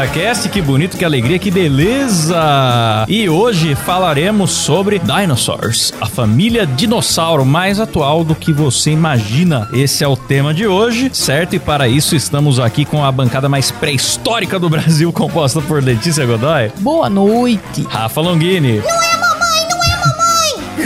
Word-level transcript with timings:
Lambda 0.00 0.06
Cast, 0.08 0.48
que 0.48 0.62
bonito, 0.62 0.96
que 0.96 1.04
alegria, 1.04 1.38
que 1.38 1.50
beleza! 1.50 3.04
E 3.06 3.28
hoje 3.28 3.74
falaremos 3.74 4.50
sobre 4.50 4.98
Dinosaurs, 4.98 5.92
a 6.00 6.06
família 6.06 6.66
dinossauro 6.66 7.44
mais 7.44 7.78
atual 7.78 8.24
do 8.24 8.34
que 8.34 8.50
você 8.52 8.92
imagina. 8.92 9.68
Esse 9.74 10.02
é 10.02 10.08
o 10.08 10.16
tema 10.16 10.54
de 10.54 10.66
hoje, 10.66 11.10
certo? 11.12 11.54
E 11.54 11.58
para 11.58 11.86
isso 11.86 12.16
estamos 12.16 12.58
aqui 12.58 12.84
com 12.86 13.04
a 13.04 13.12
bancada 13.12 13.48
mais 13.48 13.70
pré-histórica 13.70 14.58
do 14.58 14.70
Brasil, 14.70 15.12
composta 15.12 15.60
por 15.60 15.82
Letícia 15.82 16.24
Godoy, 16.24 16.72
Boa 16.80 17.10
noite. 17.10 17.86
Rafa 17.88 18.20
Longini. 18.22 18.78
Não 18.78 19.02
é! 19.02 19.29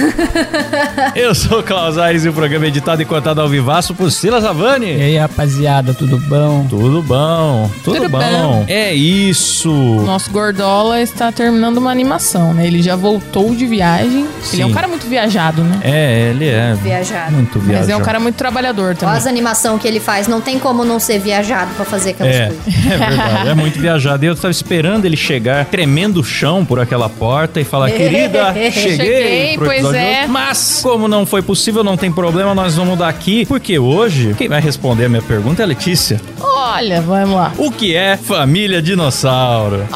Eu 1.15 1.35
sou 1.35 1.61
o 1.61 1.63
Klaus 1.63 1.99
Aires 1.99 2.25
e 2.25 2.29
o 2.29 2.33
programa 2.33 2.65
é 2.65 2.69
editado 2.69 3.01
e 3.03 3.05
contado 3.05 3.41
ao 3.41 3.49
vivaço 3.49 3.95
por 3.95 4.11
Silas 4.11 4.45
E 4.45 4.47
Havani. 4.47 4.87
aí, 5.03 5.17
rapaziada, 5.19 5.95
tudo 5.95 6.19
bom? 6.19 6.67
Tudo 6.69 7.03
bom, 7.03 7.71
tudo, 7.83 7.97
Tudo 7.97 8.09
bom. 8.09 8.19
bom. 8.19 8.65
É 8.69 8.93
isso. 8.95 9.71
Nosso 10.05 10.31
Gordola 10.31 11.01
está 11.01 11.31
terminando 11.33 11.79
uma 11.79 11.91
animação, 11.91 12.53
né? 12.55 12.67
Ele 12.67 12.83
já 12.83 12.97
voltou 12.97 13.55
de 13.55 13.67
viagem. 13.67 14.27
Ele 14.53 14.63
é 14.63 14.67
um 14.67 14.69
Sim. 14.69 14.75
cara 14.75 14.89
muito 14.89 15.07
viajado, 15.07 15.63
né? 15.63 15.81
É, 15.83 16.31
ele 16.31 16.47
é 16.49 16.75
Viajado. 16.83 17.33
muito 17.33 17.59
Mas 17.59 17.67
viajado. 17.69 17.93
é 17.93 17.97
um 17.97 18.01
cara 18.03 18.21
muito 18.21 18.37
trabalhador 18.37 18.87
Olha 18.89 18.95
também. 18.97 19.17
as 19.17 19.27
animação 19.27 19.79
que 19.79 19.87
ele 19.89 20.01
faz, 20.01 20.29
não 20.29 20.41
tem 20.41 20.59
como 20.59 20.85
não 20.85 20.99
ser 21.01 21.19
viajado 21.19 21.73
pra 21.75 21.85
fazer 21.85 22.11
aquelas 22.11 22.35
É, 22.35 22.47
coisas. 22.47 22.67
é 22.93 22.97
verdade, 22.97 23.49
é 23.49 23.55
muito 23.55 23.79
viajado. 23.79 24.25
E 24.25 24.29
eu 24.29 24.35
tava 24.35 24.51
esperando 24.51 25.05
ele 25.05 25.17
chegar, 25.17 25.65
tremendo 25.67 26.21
o 26.21 26.25
chão 26.25 26.65
por 26.65 26.79
aquela 26.81 27.09
porta 27.09 27.61
e 27.61 27.65
falar: 27.65 27.91
Querida, 27.91 28.53
cheguei, 28.73 28.97
Cheguei, 28.97 29.57
pro 29.57 29.67
pois 29.67 29.83
é. 29.95 30.21
hoje." 30.21 30.29
Mas, 30.29 30.81
como 30.83 31.09
não 31.09 31.25
foi 31.27 31.43
possível, 31.43 31.83
não 31.85 31.97
tem 31.97 32.11
problema, 32.13 32.55
nós 32.55 32.75
vamos 32.75 32.91
mudar 32.91 33.09
aqui, 33.09 33.45
porque 33.47 33.79
hoje, 33.79 34.35
quem 34.37 34.49
vai 34.49 34.61
responder 34.61 35.07
a 35.07 35.09
minha 35.09 35.23
pergunta 35.23 35.63
é 35.63 35.65
a 35.65 35.67
Letícia. 35.67 36.21
Olha, 36.41 37.01
vamos 37.01 37.35
lá. 37.37 37.53
O 37.59 37.71
que 37.71 37.95
é 37.95 38.17
família 38.17 38.81
dinossauro? 38.81 39.87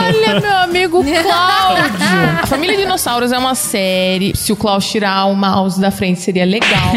Olha, 0.00 0.40
meu 0.40 0.56
amigo 0.56 1.04
Cláudio. 1.04 1.84
A 2.42 2.46
Família 2.48 2.76
Dinossauros 2.76 3.32
é 3.32 3.38
uma 3.38 3.54
série. 3.54 4.34
Se 4.34 4.52
o 4.52 4.56
Klaus 4.56 4.88
tirar 4.88 5.26
o 5.26 5.34
mouse 5.34 5.80
da 5.80 5.90
frente, 5.90 6.20
seria 6.20 6.44
legal. 6.44 6.92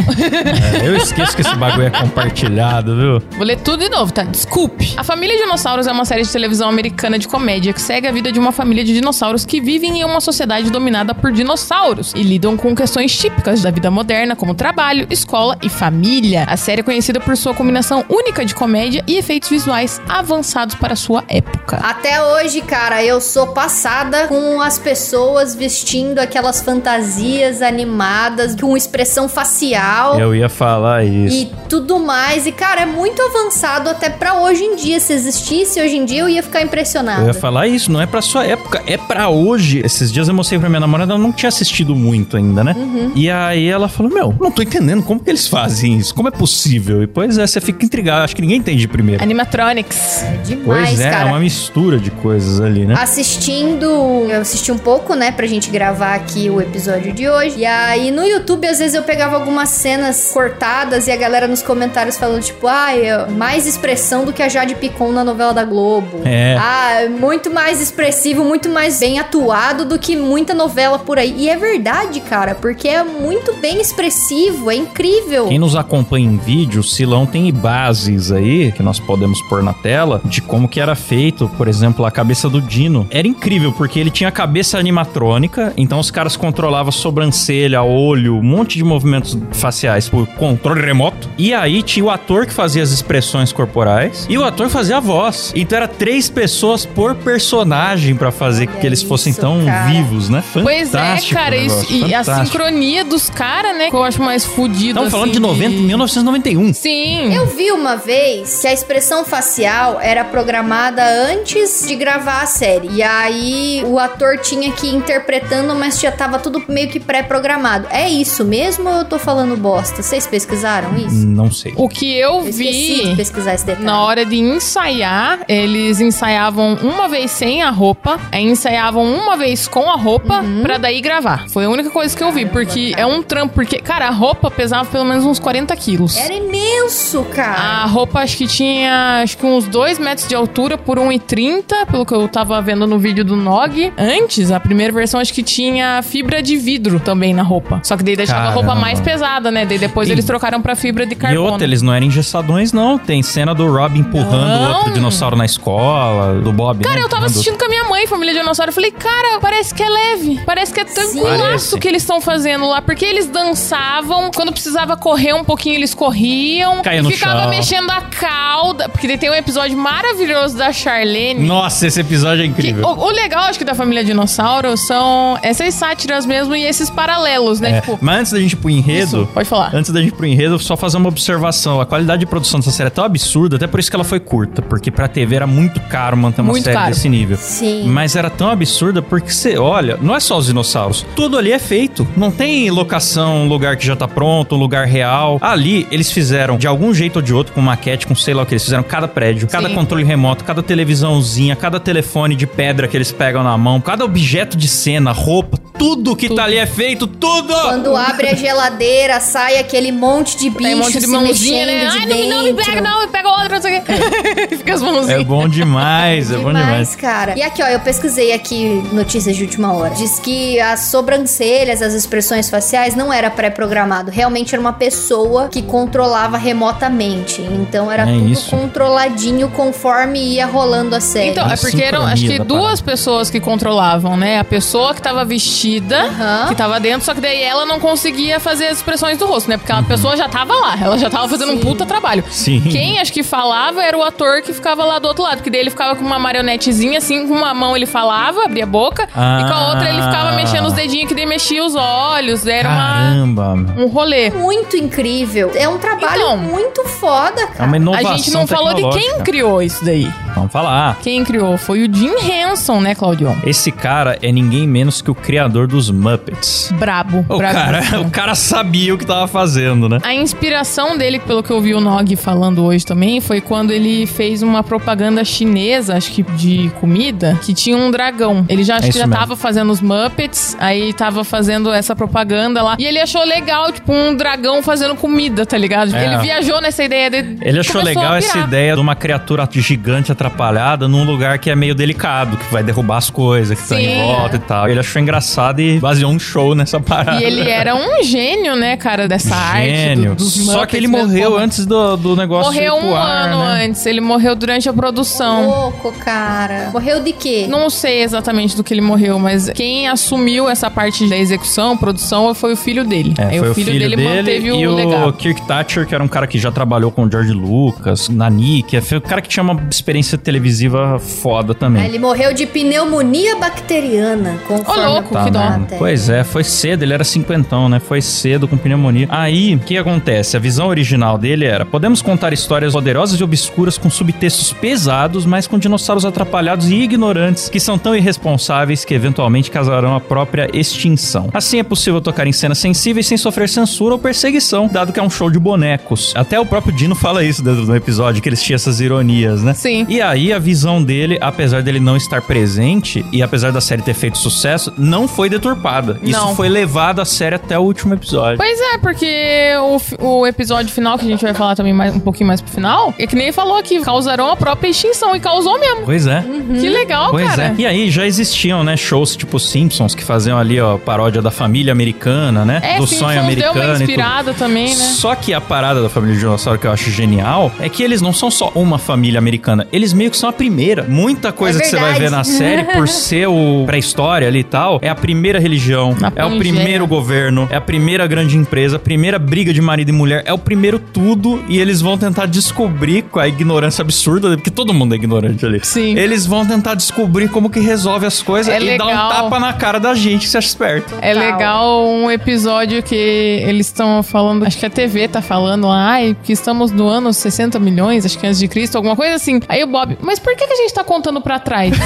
É, 0.82 0.88
eu 0.88 0.95
esqueço 0.95 1.36
que 1.36 1.42
esse 1.42 1.56
bagulho 1.56 1.88
é 1.88 1.90
compartilhado, 1.90 2.95
viu? 2.95 3.23
Vou 3.38 3.45
ler 3.45 3.58
tudo 3.60 3.84
de 3.84 3.90
novo, 3.90 4.12
tá? 4.12 4.23
Desculpe. 4.23 4.94
A 4.98 5.04
Família 5.04 5.36
Dinossauros 5.38 5.88
é 5.88 5.92
uma 5.92 6.06
série 6.06 6.23
de 6.23 6.32
televisão 6.32 6.70
americana 6.70 7.20
de 7.20 7.28
comédia 7.28 7.73
que 7.73 7.82
segue 7.82 8.08
a 8.08 8.12
vida 8.12 8.32
de 8.32 8.40
uma 8.40 8.52
família 8.52 8.84
de 8.84 8.94
dinossauros 8.94 9.45
que 9.45 9.60
vivem 9.60 10.00
em 10.00 10.04
uma 10.04 10.22
sociedade 10.22 10.70
dominada 10.70 11.14
por 11.14 11.32
dinossauros 11.32 12.14
e 12.16 12.23
lidam 12.23 12.56
com 12.58 12.76
questões 12.76 13.16
típicas 13.17 13.62
da 13.62 13.72
vida 13.72 13.90
moderna, 13.92 14.36
como 14.36 14.54
trabalho, 14.54 15.08
escola 15.10 15.58
e 15.62 15.70
família. 15.70 16.45
A 16.48 16.58
série 16.58 16.82
é 16.82 16.84
conhecida 16.84 17.20
por 17.20 17.36
sua 17.38 17.54
combinação 17.54 18.06
única 18.10 18.45
de 18.45 18.56
comédia 18.56 19.04
e 19.08 19.17
efeitos 19.17 19.50
visuais 19.50 20.02
avançados 20.08 20.76
para 20.76 20.95
sua 20.95 21.23
época. 21.28 21.78
Até 21.78 22.22
hoje, 22.23 22.62
cara, 22.62 22.92
eu 23.02 23.22
sou 23.22 23.47
passada 23.47 24.27
com 24.27 24.61
as 24.61 24.77
pessoas 24.77 25.55
vestindo 25.55 26.19
aquelas 26.19 26.61
fantasias 26.61 27.61
animadas 27.61 28.55
com 28.59 28.75
expressão 28.75 29.30
facial. 29.30 30.19
Eu 30.19 30.36
ia 30.36 30.49
falar 30.49 31.03
isso. 31.05 31.36
E 31.36 31.52
tudo 31.69 31.97
mais. 31.99 32.45
E, 32.45 32.52
cara, 32.52 32.81
é 32.81 32.86
muito 32.86 33.21
avançado 33.21 33.89
até 33.89 34.09
pra 34.09 34.41
hoje 34.41 34.64
em 34.64 34.75
dia. 34.75 34.99
Se 34.99 35.14
existisse 35.14 35.81
hoje 35.81 35.95
em 35.95 36.05
dia, 36.05 36.21
eu 36.21 36.30
ia 36.30 36.44
ficar 36.44 36.61
impressionada. 36.61 37.21
Eu 37.21 37.27
ia 37.27 37.33
falar 37.33 37.67
isso, 37.67 37.91
não 37.91 38.02
é 38.02 38.05
pra 38.05 38.21
sua 38.21 38.45
época, 38.45 38.83
é 38.86 38.97
pra 38.97 39.30
hoje. 39.30 39.81
Esses 39.83 40.11
dias 40.11 40.27
eu 40.27 40.33
mostrei 40.33 40.59
pra 40.59 40.69
minha 40.69 40.80
namorada, 40.81 41.14
ela 41.14 41.21
não 41.21 41.31
tinha 41.31 41.47
assistido 41.49 41.95
muito 41.95 42.36
ainda, 42.36 42.64
né? 42.64 42.75
Uhum. 42.77 43.11
E 43.16 43.30
aí 43.31 43.67
ela 43.67 43.88
falou: 43.88 44.11
Meu, 44.11 44.36
não 44.39 44.52
tô 44.52 44.61
entendendo 44.61 45.03
como 45.03 45.19
que 45.19 45.30
eles 45.30 45.47
fazem 45.47 45.97
isso, 45.97 46.14
como 46.14 46.27
é 46.27 46.31
possível? 46.31 47.02
E 47.03 47.08
pois 47.08 47.37
é, 47.37 47.48
você 47.48 47.61
fica 47.61 47.86
intrigado, 47.86 48.23
acho 48.23 48.36
que 48.36 48.42
ninguém 48.42 48.58
entende 48.58 48.87
primeiro. 48.87 49.23
Animatronics. 49.23 50.23
É 50.23 50.37
demais, 50.43 50.89
Pois 50.89 50.99
é, 50.99 51.08
é 51.08 51.11
cara. 51.11 51.27
uma 51.27 51.39
mistura 51.39 51.98
de 51.98 52.09
coisas 52.11 52.59
ali, 52.59 52.73
né? 52.82 52.95
Assistindo, 52.98 53.86
eu 54.30 54.42
assisti 54.42 54.72
um 54.72 54.78
pouco, 54.78 55.16
né, 55.16 55.32
pra 55.32 55.48
gente 55.48 55.70
gravar 55.70 56.16
aqui 56.16 56.50
o 56.50 56.61
episódio 56.61 57.14
de 57.14 57.30
hoje. 57.30 57.60
E 57.60 57.66
aí 57.66 58.11
no 58.11 58.23
YouTube, 58.23 58.67
às 58.67 58.80
vezes 58.80 58.95
eu 58.95 59.04
pegava 59.04 59.36
algumas 59.36 59.70
cenas 59.70 60.32
cortadas 60.34 61.08
e 61.08 61.12
a 61.12 61.16
galera 61.16 61.48
nos 61.48 61.62
comentários 61.62 62.17
falando, 62.17 62.42
tipo, 62.42 62.67
ah, 62.67 62.95
é 62.95 63.28
mais 63.30 63.67
expressão 63.67 64.26
do 64.26 64.33
que 64.33 64.42
a 64.42 64.50
Jade 64.50 64.76
Picon 64.76 65.12
na 65.12 65.23
novela 65.23 65.54
da 65.54 65.64
Globo. 65.64 66.22
É. 66.26 66.56
Ah, 66.60 67.10
muito 67.10 67.52
mais 67.52 67.82
expressivo, 67.82 68.44
muito 68.44 68.70
mais 68.70 69.00
bem 69.00 69.20
atuado 69.20 69.86
do 69.86 70.00
que 70.00 70.16
muita 70.16 70.54
novela 70.54 70.98
por 70.98 71.17
aí. 71.20 71.36
E 71.38 71.50
é 71.50 71.58
verdade, 71.58 72.20
cara, 72.22 72.56
porque 72.56 72.88
é 72.88 73.04
muito 73.04 73.54
bem 73.56 73.80
expressivo, 73.80 74.72
é 74.72 74.76
incrível. 74.76 75.48
Quem 75.48 75.60
nos 75.60 75.76
acompanha 75.76 76.26
em 76.26 76.38
vídeo, 76.38 76.82
o 76.82 76.83
Silão 76.83 77.26
tem 77.26 77.52
bases 77.52 78.32
aí 78.32 78.72
que 78.72 78.82
nós 78.82 79.00
podemos 79.00 79.42
pôr 79.44 79.62
na 79.62 79.73
tela 79.73 80.22
de 80.26 80.42
como 80.42 80.67
que 80.67 80.80
era 80.80 80.95
feito, 80.95 81.50
por 81.58 81.67
exemplo, 81.67 82.06
a 82.06 82.12
cabeça 82.12 82.50
do 82.50 82.62
Dino. 82.64 83.08
Era 83.10 83.28
incrível 83.28 83.72
porque 83.72 84.00
ele 84.00 84.10
tinha 84.10 84.30
a 84.30 84.32
cabeça 84.32 84.78
animatrônica, 84.78 85.74
então 85.78 86.00
os 86.00 86.10
caras 86.10 86.36
controlavam 86.36 86.90
a 86.90 86.92
sobrancelha, 86.92 87.82
olho, 87.84 88.36
um 88.38 88.44
monte 88.44 88.78
de 88.78 88.84
movimentos 88.84 89.38
faciais 89.52 90.10
por 90.10 90.26
controle 90.28 90.82
remoto. 90.82 91.30
E 91.38 91.54
aí 91.54 91.82
tinha 91.84 92.06
o 92.06 92.10
ator 92.10 92.46
que 92.46 92.54
fazia 92.54 92.82
as 92.84 92.92
expressões 92.92 93.52
corporais 93.52 94.26
e 94.30 94.38
o 94.38 94.44
ator 94.44 94.70
fazia 94.70 94.98
a 94.98 95.00
voz. 95.00 95.52
Então 95.56 95.78
era 95.78 95.88
três 95.88 96.30
pessoas 96.30 96.86
por 96.86 97.16
personagem 97.16 98.16
pra 98.16 98.32
fazer 98.32 98.68
com 98.68 98.80
que 98.80 98.86
eles 98.88 99.00
isso, 99.00 99.08
fossem 99.08 99.34
tão 99.34 99.66
cara. 99.66 99.92
vivos, 99.92 100.30
né? 100.30 100.44
Pois 100.54 100.94
é, 100.94 100.98
Fantástico 100.98 101.34
cara, 101.36 101.58
isso, 101.58 101.86
e 101.94 102.14
a 102.14 102.24
fantástico. 102.24 102.45
sincronia 102.58 103.04
dos 103.04 103.30
caras, 103.30 103.78
né? 103.78 103.90
Que 103.90 103.95
eu 103.95 104.04
acho 104.04 104.22
mais 104.22 104.45
fudido. 104.45 104.90
Estamos 105.00 105.12
falando 105.12 105.30
assim, 105.30 105.34
de 105.34 105.40
90, 105.40 105.70
1991. 105.82 106.74
Sim. 106.74 107.34
Eu 107.34 107.48
vi 107.48 107.72
uma 107.72 107.95
vez 107.95 108.62
que 108.62 108.68
a 108.68 108.74
expressão 108.74 109.26
facial 109.26 110.00
era 110.02 110.24
programada 110.24 111.04
antes 111.32 111.86
de 111.88 111.95
gravar 111.95 112.42
a 112.42 112.45
série. 112.53 112.87
E 112.91 113.03
aí 113.03 113.83
o 113.86 113.97
ator 113.99 114.37
tinha 114.37 114.71
que 114.71 114.87
ir 114.87 114.95
interpretando, 114.95 115.75
mas 115.75 115.99
já 115.99 116.11
tava 116.11 116.39
tudo 116.39 116.64
meio 116.67 116.87
que 116.89 116.99
pré-programado. 116.99 117.87
É 117.89 118.08
isso 118.09 118.45
mesmo 118.45 118.89
ou 118.89 118.97
eu 118.97 119.05
tô 119.05 119.17
falando 119.19 119.55
bosta? 119.58 120.02
Vocês 120.02 120.27
pesquisaram 120.27 120.95
isso? 120.97 121.25
Não 121.27 121.52
sei. 121.52 121.73
O 121.75 121.87
que 121.89 122.14
eu, 122.17 122.39
Eu 122.41 122.47
esqueci 122.47 122.95
de 123.03 123.09
vi 123.09 123.15
pesquisar 123.15 123.53
esse 123.55 123.65
detalhe. 123.65 123.86
na 123.86 124.02
hora 124.02 124.25
de 124.25 124.37
ensaiar, 124.37 125.39
eles 125.47 125.99
ensaiavam 126.02 126.75
uma 126.81 127.08
vez 127.08 127.31
sem 127.31 127.61
a 127.64 127.69
roupa, 127.69 128.19
aí 128.31 128.44
ensaiavam 128.44 129.03
uma 129.03 129.35
vez 129.38 129.68
com 129.68 129.89
a 129.89 129.95
roupa 129.95 130.41
Uhum. 130.41 130.62
pra 130.62 130.77
daí 130.77 131.00
gravar. 131.01 131.47
Foi 131.50 131.65
a 131.65 131.69
única 131.69 131.89
coisa 131.89 132.15
que 132.15 132.24
eu 132.24 132.31
vi, 132.31 132.45
porque 132.45 132.94
é 132.97 133.06
um 133.06 133.21
trampo, 133.24 133.53
porque, 133.53 133.77
cara, 133.80 134.07
a 134.07 134.12
roupa 134.12 134.50
pesava 134.51 134.85
pelo 134.89 135.06
menos 135.06 135.24
uns 135.25 135.39
40 135.39 135.75
quilos. 135.75 136.18
Era 136.18 136.33
imenso, 136.33 137.24
cara. 137.33 137.57
A 137.83 137.85
roupa 137.85 138.19
acho 138.19 138.38
que 138.38 138.47
tinha 138.47 139.21
acho 139.24 139.38
que 139.38 139.45
uns 139.45 139.65
2 139.68 140.00
metros 140.00 140.27
de 140.27 140.35
altura 140.35 140.77
por 140.77 140.97
1,30, 141.00 141.85
pelo 141.89 142.06
que 142.06 142.13
eu 142.13 142.27
tava 142.27 142.43
vendo 142.44 142.86
no 142.88 142.98
vídeo 143.00 143.24
do 143.24 143.36
Nog. 143.36 143.94
Antes, 143.98 144.51
a 144.51 144.59
primeira 144.59 144.92
versão 144.94 145.19
acho 145.19 145.33
que 145.33 145.44
tinha 145.44 146.01
fibra 146.04 146.42
de 146.42 146.57
vidro 146.57 147.00
também 147.00 147.33
na 147.33 147.44
roupa. 147.44 147.80
Só 147.83 147.95
que 147.98 148.04
daí 148.04 148.15
deixava 148.15 148.48
a 148.48 148.51
roupa 148.51 148.68
Caramba. 148.69 148.81
mais 148.81 149.00
pesada, 149.00 149.51
né? 149.51 149.65
Daí 149.65 149.77
depois 149.77 150.09
E- 150.09 150.12
eles 150.12 150.25
trocaram 150.25 150.62
pra 150.62 150.75
fibra 150.75 151.06
de 151.06 151.13
E 151.13 151.15
carbono. 151.15 151.51
outra, 151.51 151.63
eles 151.65 151.81
não 151.81 151.94
eram 151.94 152.06
engessadões, 152.07 152.71
não. 152.74 152.98
Tem 152.98 153.21
cena 153.24 153.53
do 153.53 153.71
Rob 153.71 153.98
empurrando 153.98 154.48
Não. 154.62 154.71
o 154.74 154.75
outro 154.77 154.94
dinossauro 154.94 155.36
na 155.36 155.45
escola, 155.45 156.39
do 156.42 156.51
Bob. 156.51 156.83
Cara, 156.83 156.95
né, 156.98 157.01
eu 157.03 157.09
tava 157.09 157.25
assistindo 157.27 157.57
com 157.57 157.65
a 157.65 157.69
minha 157.69 157.83
mãe, 157.86 158.07
família 158.07 158.33
dinossauro. 158.33 158.69
Eu 158.69 158.74
falei, 158.74 158.92
cara, 158.92 159.39
parece 159.39 159.74
que 159.74 159.81
é 159.83 159.89
leve. 159.89 160.39
Parece 160.45 160.74
que 160.74 160.80
é 160.80 160.83
tranquilaço 160.86 161.77
que 161.80 161.88
eles 161.88 162.01
estão 162.03 162.19
fazendo 162.21 162.68
lá. 162.68 162.81
Porque 162.81 163.06
eles 163.06 163.27
dançavam. 163.27 164.31
Quando 164.36 164.51
precisava 164.51 164.95
correr 164.98 165.33
um 165.33 165.44
pouquinho, 165.44 165.75
eles 165.75 165.94
corriam. 165.94 166.81
E 166.83 167.01
no 167.01 167.09
ficava 167.12 167.42
chão. 167.42 167.50
mexendo 167.50 167.89
a 167.92 168.01
cauda. 168.01 168.89
Porque 168.89 169.18
tem 169.18 169.30
um 169.30 169.33
episódio 169.33 169.77
maravilhoso 169.77 170.57
da 170.57 170.71
Charlene. 170.71 171.45
Nossa, 171.45 171.88
esse 171.88 172.00
episódio 172.01 172.32
é 172.42 172.44
Que- 172.44 172.50
incrível. 172.50 172.86
o, 172.88 173.07
o 173.07 173.10
legal, 173.12 173.44
acho 173.44 173.60
que, 173.60 173.66
da 173.66 173.75
família 173.75 174.04
dinossauro 174.04 174.75
são 174.77 175.38
essas 175.41 175.74
sátiras 175.74 176.25
mesmo 176.25 176.56
e 176.56 176.63
esses 176.63 176.89
paralelos, 176.89 177.59
né? 177.59 177.77
É, 177.77 177.81
Tipo, 177.81 177.97
Mas 178.01 178.19
antes 178.19 178.31
da 178.33 178.39
gente 178.39 178.53
ir 178.53 178.56
pro 178.57 178.69
enredo. 178.69 179.03
Isso, 179.24 179.30
pode 179.33 179.47
falar. 179.50 179.71
Antes 179.75 179.91
da 179.91 180.00
gente 180.01 180.13
ir 180.13 180.15
pro 180.15 180.25
enredo, 180.25 180.57
só 180.59 180.77
fazer 180.77 180.97
uma 180.97 181.09
observação. 181.09 181.81
A 181.81 181.85
qualidade 181.85 182.21
de 182.21 182.25
produção 182.25 182.59
dessa 182.59 182.71
série 182.71 182.88
é 182.88 182.91
tão 182.91 183.03
absurda, 183.03 183.56
até 183.57 183.68
por 183.68 183.80
isso 183.80 183.89
que 183.89 183.95
ela 183.95 184.03
foi 184.03 184.19
curta. 184.19 184.62
Porque 184.62 184.89
pra 184.91 185.07
TV 185.07 185.35
era 185.35 185.47
muito 185.47 185.80
caro 185.81 186.15
manter 186.15 186.41
uma 186.41 186.51
Muito 186.51 186.63
série 186.63 186.75
caro. 186.77 186.89
desse 186.89 187.09
nível. 187.09 187.38
Sim. 187.38 187.83
Mas 187.88 188.15
era 188.15 188.30
tão 188.30 188.50
absurda 188.50 189.01
porque 189.01 189.31
você 189.31 189.57
olha, 189.57 189.97
não 190.01 190.15
é 190.15 190.19
só 190.19 190.38
os 190.38 190.45
dinossauros. 190.45 191.06
Tudo 191.15 191.38
ali 191.38 191.51
é 191.51 191.59
feito. 191.59 192.07
Não 192.15 192.31
tem 192.31 192.69
locação, 192.69 193.44
um 193.44 193.47
lugar 193.47 193.75
que 193.77 193.85
já 193.85 193.95
tá 193.95 194.07
pronto, 194.07 194.56
um 194.56 194.59
lugar 194.59 194.85
real. 194.88 195.38
Ali, 195.41 195.88
eles 195.91 196.12
fizeram 196.12 196.57
de 196.57 196.68
algum 196.68 196.94
jeito 196.94 197.18
ou 197.18 197.21
de 197.21 197.33
outro, 197.33 197.53
com 197.53 197.62
maquete, 197.62 198.07
com 198.07 198.15
sei 198.15 198.33
lá 198.33 198.44
o 198.44 198.45
que, 198.45 198.53
eles 198.53 198.63
fizeram 198.63 198.83
cada 198.83 199.07
prédio, 199.07 199.47
cada 199.47 199.68
Sim. 199.68 199.75
controle 199.75 200.03
remoto, 200.03 200.44
cada 200.44 200.62
televisãozinha, 200.63 201.56
cada 201.56 201.80
telefone 201.80 202.22
de 202.29 202.47
pedra 202.47 202.87
que 202.87 202.95
eles 202.95 203.11
pegam 203.11 203.43
na 203.43 203.57
mão, 203.57 203.81
cada 203.81 204.05
objeto 204.05 204.55
de 204.55 204.67
cena, 204.67 205.11
roupa, 205.11 205.57
tudo 205.77 206.15
que 206.15 206.33
tá 206.33 206.43
ali 206.45 206.57
é 206.57 206.65
feito, 206.65 207.07
tudo! 207.07 207.53
Quando 207.53 207.95
abre 207.95 208.29
a 208.29 208.35
geladeira, 208.35 209.19
sai 209.19 209.57
aquele 209.57 209.91
monte 209.91 210.37
de 210.37 210.49
bicho 210.49 210.61
Tem 210.63 210.75
um 210.75 210.79
monte 210.79 210.93
de 210.93 211.01
se 211.01 211.07
mãozinha, 211.07 211.65
né? 211.65 211.79
de 211.79 211.97
Ai, 211.97 212.05
não, 212.05 212.17
não, 212.29 212.43
me 212.43 212.53
dentro. 212.53 212.65
pega, 212.65 212.81
não, 212.81 213.01
me 213.01 213.07
pega 213.07 213.29
outra, 213.29 213.49
não 213.55 213.61
sei 213.61 213.77
o 213.79 213.81
quê. 213.81 213.93
Fica 214.57 214.73
as 214.75 214.81
mãozinhas. 214.81 215.21
É 215.21 215.23
bom 215.23 215.47
demais, 215.47 216.31
é 216.31 216.35
bom 216.37 216.45
demais. 216.53 216.63
Demais, 216.65 216.95
cara. 216.95 217.37
E 217.37 217.41
aqui, 217.41 217.61
ó, 217.61 217.67
eu 217.67 217.79
pesquisei 217.79 218.31
aqui 218.33 218.83
notícias 218.93 219.35
de 219.35 219.43
última 219.43 219.73
hora. 219.73 219.93
Diz 219.95 220.19
que 220.19 220.59
as 220.59 220.81
sobrancelhas, 220.91 221.81
as 221.81 221.93
expressões 221.93 222.49
faciais 222.49 222.95
não 222.95 223.11
era 223.11 223.29
pré-programado. 223.29 224.11
Realmente 224.11 224.53
era 224.55 224.61
uma 224.61 224.73
pessoa 224.73 225.49
que 225.49 225.61
controlava 225.61 226.37
remotamente. 226.37 227.41
Então 227.41 227.91
era 227.91 228.03
É 228.03 228.13
tudo 228.13 228.29
isso. 228.29 228.49
controladinho 228.49 229.49
conforme 229.49 230.19
ia 230.19 230.45
rolando 230.45 230.95
a 230.95 230.99
série. 231.01 231.29
Então, 231.31 231.49
é 231.49 231.55
porque 231.57 231.81
eram, 231.81 232.05
acho 232.05 232.25
que 232.27 232.37
da 232.37 232.43
duas 232.43 232.79
pessoas 232.81 233.29
que 233.29 233.39
controlavam, 233.39 234.15
né? 234.15 234.39
A 234.39 234.43
pessoa 234.43 234.93
que 234.93 235.01
tava 235.01 235.25
vestida, 235.25 235.62
Aham. 235.69 236.48
que 236.50 236.56
tava 236.56 236.80
dentro, 236.80 237.06
só 237.06 237.13
que 237.13 237.21
daí 237.21 237.42
ela 237.42 237.65
não 237.65 237.80
conseguia 237.80 238.39
fazer 238.39 238.68
as 238.68 238.77
expressões 238.77 239.18
do 239.18 239.25
rosto, 239.25 239.50
né? 239.50 239.57
Porque 239.57 239.71
a 239.71 239.81
pessoa 239.83 240.15
já 240.18 240.27
tava 240.27 240.54
lá, 240.54 240.75
ela 240.81 240.98
já 240.98 241.10
tava 241.10 241.27
fazendo 241.27 241.51
um 241.54 241.57
Sim. 241.57 241.62
puta 241.62 241.86
trabalho. 241.86 242.24
Sim. 242.30 242.62
Quem 242.62 243.00
acho 243.00 243.12
que 243.13 243.24
falava 243.24 243.83
era 243.83 243.98
o 243.98 244.04
ator 244.04 244.42
que 244.42 244.54
ficava 244.54 244.83
lá 244.86 245.00
do 245.00 245.07
outro 245.07 245.24
lado, 245.24 245.38
porque 245.38 245.50
daí 245.50 245.62
ele 245.62 245.69
ficava 245.69 245.95
com 245.95 246.04
uma 246.06 246.19
marionetezinha, 246.19 246.98
assim, 246.98 247.27
com 247.27 247.33
uma 247.33 247.54
mão 247.54 247.75
ele 247.75 247.86
falava, 247.86 248.44
abria 248.45 248.63
a 248.63 248.68
boca, 248.68 249.04
e 249.04 249.44
com 249.44 249.54
a 249.54 249.68
outra 249.69 249.89
ele 249.89 250.01
ficava 250.01 250.30
Ah. 250.30 250.36
mexendo 250.36 250.65
os 250.68 250.74
dedinhos, 250.74 251.07
que 251.07 251.15
daí 251.15 251.25
mexia 251.25 251.63
os 251.63 251.75
olhos, 251.75 252.45
era 252.48 252.69
uma, 252.69 252.77
Caramba, 252.94 253.56
um 253.77 253.88
rolê. 253.88 254.30
Muito 254.31 254.75
incrível. 254.77 255.51
É 255.56 255.68
um 255.68 255.77
trabalho 255.77 256.21
Então. 256.24 256.38
muito 256.38 256.83
foda, 256.86 257.42
é 257.42 257.45
cara. 257.48 257.63
uma 257.66 257.74
A 257.75 257.77
inovação 257.77 258.18
gente 258.18 258.31
não 258.31 258.48
falou 258.48 258.74
de 258.74 258.88
quem 258.89 259.19
criou 259.21 259.62
isso 259.62 259.83
daí. 259.83 260.12
Vamos 260.35 260.51
falar. 260.51 260.97
Quem 261.01 261.24
criou 261.24 261.57
foi 261.57 261.88
o 261.88 261.94
Jim 261.94 262.12
Henson, 262.30 262.81
né, 262.81 262.95
Claudio? 262.95 263.35
Esse 263.45 263.71
cara 263.71 264.18
é 264.21 264.31
ninguém 264.31 264.68
menos 264.68 265.01
que 265.01 265.12
o 265.12 265.15
criador 265.15 265.68
dos 265.68 265.89
Muppets. 265.89 266.71
Brabo. 266.80 267.25
O 267.30 267.38
cara, 267.39 267.81
o 268.01 268.09
cara 268.09 268.35
sabia 268.35 268.94
o 268.94 268.97
que 268.97 269.06
tava 269.06 269.27
fazendo, 269.27 269.88
né? 269.88 270.00
A 270.03 270.13
inspiração 270.13 270.97
dele, 270.97 271.19
pelo 271.19 271.44
que 271.44 271.51
eu 271.51 271.62
vi 271.62 271.74
o 271.74 271.80
Nog 271.81 272.15
falando 272.15 272.63
hoje 272.63 272.85
também, 272.85 273.21
foi 273.21 273.41
quando 273.41 273.71
ele 273.71 274.06
fez 274.07 274.41
uma 274.41 274.63
propaganda 274.63 275.24
chinesa, 275.24 275.95
acho 275.95 276.12
que 276.12 276.24
de 276.24 276.71
comida, 276.80 277.38
que 277.44 277.53
tinha 277.53 277.77
um 277.77 277.91
dragão. 277.91 278.45
Ele 278.50 278.63
já 278.63 278.77
acho 278.77 278.88
É 278.88 278.91
que 278.91 278.97
já 278.97 279.06
mesmo. 279.07 279.19
tava 279.19 279.35
fazendo 279.35 279.71
os 279.71 279.81
Muppets, 279.81 280.57
aí 280.59 280.94
tava 280.94 281.24
fazendo 281.24 281.71
essa 281.71 281.95
propaganda 281.95 282.62
lá. 282.62 282.75
E 282.80 282.85
ele 282.85 283.00
achou 283.00 283.24
legal, 283.24 283.71
tipo, 283.71 283.94
um 283.94 284.15
dragão 284.15 284.62
fazendo 284.63 284.95
comida, 284.95 285.45
tá 285.45 285.57
ligado? 285.57 285.95
É. 285.95 286.06
Ele 286.06 286.18
viajou 286.18 286.59
nessa 286.62 286.83
ideia 286.83 287.09
dele. 287.09 287.38
Ele 287.41 287.59
achou 287.59 287.81
legal 287.81 288.15
essa 288.15 288.39
ideia 288.39 288.74
de 288.75 288.81
uma 288.81 288.95
criatura 288.95 289.47
gigante 289.51 290.12
atrapalhada 290.27 290.87
num 290.87 291.03
lugar 291.03 291.37
que 291.37 291.49
é 291.49 291.55
meio 291.55 291.75
delicado, 291.75 292.37
que 292.37 292.51
vai 292.51 292.63
derrubar 292.63 292.97
as 292.97 293.09
coisas, 293.09 293.59
que 293.59 293.67
tá 293.67 293.75
Sim. 293.75 293.85
em 293.85 294.01
volta 294.01 294.35
e 294.37 294.39
tal. 294.39 294.69
Ele 294.69 294.79
achou 294.79 295.01
engraçado 295.01 295.59
e 295.59 295.79
baseou 295.79 296.11
um 296.11 296.19
show 296.19 296.55
nessa 296.55 296.79
parada. 296.79 297.19
E 297.21 297.23
ele 297.25 297.49
era 297.49 297.75
um 297.75 298.03
gênio, 298.03 298.55
né, 298.55 298.77
cara, 298.77 299.07
dessa 299.07 299.35
arte. 299.35 299.67
Gênio. 299.69 300.15
do- 300.15 300.23
dos 300.23 300.33
Só 300.45 300.65
que 300.65 300.77
ele 300.77 300.87
mesmo, 300.87 301.07
morreu 301.07 301.31
porra. 301.31 301.43
antes 301.43 301.65
do, 301.65 301.97
do 301.97 302.15
negócio 302.15 302.51
Morreu 302.53 302.75
um 302.75 302.95
ar, 302.95 303.27
ano 303.29 303.39
né? 303.43 303.65
antes. 303.65 303.85
Ele 303.85 303.99
morreu 304.01 304.35
durante 304.35 304.69
a 304.69 304.73
produção. 304.73 305.47
Louco, 305.47 305.91
cara. 305.99 306.69
Morreu 306.71 307.01
de 307.03 307.11
quê? 307.13 307.45
Não 307.49 307.69
sei 307.69 308.01
exatamente 308.03 308.55
do 308.55 308.63
que 308.63 308.73
ele 308.73 308.81
morreu, 308.81 309.19
mas 309.19 309.49
quem 309.49 309.87
assumiu 309.87 310.49
essa 310.49 310.69
parte 310.69 311.07
da 311.07 311.17
execução, 311.17 311.75
produção, 311.77 312.33
foi 312.33 312.53
o 312.53 312.57
filho 312.57 312.83
dele. 312.85 313.13
É, 313.17 313.25
Aí 313.25 313.39
foi 313.39 313.49
o 313.49 313.53
filho, 313.55 313.71
dele, 313.77 313.95
manteve 313.97 314.47
e 314.47 314.51
o, 314.67 314.71
o 314.71 314.75
legado. 314.75 315.13
Kirk 315.13 315.41
Thatcher, 315.47 315.85
que 315.87 315.93
era 315.95 316.03
um 316.03 316.07
cara 316.07 316.27
que 316.27 316.39
já 316.39 316.51
trabalhou 316.51 316.91
com 316.91 317.03
o 317.03 317.11
George 317.11 317.31
Lucas, 317.33 318.09
na 318.09 318.29
Nick, 318.29 318.79
foi 318.81 318.97
um 318.97 319.01
cara 319.01 319.21
que 319.21 319.29
tinha 319.29 319.43
uma 319.43 319.59
experiência 319.69 320.12
televisiva 320.18 321.00
foda 321.00 321.54
também. 321.54 321.86
Ele 321.86 322.00
morreu 322.00 322.33
de 322.33 322.45
pneumonia 322.45 323.36
bacteriana, 323.36 324.38
conforme 324.48 324.83
Ô, 324.83 324.89
louco, 324.94 325.18
a 325.18 325.24
que 325.24 325.31
dó. 325.31 325.60
Pois 325.77 326.10
é, 326.10 326.24
foi 326.24 326.44
cedo, 326.44 326.83
ele 326.83 326.94
era 326.94 327.04
cinquentão, 327.04 327.68
né? 327.69 327.80
Foi 327.80 328.01
cedo 328.01 328.48
com 328.48 328.57
pneumonia. 328.57 329.07
Aí, 329.10 329.56
o 329.56 329.60
que 329.60 329.77
acontece? 329.77 330.38
A 330.38 330.39
visão 330.39 330.68
original 330.68 331.18
dele 331.18 331.45
era: 331.45 331.65
podemos 331.65 332.01
contar 332.01 332.33
histórias 332.33 332.74
poderosas 332.74 333.19
e 333.19 333.24
obscuras 333.24 333.77
com 333.77 333.89
subtextos 333.89 334.54
pesados, 334.54 335.25
mas 335.25 335.48
com 335.48 335.57
dinossauros 335.57 336.06
atrapalhados 336.06 336.69
e 336.69 336.75
ignorantes 336.75 337.50
que 337.50 337.59
são 337.59 337.77
tão 337.77 337.95
irresponsáveis 337.95 338.86
que 338.86 338.94
eventualmente 338.94 339.51
causarão 339.51 339.95
a 339.95 340.00
própria 340.00 340.50
extinção. 340.54 341.30
Assim 341.33 341.59
é 341.59 341.63
possível 341.63 342.01
tocar 342.01 342.27
em 342.27 342.31
cenas 342.31 342.57
sensíveis 342.57 343.07
sem 343.07 343.18
sofrer 343.18 343.50
censura 343.50 343.95
ou 343.95 344.00
perseguição, 344.00 344.68
dado 344.68 344.92
que 344.92 345.00
é 345.00 345.04
um 345.04 345.09
show 345.09 345.30
de 345.30 345.39
bonecos. 345.39 346.13
Até 346.16 346.39
o 346.39 346.45
próprio 346.45 346.74
Dino 346.74 346.95
fala 346.95 347.24
isso 347.24 347.44
dentro 347.44 347.66
do 347.66 347.75
episódio, 347.75 348.21
que 348.21 348.30
eles 348.30 348.42
tinham 348.42 348.56
essas 348.56 348.80
ironias, 348.80 349.44
né? 349.44 349.54
Sim. 349.54 349.86
E 349.89 350.01
aí 350.03 350.31
a 350.33 350.39
visão 350.39 350.83
dele, 350.83 351.17
apesar 351.21 351.61
dele 351.63 351.79
não 351.79 351.95
estar 351.97 352.21
presente 352.21 353.05
e 353.11 353.21
apesar 353.23 353.51
da 353.51 353.61
série 353.61 353.81
ter 353.81 353.94
feito 353.94 354.17
sucesso, 354.17 354.73
não 354.77 355.07
foi 355.07 355.29
deturpada. 355.29 356.00
Isso 356.03 356.19
Não. 356.19 356.35
foi 356.35 356.50
levado 356.50 357.00
a 357.01 357.05
sério 357.05 357.35
até 357.38 357.57
o 357.57 357.61
último 357.61 357.94
episódio. 357.94 358.38
Pois 358.38 358.59
é, 358.59 358.77
porque 358.77 359.51
o, 360.00 360.19
o 360.21 360.27
episódio 360.27 360.71
final, 360.73 360.97
que 360.97 361.05
a 361.05 361.07
gente 361.09 361.21
vai 361.23 361.33
falar 361.33 361.55
também 361.55 361.73
mais, 361.73 361.95
um 361.95 362.00
pouquinho 362.00 362.27
mais 362.27 362.41
pro 362.41 362.51
final, 362.51 362.94
é 363.00 363.07
que 363.07 363.15
nem 363.15 363.25
ele 363.25 363.31
falou 363.33 363.57
aqui, 363.57 363.79
causarão 363.81 364.29
a 364.29 364.35
própria 364.35 364.69
extinção, 364.69 365.15
e 365.15 365.19
causou 365.19 365.59
mesmo. 365.59 365.83
Pois 365.85 366.06
é. 366.07 366.23
Que 366.59 366.69
legal, 366.69 367.11
Pois 367.11 367.27
cara. 367.29 367.44
é. 367.47 367.56
E 367.57 367.65
aí 367.65 367.89
já 367.89 368.06
existiam, 368.06 368.63
né, 368.63 368.75
shows 368.77 369.15
tipo 369.15 369.39
Simpsons 369.39 369.95
que 369.95 370.03
faziam 370.03 370.38
ali, 370.38 370.59
ó, 370.59 370.77
paródia 370.77 371.21
da 371.21 371.31
família 371.31 371.71
americana, 371.71 372.44
né? 372.45 372.59
É, 372.63 372.77
do 372.77 372.88
Simpsons 372.88 372.99
sonho 372.99 373.13
deu 373.15 373.23
americano 373.23 373.53
uma 373.59 373.65
e 373.65 373.71
tudo. 373.73 373.81
inspirada 373.83 374.33
também, 374.33 374.69
né? 374.69 374.83
Só 374.83 375.15
que 375.15 375.33
a 375.33 375.41
parada 375.41 375.81
da 375.81 375.89
família 375.89 376.15
de 376.15 376.19
dinossauro 376.21 376.59
que 376.59 376.67
eu 376.67 376.71
acho 376.71 376.89
genial 376.91 377.51
é 377.59 377.69
que 377.69 377.83
eles 377.83 378.01
não 378.01 378.11
são 378.13 378.29
só 378.29 378.51
uma 378.56 378.77
família 378.77 379.17
americana, 379.19 379.67
eles 379.71 379.93
meio 379.94 380.12
que 380.12 380.18
são 380.18 380.30
a 380.30 380.34
primeira. 380.34 380.84
Muita 380.84 381.31
coisa 381.31 381.60
É 381.60 381.62
que 381.62 381.68
você 381.68 381.78
vai 381.78 381.94
ver 381.94 382.10
na 382.12 382.24
série, 382.24 382.63
por 382.63 382.88
ser 382.90 383.28
o 383.28 383.63
pré-história 383.66 384.28
ali 384.28 384.40
e 384.40 384.44
tal, 384.44 384.80
é 384.81 384.90
a 384.90 384.95
primeira 384.95 385.40
religião, 385.40 385.95
Na 386.00 386.12
é 386.16 386.25
o 386.25 386.38
primeiro 386.38 386.86
governo, 386.88 387.48
é 387.51 387.56
a 387.56 387.62
primeira 387.62 388.06
grande 388.07 388.38
empresa, 388.38 388.75
a 388.78 388.80
primeira 388.80 389.18
briga 389.18 389.54
de 389.54 389.62
marido 389.62 389.90
e 389.90 389.92
mulher, 389.92 390.24
é 390.25 390.34
o 390.34 390.38
primeiro 390.38 390.80
tudo 390.80 391.44
e 391.48 391.60
eles 391.60 391.81
vão 391.81 391.98
tentar 391.98 392.25
descobrir 392.25 393.04
com 393.04 393.19
a 393.19 393.28
ignorância 393.28 393.81
absurda, 393.81 394.36
porque 394.36 394.51
todo 394.51 394.74
mundo 394.74 394.94
é 394.94 394.95
ignorante 394.95 395.45
ali. 395.45 395.60
Sim. 395.63 395.98
Eles 395.98 396.25
vão 396.25 396.45
tentar 396.45 396.75
descobrir 396.75 397.30
como 397.30 397.50
que 397.50 397.60
resolve 397.60 398.06
as 398.06 398.22
coisas 398.22 398.54
É 398.54 398.62
e 398.62 398.78
dar 398.78 398.86
um 398.86 399.10
tapa 399.10 399.40
na 399.40 399.54
cara 399.54 399.80
da 399.80 399.94
gente 399.94 400.24
que 400.24 400.30
se 400.30 400.38
acha 400.38 400.48
esperto. 400.48 400.94
É 401.01 401.13
legal 401.13 401.88
um 401.88 402.10
episódio 402.10 402.81
que 402.81 402.95
eles 402.95 403.68
estão 403.68 404.01
falando, 404.04 404.45
acho 404.45 404.57
que 404.57 404.66
a 404.66 404.69
TV 404.69 405.07
tá 405.07 405.22
falando 405.22 405.68
lá, 405.68 405.92
ai, 405.92 406.16
que 406.24 406.34
estamos 406.34 406.72
no 406.72 406.88
ano 406.88 407.12
60 407.13 407.60
milhões, 407.60 408.06
acho 408.06 408.18
que 408.18 408.25
antes 408.25 408.40
de 408.40 408.48
Cristo, 408.48 408.75
alguma 408.75 408.95
coisa 408.95 409.16
assim. 409.16 409.40
Aí 409.48 409.63
o 409.63 409.68
Bob, 409.68 409.82
mas 410.01 410.19
por 410.19 410.35
que, 410.35 410.45
que 410.47 410.53
a 410.53 410.56
gente 410.57 410.74
tá 410.74 410.83
contando 410.83 411.21
pra 411.21 411.39
trás? 411.39 411.74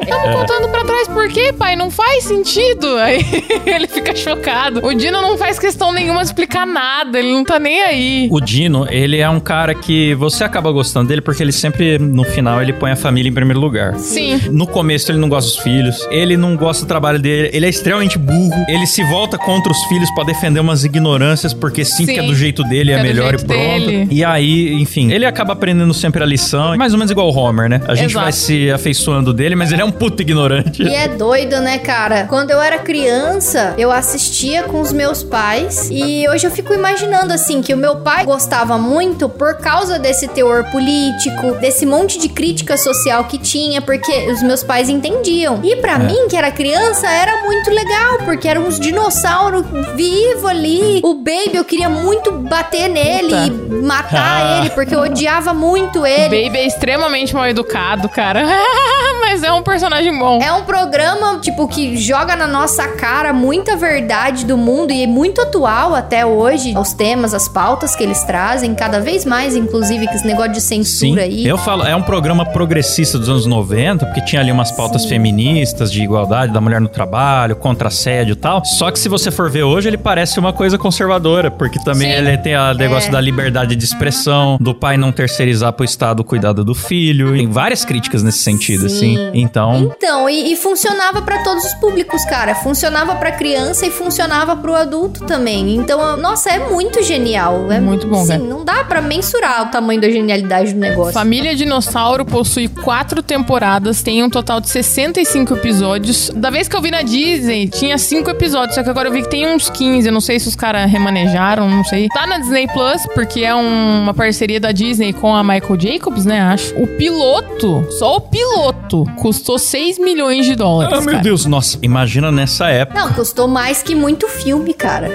Estamos 0.00 0.36
contando 0.36 0.68
pra 0.70 0.84
trás 0.84 1.08
por 1.08 1.28
quê, 1.28 1.52
pai? 1.52 1.76
Não 1.76 1.90
faz 1.90 2.24
sentido. 2.24 2.96
Aí 2.98 3.24
ele 3.66 3.86
fica 3.86 4.14
chocado. 4.14 4.84
O 4.84 4.94
Dino 4.94 5.20
não 5.20 5.36
faz 5.36 5.58
questão 5.58 5.92
nenhuma 5.92 6.20
de 6.20 6.26
explicar 6.26 6.66
nada, 6.66 7.18
ele 7.18 7.32
não 7.32 7.44
tá 7.44 7.58
nem 7.58 7.82
aí. 7.82 8.28
O 8.30 8.40
Dino, 8.40 8.86
ele 8.90 9.18
é 9.18 9.28
um 9.28 9.40
cara 9.40 9.74
que 9.74 10.14
você 10.14 10.44
acaba 10.44 10.70
gostando 10.70 11.08
dele 11.08 11.20
porque 11.20 11.42
ele 11.42 11.52
sempre, 11.52 11.98
no 11.98 12.24
final, 12.24 12.60
ele 12.62 12.72
põe 12.72 12.90
a 12.90 12.96
família 12.96 13.28
em 13.28 13.32
primeiro 13.32 13.60
lugar. 13.60 13.96
Sim. 13.98 14.40
No 14.50 14.66
começo 14.66 15.10
ele 15.10 15.18
não 15.18 15.28
gosta 15.28 15.50
dos 15.50 15.58
filhos, 15.60 16.06
ele 16.10 16.36
não 16.36 16.56
gosta 16.56 16.84
do 16.84 16.88
trabalho 16.88 17.18
dele, 17.18 17.50
ele 17.52 17.66
é 17.66 17.68
extremamente 17.68 18.18
burro, 18.18 18.64
ele 18.68 18.86
se 18.86 19.02
volta 19.04 19.36
contra 19.38 19.70
os 19.72 19.82
filhos 19.84 20.10
pra 20.14 20.24
defender 20.24 20.60
umas 20.60 20.84
ignorâncias, 20.84 21.52
porque 21.52 21.84
sim, 21.84 22.06
Sim, 22.06 22.14
que 22.14 22.20
é 22.20 22.22
do 22.22 22.34
jeito 22.34 22.62
dele, 22.64 22.92
é 22.92 22.98
é 22.98 23.02
melhor 23.02 23.34
e 23.34 23.36
pronto. 23.38 23.46
dele. 23.48 24.08
E 24.10 24.24
aí, 24.24 24.72
enfim, 24.74 25.12
ele 25.12 25.26
acaba 25.26 25.52
aprendendo 25.52 25.92
sempre 25.94 26.22
a 26.24 26.26
lição, 26.26 26.76
mais 26.76 26.92
ou 26.92 26.98
menos 26.98 27.10
igual 27.10 27.28
o 27.28 27.36
Homer, 27.36 27.68
né? 27.68 27.80
A 27.86 27.94
gente 27.94 28.10
Exato. 28.10 28.24
vai 28.24 28.32
se 28.32 28.70
afeiçoando 28.70 29.32
dele, 29.32 29.54
mas 29.54 29.70
ele 29.72 29.82
é 29.82 29.84
um 29.84 29.90
puto 29.90 30.22
ignorante. 30.22 30.82
E 30.82 30.94
é 30.94 31.08
doido, 31.08 31.60
né, 31.60 31.78
cara? 31.78 32.24
Quando 32.24 32.50
eu 32.50 32.60
era 32.60 32.78
criança, 32.78 33.74
eu 33.78 33.92
assistia 33.92 34.64
com 34.64 34.80
os 34.80 34.92
meus 34.92 35.22
pais 35.22 35.88
e 35.90 36.26
hoje 36.28 36.46
eu 36.46 36.50
fico 36.50 36.72
imaginando 36.74 37.32
assim 37.32 37.62
que 37.62 37.72
o 37.72 37.76
meu 37.76 37.96
pai 37.96 38.24
gostava 38.24 38.76
muito 38.78 39.28
por 39.28 39.56
causa 39.58 39.98
desse 39.98 40.26
teor 40.28 40.64
político, 40.70 41.52
desse 41.60 41.86
monte 41.86 42.18
de 42.18 42.28
crítica 42.28 42.76
social 42.76 43.24
que 43.24 43.38
tinha, 43.38 43.80
porque 43.82 44.30
os 44.30 44.42
meus 44.42 44.62
pais 44.62 44.88
entendiam. 44.88 45.60
E 45.62 45.76
pra 45.76 45.98
mim, 45.98 46.26
que 46.28 46.36
era 46.36 46.50
criança, 46.50 47.08
era 47.08 47.42
muito 47.42 47.70
legal, 47.70 48.18
porque 48.24 48.48
eram 48.48 48.66
uns 48.66 48.80
dinossauros 48.80 49.64
vivos 49.94 50.44
ali. 50.44 51.00
O 51.02 51.14
Baby, 51.14 51.52
eu 51.54 51.64
queria 51.64 51.88
muito 51.88 52.32
bater 52.32 52.88
nele 52.88 53.28
Puta. 53.28 53.46
e 53.46 53.82
matar 53.82 54.58
ele, 54.60 54.70
porque 54.70 54.94
eu 54.94 55.00
odiava 55.00 55.52
muito 55.52 56.03
O 56.04 56.06
ele. 56.06 56.44
Baby 56.44 56.58
é 56.58 56.66
extremamente 56.66 57.34
mal 57.34 57.46
educado, 57.48 58.08
cara. 58.08 58.42
Mas 59.20 59.42
é 59.42 59.50
um 59.50 59.62
personagem 59.62 60.16
bom. 60.16 60.40
É 60.40 60.52
um 60.52 60.62
programa, 60.64 61.38
tipo, 61.40 61.66
que 61.66 61.96
joga 61.96 62.36
na 62.36 62.46
nossa 62.46 62.86
cara 62.88 63.32
muita 63.32 63.76
verdade 63.76 64.44
do 64.44 64.56
mundo 64.56 64.92
e 64.92 65.02
é 65.02 65.06
muito 65.06 65.40
atual 65.40 65.94
até 65.94 66.24
hoje. 66.26 66.76
Os 66.76 66.92
temas, 66.92 67.32
as 67.34 67.48
pautas 67.48 67.96
que 67.96 68.02
eles 68.02 68.22
trazem, 68.24 68.74
cada 68.74 69.00
vez 69.00 69.24
mais, 69.24 69.56
inclusive, 69.56 70.06
com 70.06 70.14
esse 70.14 70.26
negócio 70.26 70.52
de 70.52 70.60
Sim, 70.60 70.84
censura 70.84 71.22
aí. 71.22 71.46
eu 71.46 71.56
falo, 71.58 71.84
é 71.84 71.96
um 71.96 72.02
programa 72.02 72.44
progressista 72.44 73.18
dos 73.18 73.28
anos 73.28 73.46
90, 73.46 74.06
porque 74.06 74.20
tinha 74.20 74.40
ali 74.42 74.52
umas 74.52 74.70
pautas 74.70 75.04
feministas 75.06 75.90
de 75.90 76.02
igualdade 76.02 76.52
da 76.52 76.60
mulher 76.60 76.80
no 76.80 76.88
trabalho, 76.88 77.56
contra 77.56 77.88
assédio 77.88 78.32
e 78.32 78.36
tal. 78.36 78.64
Só 78.64 78.90
que 78.90 78.98
se 78.98 79.08
você 79.08 79.30
for 79.30 79.50
ver 79.50 79.62
hoje, 79.64 79.88
ele 79.88 79.96
parece 79.98 80.38
uma 80.38 80.52
coisa 80.52 80.76
conservadora, 80.78 81.50
porque 81.50 81.82
também 81.82 82.10
Sim. 82.12 82.18
ele 82.18 82.38
tem 82.38 82.56
o 82.56 82.74
negócio 82.74 83.08
É. 83.08 83.12
da 83.12 83.20
liberdade 83.20 83.74
de 83.74 83.84
expressão, 83.84 84.58
do 84.60 84.74
pai 84.74 84.96
não 84.96 85.10
terceirizar 85.10 85.72
pro 85.72 85.84
Estado 85.94 86.20
o 86.20 86.24
cuidado 86.24 86.64
do 86.64 86.74
filho. 86.74 87.32
Tem 87.36 87.46
várias 87.48 87.84
críticas 87.84 88.22
nesse 88.22 88.38
sentido, 88.38 88.88
Sim. 88.88 88.96
assim. 88.96 89.16
Sim. 89.16 89.30
Então, 89.34 89.92
Então, 89.96 90.28
e, 90.28 90.52
e 90.52 90.56
funcionava 90.56 91.22
pra 91.22 91.38
todos 91.42 91.64
os 91.64 91.74
públicos, 91.74 92.24
cara. 92.24 92.54
Funcionava 92.54 93.14
pra 93.14 93.30
criança 93.32 93.86
e 93.86 93.90
funcionava 93.90 94.56
pro 94.56 94.74
adulto 94.74 95.24
também. 95.24 95.74
Então, 95.76 96.16
nossa, 96.16 96.50
é 96.50 96.68
muito 96.68 97.02
genial. 97.02 97.70
É 97.70 97.80
Muito 97.80 98.06
bom, 98.08 98.22
Sim, 98.22 98.28
cara. 98.28 98.42
não 98.42 98.64
dá 98.64 98.82
pra 98.84 99.00
mensurar 99.00 99.62
o 99.62 99.66
tamanho 99.70 100.00
da 100.00 100.10
genialidade 100.10 100.72
do 100.74 100.80
negócio. 100.80 101.12
Família 101.12 101.54
Dinossauro 101.54 102.24
possui 102.24 102.66
quatro 102.68 103.22
temporadas, 103.22 104.02
tem 104.02 104.22
um 104.22 104.28
total 104.30 104.60
de 104.60 104.68
65 104.68 105.54
episódios. 105.54 106.30
Da 106.34 106.50
vez 106.50 106.66
que 106.66 106.74
eu 106.74 106.80
vi 106.82 106.90
na 106.90 107.02
Disney, 107.02 107.68
tinha 107.68 107.96
cinco 107.98 108.30
episódios, 108.30 108.74
só 108.74 108.82
que 108.82 108.90
agora 108.90 109.08
eu 109.08 109.12
vi 109.12 109.22
que 109.22 109.28
tem 109.30 109.46
uns 109.54 109.68
15. 109.70 110.08
Eu 110.08 110.12
não 110.12 110.20
sei 110.20 110.40
se 110.40 110.48
os 110.48 110.56
caras 110.56 110.90
remanejaram, 110.90 111.68
não 111.68 111.84
sei. 111.84 112.08
Tá 112.08 112.26
na 112.26 112.38
Disney 112.38 112.66
Plus, 112.68 113.02
porque 113.14 113.40
é 113.40 113.54
um- 113.54 114.02
uma 114.02 114.14
parceria 114.14 114.58
da 114.58 114.72
Disney 114.72 115.12
com 115.12 115.34
a 115.34 115.42
Michael 115.44 115.76
Jacobs, 115.84 116.24
né? 116.24 116.40
Acho. 116.40 116.74
O 116.76 116.86
piloto, 116.86 117.86
só 117.90 118.16
o 118.16 118.20
piloto, 118.20 119.04
custou 119.18 119.58
6 119.58 119.98
milhões 119.98 120.46
de 120.46 120.56
dólares. 120.56 120.92
ah, 120.96 121.00
meu 121.00 121.10
cara. 121.12 121.22
Deus, 121.22 121.44
nossa, 121.44 121.78
imagina 121.82 122.32
nessa 122.32 122.68
época. 122.68 122.98
Não, 122.98 123.12
custou 123.12 123.46
mais 123.46 123.82
que 123.82 123.94
muito 123.94 124.28
filme, 124.28 124.72
cara. 124.72 125.10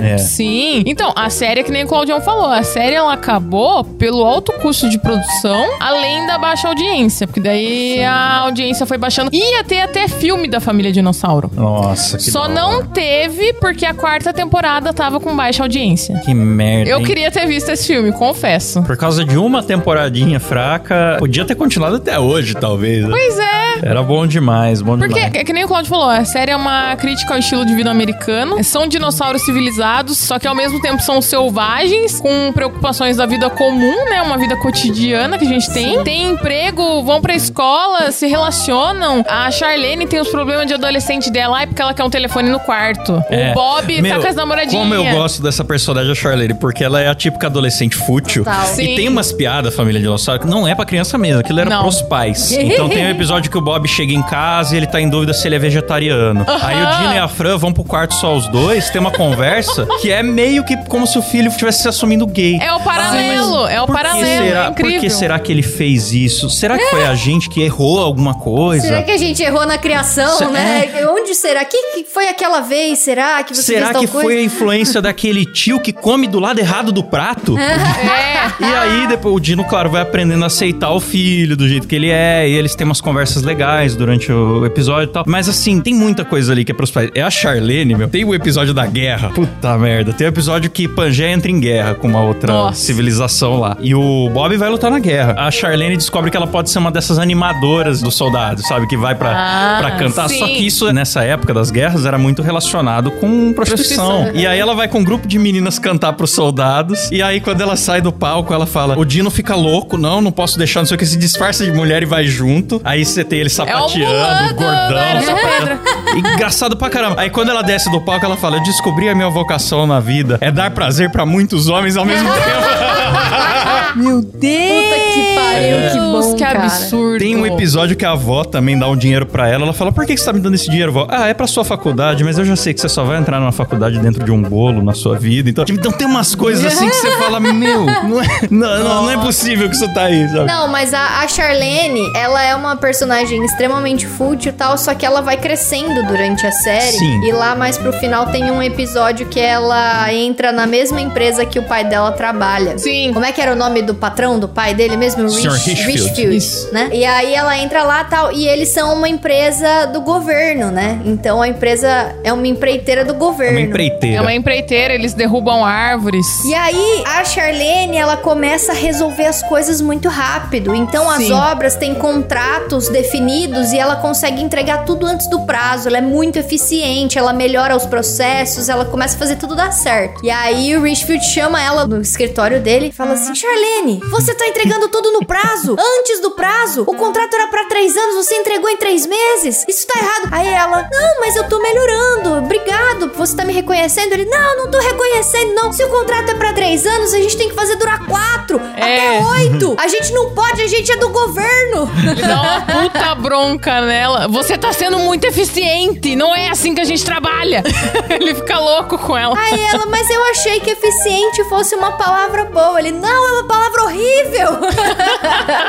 É. 0.00 0.18
Sim. 0.18 0.82
Então, 0.86 1.12
a 1.14 1.28
série 1.30 1.62
que 1.62 1.70
nem 1.70 1.84
o 1.84 1.86
Claudião 1.86 2.20
falou. 2.20 2.46
A 2.46 2.62
série 2.62 2.94
ela 2.94 3.12
acabou 3.12 3.84
pelo 3.84 4.24
alto 4.24 4.52
custo 4.60 4.88
de 4.88 4.98
produção, 4.98 5.76
além 5.78 6.26
da 6.26 6.38
baixa 6.38 6.68
audiência. 6.68 7.26
Porque 7.26 7.40
daí 7.40 8.02
a 8.02 8.38
audiência 8.38 8.86
foi 8.86 8.98
baixando. 8.98 9.30
Ia 9.32 9.62
ter 9.64 9.80
até 9.80 10.08
filme 10.08 10.48
da 10.48 10.60
família 10.60 10.92
Dinossauro. 10.92 11.50
Nossa, 11.54 12.18
que 12.18 12.30
Só 12.30 12.42
da 12.48 12.54
não 12.54 12.84
teve 12.86 13.52
porque 13.54 13.84
a 13.86 13.94
quarta 13.94 14.32
temporada 14.32 14.92
tava 14.92 15.20
com 15.20 15.34
baixa 15.36 15.62
audiência. 15.62 16.18
Que 16.24 16.34
merda. 16.34 16.90
Eu 16.90 16.98
hein? 17.00 17.04
queria 17.04 17.30
ter 17.30 17.46
visto 17.46 17.68
esse 17.70 17.86
filme, 17.86 18.12
confesso. 18.12 18.82
Por 18.82 18.96
causa 18.96 19.24
de 19.24 19.36
uma 19.38 19.62
temporadinha 19.70 20.40
fraca, 20.40 21.16
podia 21.18 21.44
ter 21.44 21.54
continuado 21.54 21.96
até 21.96 22.18
hoje, 22.18 22.54
talvez. 22.54 23.04
né? 23.04 23.10
Pois 23.10 23.38
é. 23.38 23.69
Era 23.82 24.02
bom 24.02 24.26
demais, 24.26 24.82
bom 24.82 24.96
Porque, 24.98 25.14
demais. 25.14 25.34
é 25.34 25.44
que 25.44 25.52
nem 25.52 25.64
o 25.64 25.68
Claudio 25.68 25.88
falou, 25.90 26.08
a 26.08 26.24
série 26.24 26.50
é 26.50 26.56
uma 26.56 26.94
crítica 26.96 27.34
ao 27.34 27.40
estilo 27.40 27.64
de 27.64 27.74
vida 27.74 27.90
americano. 27.90 28.62
São 28.62 28.86
dinossauros 28.86 29.42
civilizados, 29.42 30.18
só 30.18 30.38
que 30.38 30.46
ao 30.46 30.54
mesmo 30.54 30.80
tempo 30.80 31.02
são 31.02 31.20
selvagens, 31.20 32.20
com 32.20 32.52
preocupações 32.52 33.16
da 33.16 33.26
vida 33.26 33.48
comum, 33.50 34.04
né? 34.08 34.22
Uma 34.22 34.36
vida 34.38 34.56
cotidiana 34.56 35.38
que 35.38 35.44
a 35.44 35.48
gente 35.48 35.70
tem. 35.72 36.02
Tem 36.04 36.30
emprego, 36.30 37.02
vão 37.02 37.20
pra 37.20 37.34
escola, 37.34 38.10
se 38.12 38.26
relacionam. 38.26 39.24
A 39.28 39.50
Charlene 39.50 40.06
tem 40.06 40.20
os 40.20 40.28
problemas 40.28 40.66
de 40.66 40.74
adolescente 40.74 41.30
dela, 41.30 41.58
ai, 41.58 41.66
porque 41.66 41.80
ela 41.82 41.94
quer 41.94 42.04
um 42.04 42.10
telefone 42.10 42.48
no 42.50 42.60
quarto. 42.60 43.22
É. 43.30 43.50
O 43.50 43.54
Bob 43.54 44.02
Meu, 44.02 44.14
tá 44.14 44.20
com 44.20 44.28
as 44.28 44.36
namoradinhas. 44.36 44.82
Como 44.82 44.94
eu 44.94 45.04
gosto 45.14 45.42
dessa 45.42 45.64
personagem, 45.64 46.12
a 46.12 46.14
Charlene, 46.14 46.54
porque 46.54 46.84
ela 46.84 47.00
é 47.00 47.08
a 47.08 47.14
típica 47.14 47.46
adolescente 47.46 47.96
fútil. 47.96 48.44
Total. 48.44 48.66
Sim. 48.66 48.82
E 48.82 48.96
tem 48.96 49.08
umas 49.08 49.32
piadas, 49.32 49.74
família 49.74 50.00
dinossauro, 50.00 50.40
que 50.40 50.46
não 50.46 50.66
é 50.66 50.74
pra 50.74 50.84
criança 50.84 51.16
mesmo, 51.16 51.40
aquilo 51.40 51.60
era 51.60 51.70
Não. 51.70 51.82
pros 51.82 52.02
pais. 52.02 52.52
Então 52.52 52.88
tem 52.88 53.04
um 53.06 53.10
episódio 53.10 53.50
que 53.50 53.56
o 53.58 53.60
Bob 53.60 53.69
chega 53.86 54.12
em 54.12 54.22
casa 54.22 54.74
e 54.74 54.78
ele 54.78 54.86
tá 54.86 55.00
em 55.00 55.08
dúvida 55.08 55.32
se 55.32 55.46
ele 55.48 55.56
é 55.56 55.58
vegetariano. 55.58 56.44
Aí 56.62 56.82
o 56.82 56.86
Dino 56.98 57.14
e 57.14 57.18
a 57.18 57.28
Fran 57.28 57.56
vão 57.56 57.72
pro 57.72 57.84
quarto 57.84 58.14
só 58.14 58.34
os 58.36 58.46
dois, 58.48 58.90
tem 58.90 59.00
uma 59.00 59.10
conversa 59.10 59.86
que 60.00 60.10
é 60.10 60.22
meio 60.22 60.64
que 60.64 60.76
como 60.88 61.06
se 61.06 61.18
o 61.18 61.22
filho 61.22 61.48
estivesse 61.48 61.82
se 61.82 61.88
assumindo 61.88 62.26
gay. 62.26 62.58
É 62.60 62.72
o 62.72 62.80
paralelo, 62.80 63.66
é 63.66 63.80
o 63.82 63.86
Por 63.86 63.96
que 63.96 64.02
paralelo, 64.02 64.26
será, 64.44 64.64
é 64.66 64.68
incrível. 64.70 64.92
Por 64.92 65.00
que 65.00 65.10
será 65.10 65.38
que 65.38 65.52
ele 65.52 65.62
fez 65.62 66.12
isso? 66.12 66.48
Será 66.50 66.78
que 66.78 66.84
foi 66.86 67.04
a 67.06 67.14
gente 67.14 67.48
que 67.48 67.60
errou 67.62 68.00
alguma 68.00 68.34
coisa? 68.34 68.86
Será 68.86 69.02
que 69.02 69.10
a 69.10 69.16
gente 69.16 69.42
errou 69.42 69.66
na 69.66 69.78
criação, 69.78 70.38
Se- 70.38 70.46
né? 70.46 70.88
Onde 71.10 71.34
será? 71.34 71.64
Que, 71.64 71.76
que 71.94 72.04
foi 72.04 72.28
aquela 72.28 72.60
vez? 72.60 72.98
Será 73.00 73.42
que 73.42 73.54
você 73.54 73.62
Será 73.62 73.80
fez 73.86 73.92
tal 73.92 74.02
que 74.02 74.08
coisa? 74.08 74.26
foi 74.28 74.38
a 74.38 74.42
influência 74.42 75.00
daquele 75.02 75.44
tio 75.44 75.80
que 75.80 75.92
come 75.92 76.26
do 76.26 76.38
lado 76.38 76.58
errado 76.58 76.92
do 76.92 77.02
prato? 77.04 77.56
É. 77.58 78.30
E 78.60 78.64
aí, 78.64 79.06
depois, 79.06 79.34
o 79.34 79.40
Dino, 79.40 79.64
claro, 79.64 79.88
vai 79.90 80.02
aprendendo 80.02 80.42
a 80.42 80.46
aceitar 80.48 80.90
o 80.92 81.00
filho 81.00 81.56
do 81.56 81.66
jeito 81.68 81.86
que 81.86 81.94
ele 81.94 82.10
é. 82.10 82.48
E 82.48 82.52
eles 82.52 82.74
têm 82.74 82.84
umas 82.84 83.00
conversas 83.00 83.42
legais 83.42 83.59
durante 83.96 84.32
o 84.32 84.64
episódio 84.64 85.04
e 85.04 85.12
tal. 85.12 85.24
Mas 85.26 85.48
assim, 85.48 85.80
tem 85.80 85.94
muita 85.94 86.24
coisa 86.24 86.52
ali 86.52 86.64
que 86.64 86.72
é 86.72 86.74
pros 86.74 86.90
pais. 86.90 87.10
É 87.14 87.22
a 87.22 87.30
Charlene, 87.30 87.94
meu. 87.94 88.08
Tem 88.08 88.24
o 88.24 88.34
episódio 88.34 88.72
da 88.72 88.86
guerra. 88.86 89.30
Puta 89.30 89.76
merda. 89.78 90.12
Tem 90.12 90.26
o 90.26 90.30
episódio 90.30 90.70
que 90.70 90.88
Pangeia 90.88 91.30
entra 91.30 91.50
em 91.50 91.60
guerra 91.60 91.94
com 91.94 92.08
uma 92.08 92.20
outra 92.22 92.52
Nossa. 92.52 92.80
civilização 92.80 93.58
lá. 93.60 93.76
E 93.80 93.94
o 93.94 94.28
Bob 94.32 94.56
vai 94.56 94.68
lutar 94.70 94.90
na 94.90 94.98
guerra. 94.98 95.34
A 95.38 95.50
Charlene 95.50 95.96
descobre 95.96 96.30
que 96.30 96.36
ela 96.36 96.46
pode 96.46 96.70
ser 96.70 96.78
uma 96.78 96.90
dessas 96.90 97.18
animadoras 97.18 98.00
dos 98.00 98.14
soldados, 98.14 98.66
sabe? 98.66 98.86
Que 98.86 98.96
vai 98.96 99.14
pra, 99.14 99.30
Ah, 99.32 99.78
pra 99.80 99.90
cantar. 99.92 100.28
Só 100.28 100.46
sim. 100.46 100.54
que 100.54 100.66
isso, 100.66 100.90
nessa 100.92 101.22
época 101.22 101.52
das 101.54 101.70
guerras, 101.70 102.04
era 102.06 102.18
muito 102.18 102.42
relacionado 102.42 103.10
com 103.12 103.52
prostituição. 103.52 104.06
Prostituição. 104.06 104.40
E 104.42 104.46
aí 104.46 104.58
ela 104.58 104.74
vai 104.74 104.88
com 104.88 105.00
um 105.00 105.04
grupo 105.04 105.26
de 105.28 105.38
meninas 105.38 105.78
cantar 105.78 106.12
pros 106.14 106.30
soldados. 106.30 107.10
E 107.10 107.22
aí, 107.22 107.40
quando 107.40 107.60
ela 107.60 107.76
sai 107.76 108.00
do 108.00 108.12
palco, 108.12 108.52
ela 108.54 108.66
fala: 108.66 108.98
O 108.98 109.04
Dino 109.04 109.30
fica 109.30 109.54
louco, 109.54 109.96
não, 109.96 110.20
não 110.20 110.32
posso 110.32 110.56
deixar, 110.58 110.80
não 110.80 110.86
sei 110.86 110.94
o 110.94 110.98
que, 110.98 111.06
se 111.06 111.16
disfarça 111.18 111.64
de 111.64 111.72
mulher 111.72 112.02
e 112.02 112.06
vai 112.06 112.24
junto. 112.24 112.80
Aí 112.84 113.04
você 113.04 113.24
tem 113.24 113.40
ele 113.40 113.49
sapateando, 113.50 114.14
Mulan 114.14 114.48
do- 114.48 114.54
gordão, 114.54 115.22
sapateando. 115.24 115.80
Engraçado 116.34 116.76
pra 116.76 116.88
caramba. 116.90 117.20
Aí 117.20 117.30
quando 117.30 117.50
ela 117.50 117.62
desce 117.62 117.90
do 117.90 118.00
palco, 118.00 118.24
ela 118.24 118.36
fala: 118.36 118.56
Eu 118.56 118.62
descobri 118.62 119.08
a 119.08 119.14
minha 119.14 119.28
vocação 119.28 119.86
na 119.86 120.00
vida. 120.00 120.38
É 120.40 120.50
dar 120.50 120.70
prazer 120.70 121.10
pra 121.10 121.24
muitos 121.26 121.68
homens 121.68 121.96
ao 121.96 122.04
mesmo 122.04 122.28
tempo. 122.32 122.40
Meu 123.96 124.22
Deus! 124.22 124.30
Puta 124.30 125.00
que 125.14 125.34
pariu, 125.34 125.90
que 125.92 125.98
bom, 125.98 126.34
que 126.34 126.42
cara. 126.42 126.64
absurdo. 126.64 127.18
Tem 127.18 127.36
um 127.36 127.46
episódio 127.46 127.96
que 127.96 128.04
a 128.04 128.12
avó 128.12 128.44
também 128.44 128.78
dá 128.78 128.88
um 128.88 128.96
dinheiro 128.96 129.26
pra 129.26 129.48
ela. 129.48 129.64
Ela 129.64 129.72
fala: 129.72 129.92
Por 129.92 130.06
que 130.06 130.14
que 130.14 130.20
você 130.20 130.26
tá 130.26 130.32
me 130.32 130.40
dando 130.40 130.54
esse 130.54 130.68
dinheiro, 130.68 130.92
vó? 130.92 131.06
Ah, 131.08 131.28
é 131.28 131.34
pra 131.34 131.46
sua 131.46 131.64
faculdade, 131.64 132.24
mas 132.24 132.38
eu 132.38 132.44
já 132.44 132.56
sei 132.56 132.74
que 132.74 132.80
você 132.80 132.88
só 132.88 133.04
vai 133.04 133.18
entrar 133.18 133.40
numa 133.40 133.52
faculdade 133.52 133.98
dentro 133.98 134.24
de 134.24 134.30
um 134.30 134.42
bolo 134.42 134.82
na 134.82 134.94
sua 134.94 135.18
vida. 135.18 135.50
Então, 135.50 135.64
então 135.68 135.92
tem 135.92 136.06
umas 136.06 136.34
coisas 136.34 136.64
assim 136.64 136.88
que 136.88 136.96
você 136.96 137.10
fala: 137.18 137.40
Meu, 137.40 137.84
não 137.84 138.22
é, 138.22 138.28
não, 138.50 138.84
não, 138.84 139.02
não 139.02 139.10
é 139.10 139.16
possível 139.18 139.68
que 139.68 139.74
isso 139.74 139.92
tá 139.92 140.04
aí, 140.04 140.28
sabe? 140.28 140.46
Não, 140.46 140.68
mas 140.68 140.94
a, 140.94 141.22
a 141.22 141.28
Charlene, 141.28 142.10
ela 142.16 142.42
é 142.42 142.54
uma 142.54 142.76
personagem 142.76 143.44
extremamente 143.44 144.06
fútil 144.06 144.50
e 144.50 144.54
tal, 144.54 144.76
só 144.78 144.94
que 144.94 145.04
ela 145.04 145.20
vai 145.20 145.36
crescendo 145.36 146.02
durante 146.06 146.46
a 146.46 146.52
série. 146.52 146.98
Sim. 146.98 147.20
E 147.24 147.32
lá 147.32 147.54
mais 147.54 147.76
pro 147.76 147.92
final 147.94 148.26
tem 148.26 148.50
um 148.50 148.62
episódio 148.62 149.26
que 149.26 149.40
ela 149.40 150.12
entra 150.12 150.52
na 150.52 150.66
mesma 150.66 151.00
empresa 151.00 151.44
que 151.44 151.58
o 151.58 151.62
pai 151.62 151.84
dela 151.84 152.12
trabalha. 152.12 152.78
Sim. 152.78 153.10
Como 153.12 153.24
é 153.24 153.32
que 153.32 153.40
era 153.40 153.52
o 153.52 153.56
nome 153.56 153.79
do 153.82 153.94
patrão 153.94 154.38
do 154.38 154.48
pai 154.48 154.74
dele 154.74 154.96
mesmo? 154.96 155.28
Sr. 155.28 155.50
Richfield. 155.52 156.36
Isso. 156.36 156.72
né? 156.72 156.90
E 156.92 157.04
aí 157.04 157.34
ela 157.34 157.56
entra 157.58 157.82
lá 157.82 158.04
tal, 158.04 158.32
e 158.32 158.46
eles 158.48 158.68
são 158.68 158.94
uma 158.94 159.08
empresa 159.08 159.86
do 159.86 160.00
governo, 160.00 160.70
né? 160.70 161.00
Então 161.04 161.40
a 161.42 161.48
empresa 161.48 162.14
é 162.24 162.32
uma 162.32 162.46
empreiteira 162.46 163.04
do 163.04 163.14
É 163.14 163.16
governo. 163.16 163.58
uma 163.58 163.66
empreiteira. 163.66 164.16
É 164.16 164.20
uma 164.20 164.32
empreiteira, 164.34 164.94
eles 164.94 165.14
derrubam 165.14 165.64
árvores. 165.64 166.26
E 166.44 166.54
aí, 166.54 167.02
a 167.06 167.24
Charlene, 167.24 167.96
ela 167.96 168.16
começa 168.16 168.72
a 168.72 168.74
resolver 168.74 169.26
as 169.26 169.42
coisas 169.42 169.80
muito 169.80 170.08
rápido. 170.08 170.74
Então, 170.74 171.08
as 171.10 171.18
Sim. 171.24 171.32
obras 171.32 171.76
têm 171.76 171.94
contratos 171.94 172.88
definidos 172.88 173.72
e 173.72 173.78
ela 173.78 173.96
consegue 173.96 174.42
entregar 174.42 174.84
tudo 174.84 175.06
antes 175.06 175.28
do 175.28 175.40
prazo. 175.40 175.88
Ela 175.88 175.98
é 175.98 176.02
muito 176.02 176.38
eficiente, 176.38 177.18
ela 177.18 177.32
melhora 177.32 177.76
os 177.76 177.86
processos, 177.86 178.68
ela 178.68 178.84
começa 178.84 179.16
a 179.16 179.18
fazer 179.18 179.36
tudo 179.36 179.54
dar 179.54 179.72
certo. 179.72 180.24
E 180.24 180.30
aí, 180.30 180.76
o 180.76 180.82
Richfield 180.82 181.24
chama 181.24 181.62
ela 181.62 181.86
no 181.86 182.00
escritório 182.00 182.60
dele 182.60 182.88
e 182.88 182.92
fala 182.92 183.12
assim: 183.12 183.34
Charlene, 183.34 183.69
você 184.10 184.34
tá 184.34 184.46
entregando 184.48 184.88
tudo 184.88 185.12
no 185.12 185.24
prazo? 185.24 185.76
Antes 185.98 186.20
do 186.20 186.32
prazo? 186.32 186.82
O 186.86 186.94
contrato 186.94 187.34
era 187.34 187.46
pra 187.48 187.64
três 187.66 187.96
anos, 187.96 188.16
você 188.26 188.34
entregou 188.34 188.68
em 188.68 188.76
três 188.76 189.06
meses? 189.06 189.64
Isso 189.68 189.86
tá 189.86 189.98
errado. 189.98 190.28
Aí 190.32 190.48
ela: 190.48 190.88
Não, 190.90 191.20
mas 191.20 191.36
eu 191.36 191.48
tô 191.48 191.58
melhorando. 191.60 192.38
Obrigado, 192.38 193.10
você 193.14 193.36
tá 193.36 193.44
me 193.44 193.52
reconhecendo? 193.52 194.12
Ele: 194.12 194.24
Não, 194.26 194.56
não 194.58 194.70
tô 194.70 194.78
reconhecendo, 194.78 195.54
não. 195.54 195.72
Se 195.72 195.84
o 195.84 195.88
contrato 195.88 196.30
é 196.30 196.34
pra 196.34 196.52
três 196.52 196.84
anos, 196.86 197.14
a 197.14 197.18
gente 197.18 197.36
tem 197.36 197.48
que 197.48 197.54
fazer 197.54 197.76
durar 197.76 198.04
quatro, 198.06 198.60
É. 198.76 199.18
até 199.18 199.26
oito. 199.26 199.76
A 199.78 199.88
gente 199.88 200.12
não 200.12 200.30
pode, 200.30 200.62
a 200.62 200.66
gente 200.66 200.90
é 200.90 200.96
do 200.96 201.08
governo. 201.10 201.88
Dá 202.20 202.40
uma 202.42 202.60
puta 202.62 203.14
bronca 203.14 203.80
nela. 203.82 204.28
Você 204.28 204.58
tá 204.58 204.72
sendo 204.72 204.98
muito 204.98 205.24
eficiente. 205.26 206.14
Não 206.16 206.34
é 206.34 206.48
assim 206.48 206.74
que 206.74 206.80
a 206.80 206.84
gente 206.84 207.04
trabalha. 207.04 207.62
Ele 208.10 208.34
fica 208.34 208.58
louco 208.58 208.98
com 208.98 209.16
ela. 209.16 209.38
Aí 209.38 209.60
ela, 209.60 209.86
mas 209.86 210.08
eu 210.10 210.22
achei 210.30 210.60
que 210.60 210.70
eficiente 210.70 211.44
fosse 211.44 211.74
uma 211.74 211.92
palavra 211.92 212.44
boa. 212.44 212.78
Ele, 212.78 212.92
não, 212.92 213.08
é 213.08 213.32
uma 213.32 213.44
palavra 213.44 213.59
horrível. 213.90 214.60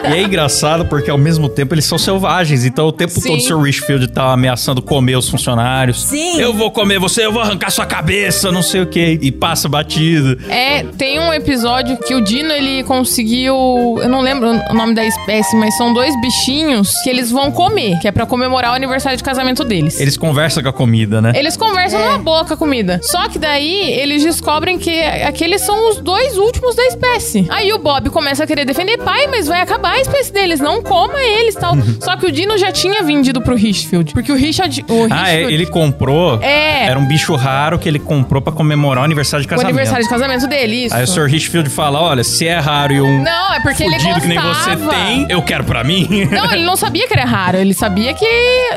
E 0.03 0.13
é 0.13 0.21
engraçado 0.23 0.85
porque 0.85 1.09
ao 1.09 1.17
mesmo 1.17 1.47
tempo 1.47 1.73
eles 1.73 1.85
são 1.85 1.97
selvagens. 1.97 2.65
Então 2.65 2.87
o 2.87 2.91
tempo 2.91 3.13
Sim. 3.13 3.21
todo 3.21 3.37
o 3.37 3.41
Sr. 3.41 3.61
Richfield 3.61 4.07
tá 4.07 4.31
ameaçando 4.33 4.81
comer 4.81 5.15
os 5.15 5.29
funcionários. 5.29 6.03
Sim. 6.03 6.39
Eu 6.39 6.53
vou 6.53 6.71
comer 6.71 6.99
você, 6.99 7.25
eu 7.25 7.31
vou 7.31 7.41
arrancar 7.41 7.69
sua 7.69 7.85
cabeça, 7.85 8.51
não 8.51 8.63
sei 8.63 8.81
o 8.81 8.87
que. 8.87 9.19
E 9.21 9.31
passa 9.31 9.69
batido. 9.69 10.37
É, 10.49 10.83
tem 10.97 11.19
um 11.19 11.33
episódio 11.33 11.97
que 11.97 12.15
o 12.15 12.21
Dino 12.21 12.51
ele 12.51 12.83
conseguiu. 12.83 13.55
Eu 14.01 14.09
não 14.09 14.21
lembro 14.21 14.49
o 14.49 14.73
nome 14.73 14.93
da 14.93 15.05
espécie, 15.05 15.55
mas 15.55 15.75
são 15.77 15.93
dois 15.93 16.19
bichinhos 16.19 16.91
que 17.03 17.09
eles 17.09 17.31
vão 17.31 17.51
comer, 17.51 17.99
que 17.99 18.07
é 18.07 18.11
pra 18.11 18.25
comemorar 18.25 18.71
o 18.71 18.75
aniversário 18.75 19.17
de 19.17 19.23
casamento 19.23 19.63
deles. 19.63 19.99
Eles 19.99 20.17
conversam 20.17 20.63
com 20.63 20.69
a 20.69 20.73
comida, 20.73 21.21
né? 21.21 21.31
Eles 21.35 21.55
conversam 21.55 21.99
numa 21.99 22.17
boa 22.17 22.43
com 22.43 22.53
a 22.53 22.57
comida. 22.57 22.99
Só 23.03 23.29
que 23.29 23.37
daí 23.37 23.91
eles 23.91 24.23
descobrem 24.23 24.77
que 24.77 25.01
aqueles 25.01 25.61
são 25.61 25.89
os 25.89 25.99
dois 26.01 26.37
últimos 26.37 26.75
da 26.75 26.85
espécie. 26.87 27.45
Aí 27.49 27.71
o 27.71 27.77
Bob 27.81 28.09
começa 28.09 28.43
a 28.43 28.47
querer 28.47 28.65
defender, 28.65 28.97
pai, 28.99 29.27
mas 29.27 29.47
vai 29.47 29.61
acabar 29.61 29.93
a 29.93 29.99
espécie 30.01 30.31
deles, 30.31 30.59
não 30.59 30.81
coma 30.81 31.21
eles 31.21 31.55
tal. 31.55 31.73
Só 31.99 32.15
que 32.15 32.25
o 32.25 32.31
Dino 32.31 32.57
já 32.57 32.71
tinha 32.71 33.01
vendido 33.03 33.41
pro 33.41 33.55
Richfield. 33.55 34.13
Porque 34.13 34.31
o 34.31 34.35
Richard. 34.35 34.85
O 34.87 35.07
Ah, 35.09 35.29
é, 35.29 35.31
Richfield- 35.31 35.53
ele 35.53 35.65
comprou. 35.65 36.39
É. 36.41 36.85
Era 36.85 36.99
um 36.99 37.05
bicho 37.05 37.35
raro 37.35 37.77
que 37.79 37.87
ele 37.89 37.99
comprou 37.99 38.41
pra 38.41 38.53
comemorar 38.53 39.01
o 39.01 39.05
aniversário 39.05 39.41
de 39.45 39.47
o 39.47 39.49
casamento. 39.49 39.69
aniversário 39.73 40.03
de 40.03 40.09
casamento 40.09 40.47
dele, 40.47 40.85
isso. 40.85 40.95
Aí 40.95 41.03
o 41.03 41.07
Sr. 41.07 41.25
Richfield 41.27 41.69
fala: 41.69 41.99
olha, 42.01 42.23
se 42.23 42.47
é 42.47 42.57
raro 42.59 42.93
e 42.93 43.01
um 43.01 43.23
Não, 43.23 43.53
é 43.53 43.59
porque 43.61 43.83
ele 43.83 43.99
fudido 43.99 44.21
que 44.21 44.27
nem 44.27 44.39
você 44.39 44.75
gostava. 44.75 44.89
tem, 44.91 45.25
eu 45.29 45.41
quero 45.41 45.63
pra 45.63 45.83
mim. 45.83 46.07
Não, 46.31 46.51
ele 46.53 46.63
não 46.63 46.75
sabia 46.75 47.07
que 47.07 47.13
era 47.13 47.25
raro. 47.25 47.57
Ele 47.57 47.73
sabia 47.73 48.13
que 48.13 48.25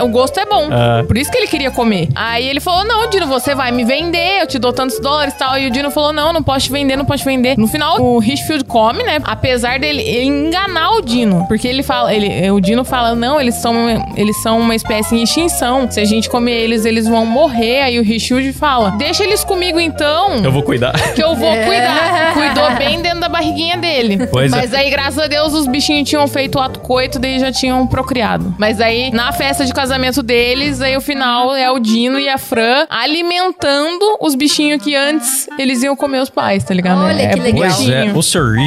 o 0.01 0.09
gosto 0.09 0.39
é 0.41 0.47
bom. 0.47 0.69
Ah. 0.71 1.05
Por 1.07 1.17
isso 1.17 1.31
que 1.31 1.39
ele 1.39 1.47
queria 1.47 1.71
comer. 1.71 2.09
Aí 2.15 2.47
ele 2.49 2.61
falou: 2.61 2.85
Não, 2.85 3.09
Dino, 3.09 3.27
você 3.27 3.55
vai 3.55 3.71
me 3.73 3.85
vender, 3.85 4.41
eu 4.41 4.47
te 4.47 4.59
dou 4.59 4.73
tantos 4.73 4.99
dólares 5.01 5.35
e 5.35 5.39
tal. 5.39 5.59
E 5.59 5.67
o 5.67 5.71
Dino 5.71 5.91
falou: 5.91 6.13
Não, 6.13 6.33
não 6.33 6.43
posso 6.43 6.67
te 6.67 6.73
vender, 6.73 6.97
não 6.97 7.05
posso 7.05 7.23
te 7.23 7.27
vender. 7.27 7.57
No 7.59 7.67
final, 7.67 8.01
o 8.01 8.19
Richfield 8.19 8.65
come, 8.65 8.94
né? 9.03 9.19
Apesar 9.25 9.79
dele 9.79 10.25
enganar 10.25 10.91
o 10.97 11.03
Dino. 11.03 11.47
Porque 11.49 11.67
ele 11.67 11.83
fala, 11.83 12.15
ele, 12.15 12.51
o 12.51 12.61
Dino 12.61 12.85
fala: 12.85 13.15
Não, 13.15 13.41
eles 13.41 13.57
são, 13.57 13.75
eles 14.17 14.41
são 14.43 14.61
uma 14.61 14.75
espécie 14.75 15.17
em 15.17 15.23
extinção. 15.23 15.91
Se 15.91 16.01
a 16.01 16.05
gente 16.05 16.29
comer 16.29 16.53
eles, 16.53 16.85
eles 16.85 17.09
vão 17.09 17.25
morrer. 17.27 17.83
Aí 17.83 17.99
o 17.99 18.03
Richfield 18.03 18.53
fala: 18.53 18.91
Deixa 18.93 19.25
eles 19.25 19.45
comigo 19.45 19.81
então. 19.81 20.43
eu 20.45 20.53
vou 20.53 20.63
cuidar. 20.63 20.93
Que 21.15 21.23
eu 21.23 21.35
vou 21.35 21.51
cuidar. 21.51 22.35
Cuidou 22.35 22.71
bem 22.77 23.01
dentro 23.01 23.21
da 23.21 23.29
barriguinha 23.29 23.77
dele. 23.77 24.27
Pois 24.27 24.53
é. 24.53 24.57
Mas 24.57 24.75
aí, 24.75 24.91
graças 24.91 25.19
a 25.19 25.27
Deus, 25.27 25.53
os 25.53 25.67
bichinhos 25.67 26.09
tinham 26.09 26.27
feito 26.27 26.57
o 26.57 26.61
ato 26.61 26.81
coito, 26.81 27.19
daí 27.19 27.39
já 27.39 27.53
tinham 27.53 27.87
procriado. 27.87 28.55
Mas 28.59 28.81
aí, 28.81 29.11
na 29.11 29.33
festa 29.33 29.65
de 29.65 29.73
casamento 29.73 30.23
deles, 30.23 30.81
aí 30.81 30.97
o 30.97 31.01
final 31.01 31.55
é 31.55 31.71
o 31.71 31.79
Dino 31.79 32.19
e 32.19 32.29
a 32.29 32.39
Fran 32.39 32.87
alimentando 32.89 34.19
os 34.21 34.35
bichinhos 34.35 34.83
que 34.83 34.95
antes 34.95 35.49
eles 35.59 35.83
iam 35.83 35.95
comer 35.97 36.21
os 36.21 36.31
pais, 36.31 36.65
tá 36.65 36.75
ligado? 36.75 37.03
Olha 37.03 37.23
é 37.23 37.29
que 37.29 37.41
legal. 37.41 37.71
Pois 37.75 37.89
é, 37.89 38.13
o 38.13 38.23
Sr. 38.23 38.59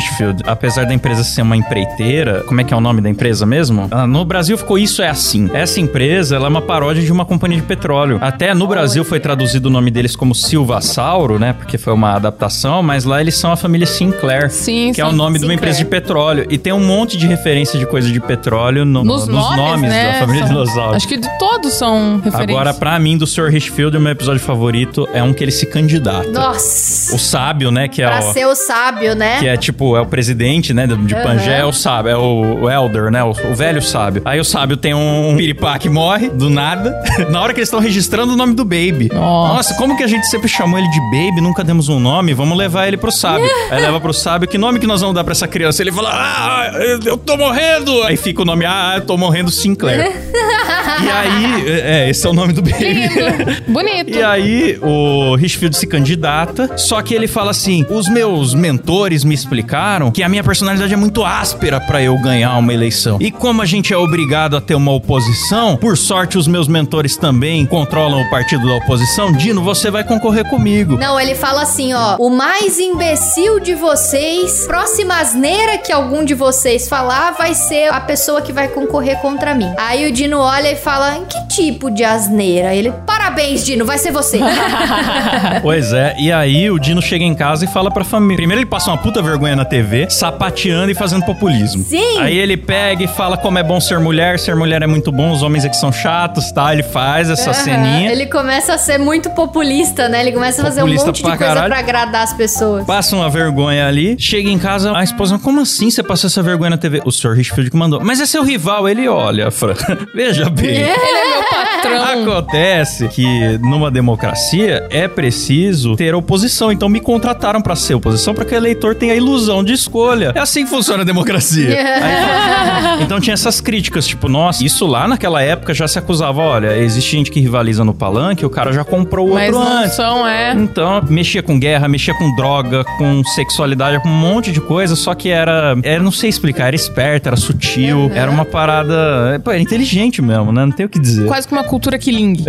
Apesar 0.45 0.85
da 0.85 0.93
empresa 0.93 1.23
ser 1.23 1.41
uma 1.41 1.55
empreiteira, 1.55 2.43
como 2.47 2.59
é 2.61 2.63
que 2.63 2.73
é 2.73 2.77
o 2.77 2.81
nome 2.81 3.01
da 3.01 3.09
empresa 3.09 3.45
mesmo? 3.45 3.87
Ah, 3.91 4.05
no 4.07 4.23
Brasil 4.25 4.57
ficou 4.57 4.77
Isso 4.77 5.01
é 5.01 5.07
Assim. 5.09 5.49
Essa 5.53 5.79
empresa, 5.79 6.35
ela 6.35 6.45
é 6.45 6.49
uma 6.49 6.61
paródia 6.61 7.01
de 7.03 7.11
uma 7.11 7.25
companhia 7.25 7.57
de 7.57 7.63
petróleo. 7.63 8.17
Até 8.21 8.53
no 8.53 8.67
Brasil 8.67 9.03
foi 9.03 9.19
traduzido 9.19 9.67
o 9.67 9.71
nome 9.71 9.89
deles 9.91 10.15
como 10.15 10.33
Silvasauro, 10.35 11.39
né? 11.39 11.53
Porque 11.53 11.77
foi 11.77 11.93
uma 11.93 12.13
adaptação, 12.13 12.83
mas 12.83 13.03
lá 13.05 13.21
eles 13.21 13.35
são 13.35 13.51
a 13.51 13.55
família 13.55 13.87
Sinclair. 13.87 14.49
Sim, 14.51 14.91
Que 14.93 15.01
é 15.01 15.05
o 15.05 15.11
nome 15.11 15.39
de 15.39 15.45
uma 15.45 15.53
empresa 15.53 15.77
de 15.79 15.85
petróleo. 15.85 16.45
E 16.49 16.57
tem 16.57 16.73
um 16.73 16.85
monte 16.85 17.17
de 17.17 17.25
referência 17.27 17.79
de 17.79 17.85
coisa 17.85 18.09
de 18.11 18.19
petróleo 18.19 18.85
no- 18.85 19.03
Nos, 19.03 19.27
nos, 19.27 19.55
nomes, 19.55 19.89
né? 19.89 20.13
da 20.13 20.19
família 20.19 20.45
São- 20.45 20.53
dinossauro. 20.63 20.95
Acho 20.95 21.07
que 21.07 21.17
de 21.17 21.39
todos 21.39 21.73
são 21.73 22.17
referências. 22.23 22.49
Agora, 22.49 22.73
pra 22.73 22.99
mim, 22.99 23.17
do 23.17 23.25
Sr. 23.25 23.49
Richfield, 23.49 23.95
o 23.97 23.99
meu 24.01 24.11
episódio 24.11 24.41
favorito 24.41 25.07
é 25.13 25.21
um 25.23 25.33
que 25.33 25.43
ele 25.43 25.51
se 25.51 25.65
candidata. 25.65 26.29
Nossa. 26.29 27.15
O 27.15 27.19
sábio, 27.19 27.71
né? 27.71 27.87
Que 27.87 28.01
é 28.01 28.07
Pra 28.07 28.19
o. 28.19 28.33
ser 28.33 28.45
o 28.45 28.55
sábio, 28.55 29.15
né? 29.15 29.39
Que 29.39 29.47
é 29.47 29.55
tipo, 29.57 29.95
é 29.95 30.01
o 30.01 30.05
presidente, 30.07 30.73
né, 30.73 30.87
de 30.87 31.15
é 31.49 31.65
o 31.65 31.71
sábio, 31.71 32.09
é 32.09 32.17
o, 32.17 32.63
o 32.63 32.69
elder, 32.69 33.11
né, 33.11 33.23
o, 33.23 33.29
o 33.29 33.55
velho 33.55 33.81
sábio. 33.81 34.21
Aí 34.25 34.39
o 34.39 34.43
sábio 34.43 34.77
tem 34.77 34.93
um 34.93 35.35
piripá 35.37 35.77
que 35.77 35.89
morre, 35.89 36.29
do 36.29 36.49
nada, 36.49 36.99
na 37.29 37.41
hora 37.41 37.53
que 37.53 37.59
eles 37.59 37.67
estão 37.67 37.79
registrando 37.79 38.33
o 38.33 38.35
nome 38.35 38.53
do 38.53 38.63
baby. 38.63 39.09
Nossa. 39.13 39.73
como 39.75 39.95
que 39.95 40.03
a 40.03 40.07
gente 40.07 40.27
sempre 40.27 40.47
chamou 40.47 40.79
ele 40.79 40.89
de 40.89 40.99
baby, 41.11 41.41
nunca 41.41 41.63
demos 41.63 41.89
um 41.89 41.99
nome, 41.99 42.33
vamos 42.33 42.57
levar 42.57 42.87
ele 42.87 42.97
pro 42.97 43.11
sábio. 43.11 43.49
Aí 43.69 43.81
leva 43.81 43.99
pro 43.99 44.13
sábio, 44.13 44.47
que 44.47 44.57
nome 44.57 44.79
que 44.79 44.87
nós 44.87 45.01
vamos 45.01 45.15
dar 45.15 45.23
pra 45.23 45.31
essa 45.33 45.47
criança? 45.47 45.81
Ele 45.81 45.91
fala, 45.91 46.09
ah, 46.11 46.71
eu 47.05 47.17
tô 47.17 47.37
morrendo. 47.37 48.03
Aí 48.03 48.17
fica 48.17 48.41
o 48.41 48.45
nome, 48.45 48.65
ah, 48.65 48.93
eu 48.95 49.01
tô 49.01 49.17
morrendo 49.17 49.51
Sinclair. 49.51 49.99
e 51.03 51.09
aí, 51.09 51.69
é, 51.81 52.09
esse 52.09 52.25
é 52.25 52.29
o 52.29 52.33
nome 52.33 52.53
do 52.53 52.61
baby. 52.61 52.83
Lindo. 52.83 53.63
Bonito. 53.67 54.17
E 54.17 54.23
aí, 54.23 54.77
o 54.81 55.35
Richfield 55.35 55.75
se 55.75 55.87
candidata, 55.87 56.77
só 56.77 57.01
que 57.01 57.13
ele 57.13 57.27
fala 57.27 57.51
assim: 57.51 57.85
os 57.89 58.07
meus 58.07 58.53
mentores 58.53 59.23
me 59.23 59.33
explicaram 59.33 59.86
que 60.13 60.23
a 60.23 60.29
minha 60.29 60.43
personalidade 60.43 60.93
é 60.93 60.97
muito 60.97 61.23
áspera 61.23 61.79
pra 61.79 62.01
eu 62.01 62.17
ganhar 62.21 62.57
uma 62.57 62.73
eleição. 62.73 63.17
E 63.19 63.31
como 63.31 63.61
a 63.61 63.65
gente 63.65 63.93
é 63.93 63.97
obrigado 63.97 64.57
a 64.57 64.61
ter 64.61 64.75
uma 64.75 64.91
oposição, 64.91 65.77
por 65.77 65.97
sorte 65.97 66.37
os 66.37 66.47
meus 66.47 66.67
mentores 66.67 67.15
também 67.15 67.65
controlam 67.65 68.21
o 68.21 68.29
partido 68.29 68.67
da 68.67 68.75
oposição. 68.75 69.31
Dino, 69.31 69.61
você 69.63 69.89
vai 69.89 70.03
concorrer 70.03 70.49
comigo. 70.49 70.97
Não, 70.97 71.19
ele 71.19 71.35
fala 71.35 71.61
assim, 71.63 71.93
ó. 71.93 72.17
O 72.19 72.29
mais 72.29 72.79
imbecil 72.79 73.59
de 73.59 73.75
vocês, 73.75 74.65
próxima 74.65 75.19
asneira 75.19 75.77
que 75.77 75.91
algum 75.91 76.23
de 76.23 76.33
vocês 76.33 76.87
falar, 76.87 77.31
vai 77.31 77.53
ser 77.53 77.91
a 77.91 77.99
pessoa 77.99 78.41
que 78.41 78.51
vai 78.51 78.67
concorrer 78.67 79.17
contra 79.21 79.53
mim. 79.53 79.71
Aí 79.77 80.07
o 80.07 80.11
Dino 80.11 80.39
olha 80.39 80.71
e 80.71 80.75
fala: 80.75 81.17
em 81.17 81.25
que 81.25 81.47
tipo 81.47 81.89
de 81.89 82.03
asneira? 82.03 82.73
Ele, 82.73 82.91
parabéns, 83.05 83.65
Dino, 83.65 83.85
vai 83.85 83.97
ser 83.97 84.11
você. 84.11 84.39
Pois 85.61 85.91
é, 85.93 86.15
e 86.19 86.31
aí 86.31 86.69
o 86.69 86.79
Dino 86.79 87.01
chega 87.01 87.23
em 87.23 87.33
casa 87.33 87.65
e 87.65 87.67
fala 87.67 87.91
pra 87.91 88.03
família. 88.03 88.37
Primeiro 88.37 88.61
ele 88.61 88.69
passa 88.69 88.91
uma 88.91 88.97
puta 88.97 89.21
vergonha 89.21 89.55
na 89.55 89.65
TV, 89.65 89.76
sapateando 90.09 90.91
e 90.91 90.95
fazendo 90.95 91.25
populismo. 91.25 91.83
Sim. 91.83 92.19
Aí 92.19 92.37
ele 92.37 92.57
pega 92.57 93.03
e 93.03 93.07
fala 93.07 93.37
como 93.37 93.57
é 93.59 93.63
bom 93.63 93.79
ser 93.79 93.99
mulher, 93.99 94.39
ser 94.39 94.55
mulher 94.55 94.81
é 94.81 94.87
muito 94.87 95.11
bom, 95.11 95.31
os 95.31 95.43
homens 95.43 95.65
é 95.65 95.69
que 95.69 95.77
são 95.77 95.91
chatos, 95.91 96.51
tá? 96.51 96.71
Ele 96.73 96.83
faz 96.83 97.29
essa 97.29 97.51
Aham. 97.51 97.63
ceninha. 97.63 98.11
Ele 98.11 98.25
começa 98.25 98.73
a 98.73 98.77
ser 98.77 98.97
muito 98.97 99.29
populista, 99.31 100.07
né? 100.09 100.21
Ele 100.21 100.31
começa 100.31 100.61
a 100.61 100.65
fazer 100.65 100.81
Populista 100.81 101.05
um 101.05 101.07
monte 101.09 101.17
de 101.17 101.23
coisa 101.23 101.37
caralho. 101.37 101.67
pra 101.69 101.79
agradar 101.79 102.23
as 102.23 102.33
pessoas. 102.33 102.85
Passa 102.85 103.15
uma 103.15 103.29
vergonha 103.29 103.87
ali, 103.87 104.15
chega 104.19 104.49
em 104.49 104.57
casa, 104.59 104.95
a 104.95 105.03
esposa, 105.03 105.37
como 105.39 105.61
assim 105.61 105.89
você 105.89 106.03
passou 106.03 106.27
essa 106.27 106.41
vergonha 106.43 106.71
na 106.71 106.77
TV? 106.77 107.01
O 107.05 107.11
Sr. 107.11 107.33
Richfield 107.33 107.69
que 107.71 107.77
mandou. 107.77 108.01
Mas 108.03 108.19
é 108.19 108.25
seu 108.25 108.43
rival, 108.43 108.87
ele 108.87 109.07
olha, 109.07 109.49
Fran. 109.51 109.73
Veja 110.13 110.49
bem. 110.49 110.69
Ele 110.69 110.83
é 110.89 111.29
meu 111.29 111.43
patrão. 111.49 112.03
Acontece 112.33 113.07
que 113.09 113.57
numa 113.59 113.89
democracia 113.91 114.85
é 114.89 115.07
preciso 115.07 115.95
ter 115.95 116.13
oposição. 116.15 116.71
Então 116.71 116.89
me 116.89 116.99
contrataram 116.99 117.61
pra 117.61 117.75
ser 117.75 117.95
oposição 117.95 118.33
para 118.33 118.45
que 118.45 118.53
o 118.53 118.57
eleitor 118.57 118.95
tenha 118.95 119.13
a 119.13 119.15
ilusão 119.15 119.63
de 119.67 119.73
escolha. 119.73 120.31
É 120.35 120.39
assim 120.39 120.63
que 120.63 120.69
funciona 120.69 121.03
a 121.03 121.05
democracia. 121.05 121.69
Aí- 121.77 123.03
então 123.03 123.19
tinha 123.19 123.33
essas 123.33 123.61
críticas, 123.61 124.07
tipo, 124.07 124.27
nossa, 124.27 124.63
isso 124.65 124.85
lá 124.87 125.07
naquela 125.07 125.41
época 125.41 125.73
já 125.73 125.87
se 125.87 125.99
acusava, 125.99 126.41
olha, 126.41 126.75
existe 126.77 127.11
gente 127.15 127.29
que 127.29 127.39
rivaliza 127.39 127.83
no 127.83 127.93
palanque, 127.93 128.45
o 128.45 128.49
cara 128.49 128.71
já 128.73 128.83
comprou 128.83 129.29
o 129.29 129.33
Mas 129.35 129.53
outro 129.53 129.69
não 129.69 129.77
antes. 129.83 129.93
são, 129.95 130.27
é. 130.27 130.53
Então, 130.53 131.01
mexia 131.09 131.43
com 131.43 131.59
guerra, 131.59 131.87
mexia 131.87 132.13
com 132.15 132.35
droga, 132.35 132.83
com 132.97 133.23
sexualidade, 133.35 134.01
com 134.01 134.09
um 134.09 134.11
monte 134.11 134.51
de 134.51 134.59
coisa, 134.61 134.95
só 134.95 135.13
que 135.13 135.29
era, 135.29 135.75
era 135.83 136.01
não 136.01 136.11
sei 136.11 136.29
explicar, 136.29 136.67
era 136.67 136.75
esperto, 136.75 137.27
era 137.27 137.35
sutil, 137.35 138.11
era 138.15 138.31
uma 138.31 138.45
parada, 138.45 139.39
pô, 139.43 139.51
era 139.51 139.59
inteligente 139.61 140.21
mesmo, 140.21 140.51
né? 140.51 140.65
Não 140.65 140.71
tem 140.71 140.85
o 140.85 140.89
que 140.89 140.99
dizer. 140.99 141.27
Quase 141.27 141.47
que 141.47 141.53
uma 141.53 141.63
cultura 141.63 141.97
killing. 141.97 142.37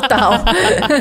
Total. 0.00 0.44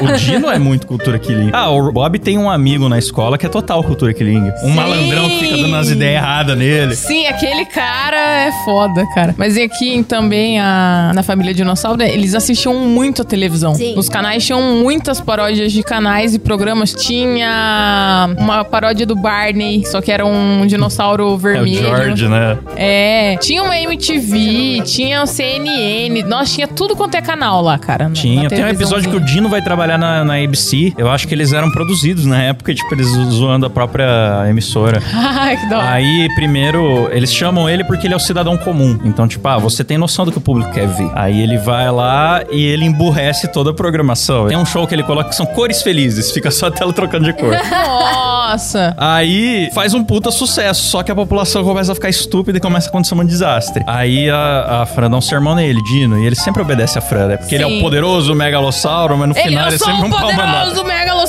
O 0.01 0.17
Dino 0.17 0.49
é 0.49 0.57
muito 0.59 0.87
cultura 0.87 1.17
killing. 1.19 1.49
Ah, 1.53 1.69
o 1.69 1.91
Bob 1.91 2.17
tem 2.19 2.37
um 2.37 2.49
amigo 2.49 2.87
na 2.89 2.97
escola 2.97 3.37
que 3.37 3.45
é 3.45 3.49
total 3.49 3.83
cultura 3.83 4.13
killing. 4.13 4.51
Um 4.63 4.69
Sim. 4.69 4.75
malandrão 4.75 5.29
que 5.29 5.39
fica 5.39 5.55
dando 5.57 5.67
umas 5.67 5.89
ideias 5.89 6.21
erradas 6.21 6.57
nele. 6.57 6.95
Sim, 6.95 7.25
aquele 7.27 7.65
cara 7.65 8.17
é 8.17 8.51
foda, 8.63 9.05
cara. 9.15 9.33
Mas 9.37 9.57
e 9.57 9.61
aqui 9.63 10.03
também, 10.03 10.59
a, 10.59 11.11
na 11.15 11.23
família 11.23 11.53
Dinossauro, 11.53 11.97
né, 11.97 12.11
eles 12.13 12.35
assistiam 12.35 12.73
muito 12.75 13.21
a 13.21 13.25
televisão. 13.25 13.73
Sim. 13.75 13.93
Os 13.97 14.07
canais 14.09 14.45
tinham 14.45 14.61
muitas 14.81 15.19
paródias 15.19 15.71
de 15.71 15.81
canais 15.83 16.35
e 16.35 16.39
programas. 16.39 16.93
Tinha 16.93 18.29
uma 18.37 18.63
paródia 18.63 19.05
do 19.05 19.15
Barney, 19.15 19.83
só 19.85 20.01
que 20.01 20.11
era 20.11 20.25
um 20.25 20.65
dinossauro 20.67 21.23
É 21.23 21.25
o 21.27 21.37
vermelho. 21.37 21.77
George, 21.77 22.27
né? 22.27 22.57
É, 22.75 23.37
tinha 23.37 23.63
uma 23.63 23.77
MTV, 23.77 24.81
tinha 24.85 25.23
o 25.23 25.27
CNN. 25.27 26.23
Nossa, 26.23 26.53
tinha 26.55 26.67
tudo 26.67 26.95
quanto 26.95 27.15
é 27.15 27.21
canal 27.21 27.61
lá, 27.61 27.77
cara. 27.77 28.07
na- 28.09 28.13
Tinha. 28.15 28.43
na 28.43 28.49
Tem 28.49 28.63
um 28.63 28.67
episódio 28.67 29.09
que 29.09 29.15
o. 29.17 29.21
Dino 29.21 29.47
vai 29.49 29.61
trabalhar 29.61 29.97
na, 29.97 30.25
na 30.25 30.35
ABC. 30.43 30.93
Eu 30.97 31.09
acho 31.09 31.27
que 31.27 31.33
eles 31.33 31.53
eram 31.53 31.71
produzidos 31.71 32.25
na 32.25 32.41
época, 32.43 32.73
tipo, 32.73 32.93
eles 32.93 33.07
zoando 33.07 33.65
a 33.65 33.69
própria 33.69 34.49
emissora. 34.51 35.01
Ai, 35.13 35.57
que 35.57 35.73
hora. 35.73 35.89
Aí, 35.91 36.29
primeiro, 36.35 37.09
eles 37.11 37.33
chamam 37.33 37.69
ele 37.69 37.83
porque 37.83 38.07
ele 38.07 38.13
é 38.13 38.17
o 38.17 38.19
cidadão 38.19 38.57
comum. 38.57 38.99
Então, 39.03 39.27
tipo, 39.27 39.47
ah, 39.47 39.57
você 39.57 39.83
tem 39.83 39.97
noção 39.97 40.25
do 40.25 40.31
que 40.31 40.37
o 40.37 40.41
público 40.41 40.71
quer 40.71 40.87
ver. 40.87 41.09
Aí 41.15 41.41
ele 41.41 41.57
vai 41.57 41.89
lá 41.91 42.41
e 42.51 42.63
ele 42.63 42.85
emburrece 42.85 43.47
toda 43.47 43.71
a 43.71 43.73
programação. 43.73 44.47
Tem 44.47 44.57
um 44.57 44.65
show 44.65 44.85
que 44.87 44.93
ele 44.95 45.03
coloca 45.03 45.29
que 45.29 45.35
são 45.35 45.45
cores 45.45 45.81
felizes, 45.81 46.31
fica 46.31 46.51
só 46.51 46.67
a 46.67 46.71
tela 46.71 46.93
trocando 46.93 47.25
de 47.25 47.33
cor. 47.33 47.53
Nossa. 47.71 48.93
Aí 48.97 49.69
faz 49.73 49.93
um 49.93 50.03
puta 50.03 50.31
sucesso, 50.31 50.83
só 50.89 51.03
que 51.03 51.11
a 51.11 51.15
população 51.15 51.63
começa 51.63 51.91
a 51.91 51.95
ficar 51.95 52.09
estúpida 52.09 52.57
e 52.57 52.61
começa 52.61 52.87
a 52.87 52.89
acontecer 52.89 53.15
um 53.15 53.25
desastre. 53.25 53.83
Aí 53.87 54.29
a, 54.29 54.81
a 54.81 54.85
Fran 54.85 55.09
dá 55.09 55.17
um 55.17 55.21
sermão 55.21 55.55
nele, 55.55 55.81
Dino, 55.83 56.19
e 56.19 56.25
ele 56.25 56.35
sempre 56.35 56.61
obedece 56.61 56.97
a 56.97 57.01
Fran, 57.01 57.27
né? 57.27 57.37
Porque 57.37 57.55
ele 57.55 57.63
é 57.63 57.67
Sim. 57.67 57.77
o 57.77 57.81
poderoso 57.81 58.33
megalossauro, 58.35 59.17
mas 59.17 59.29
no 59.29 59.35
Ele, 59.35 59.43
final 59.49 59.67
ele 59.67 59.75
é 59.75 59.79
sempre 59.79 60.01
um 60.01 60.05
um 60.05 60.09
pau 60.09 60.33
mandado. 60.33 60.65
poderoso 60.69 60.83
megalossauro 60.83 61.20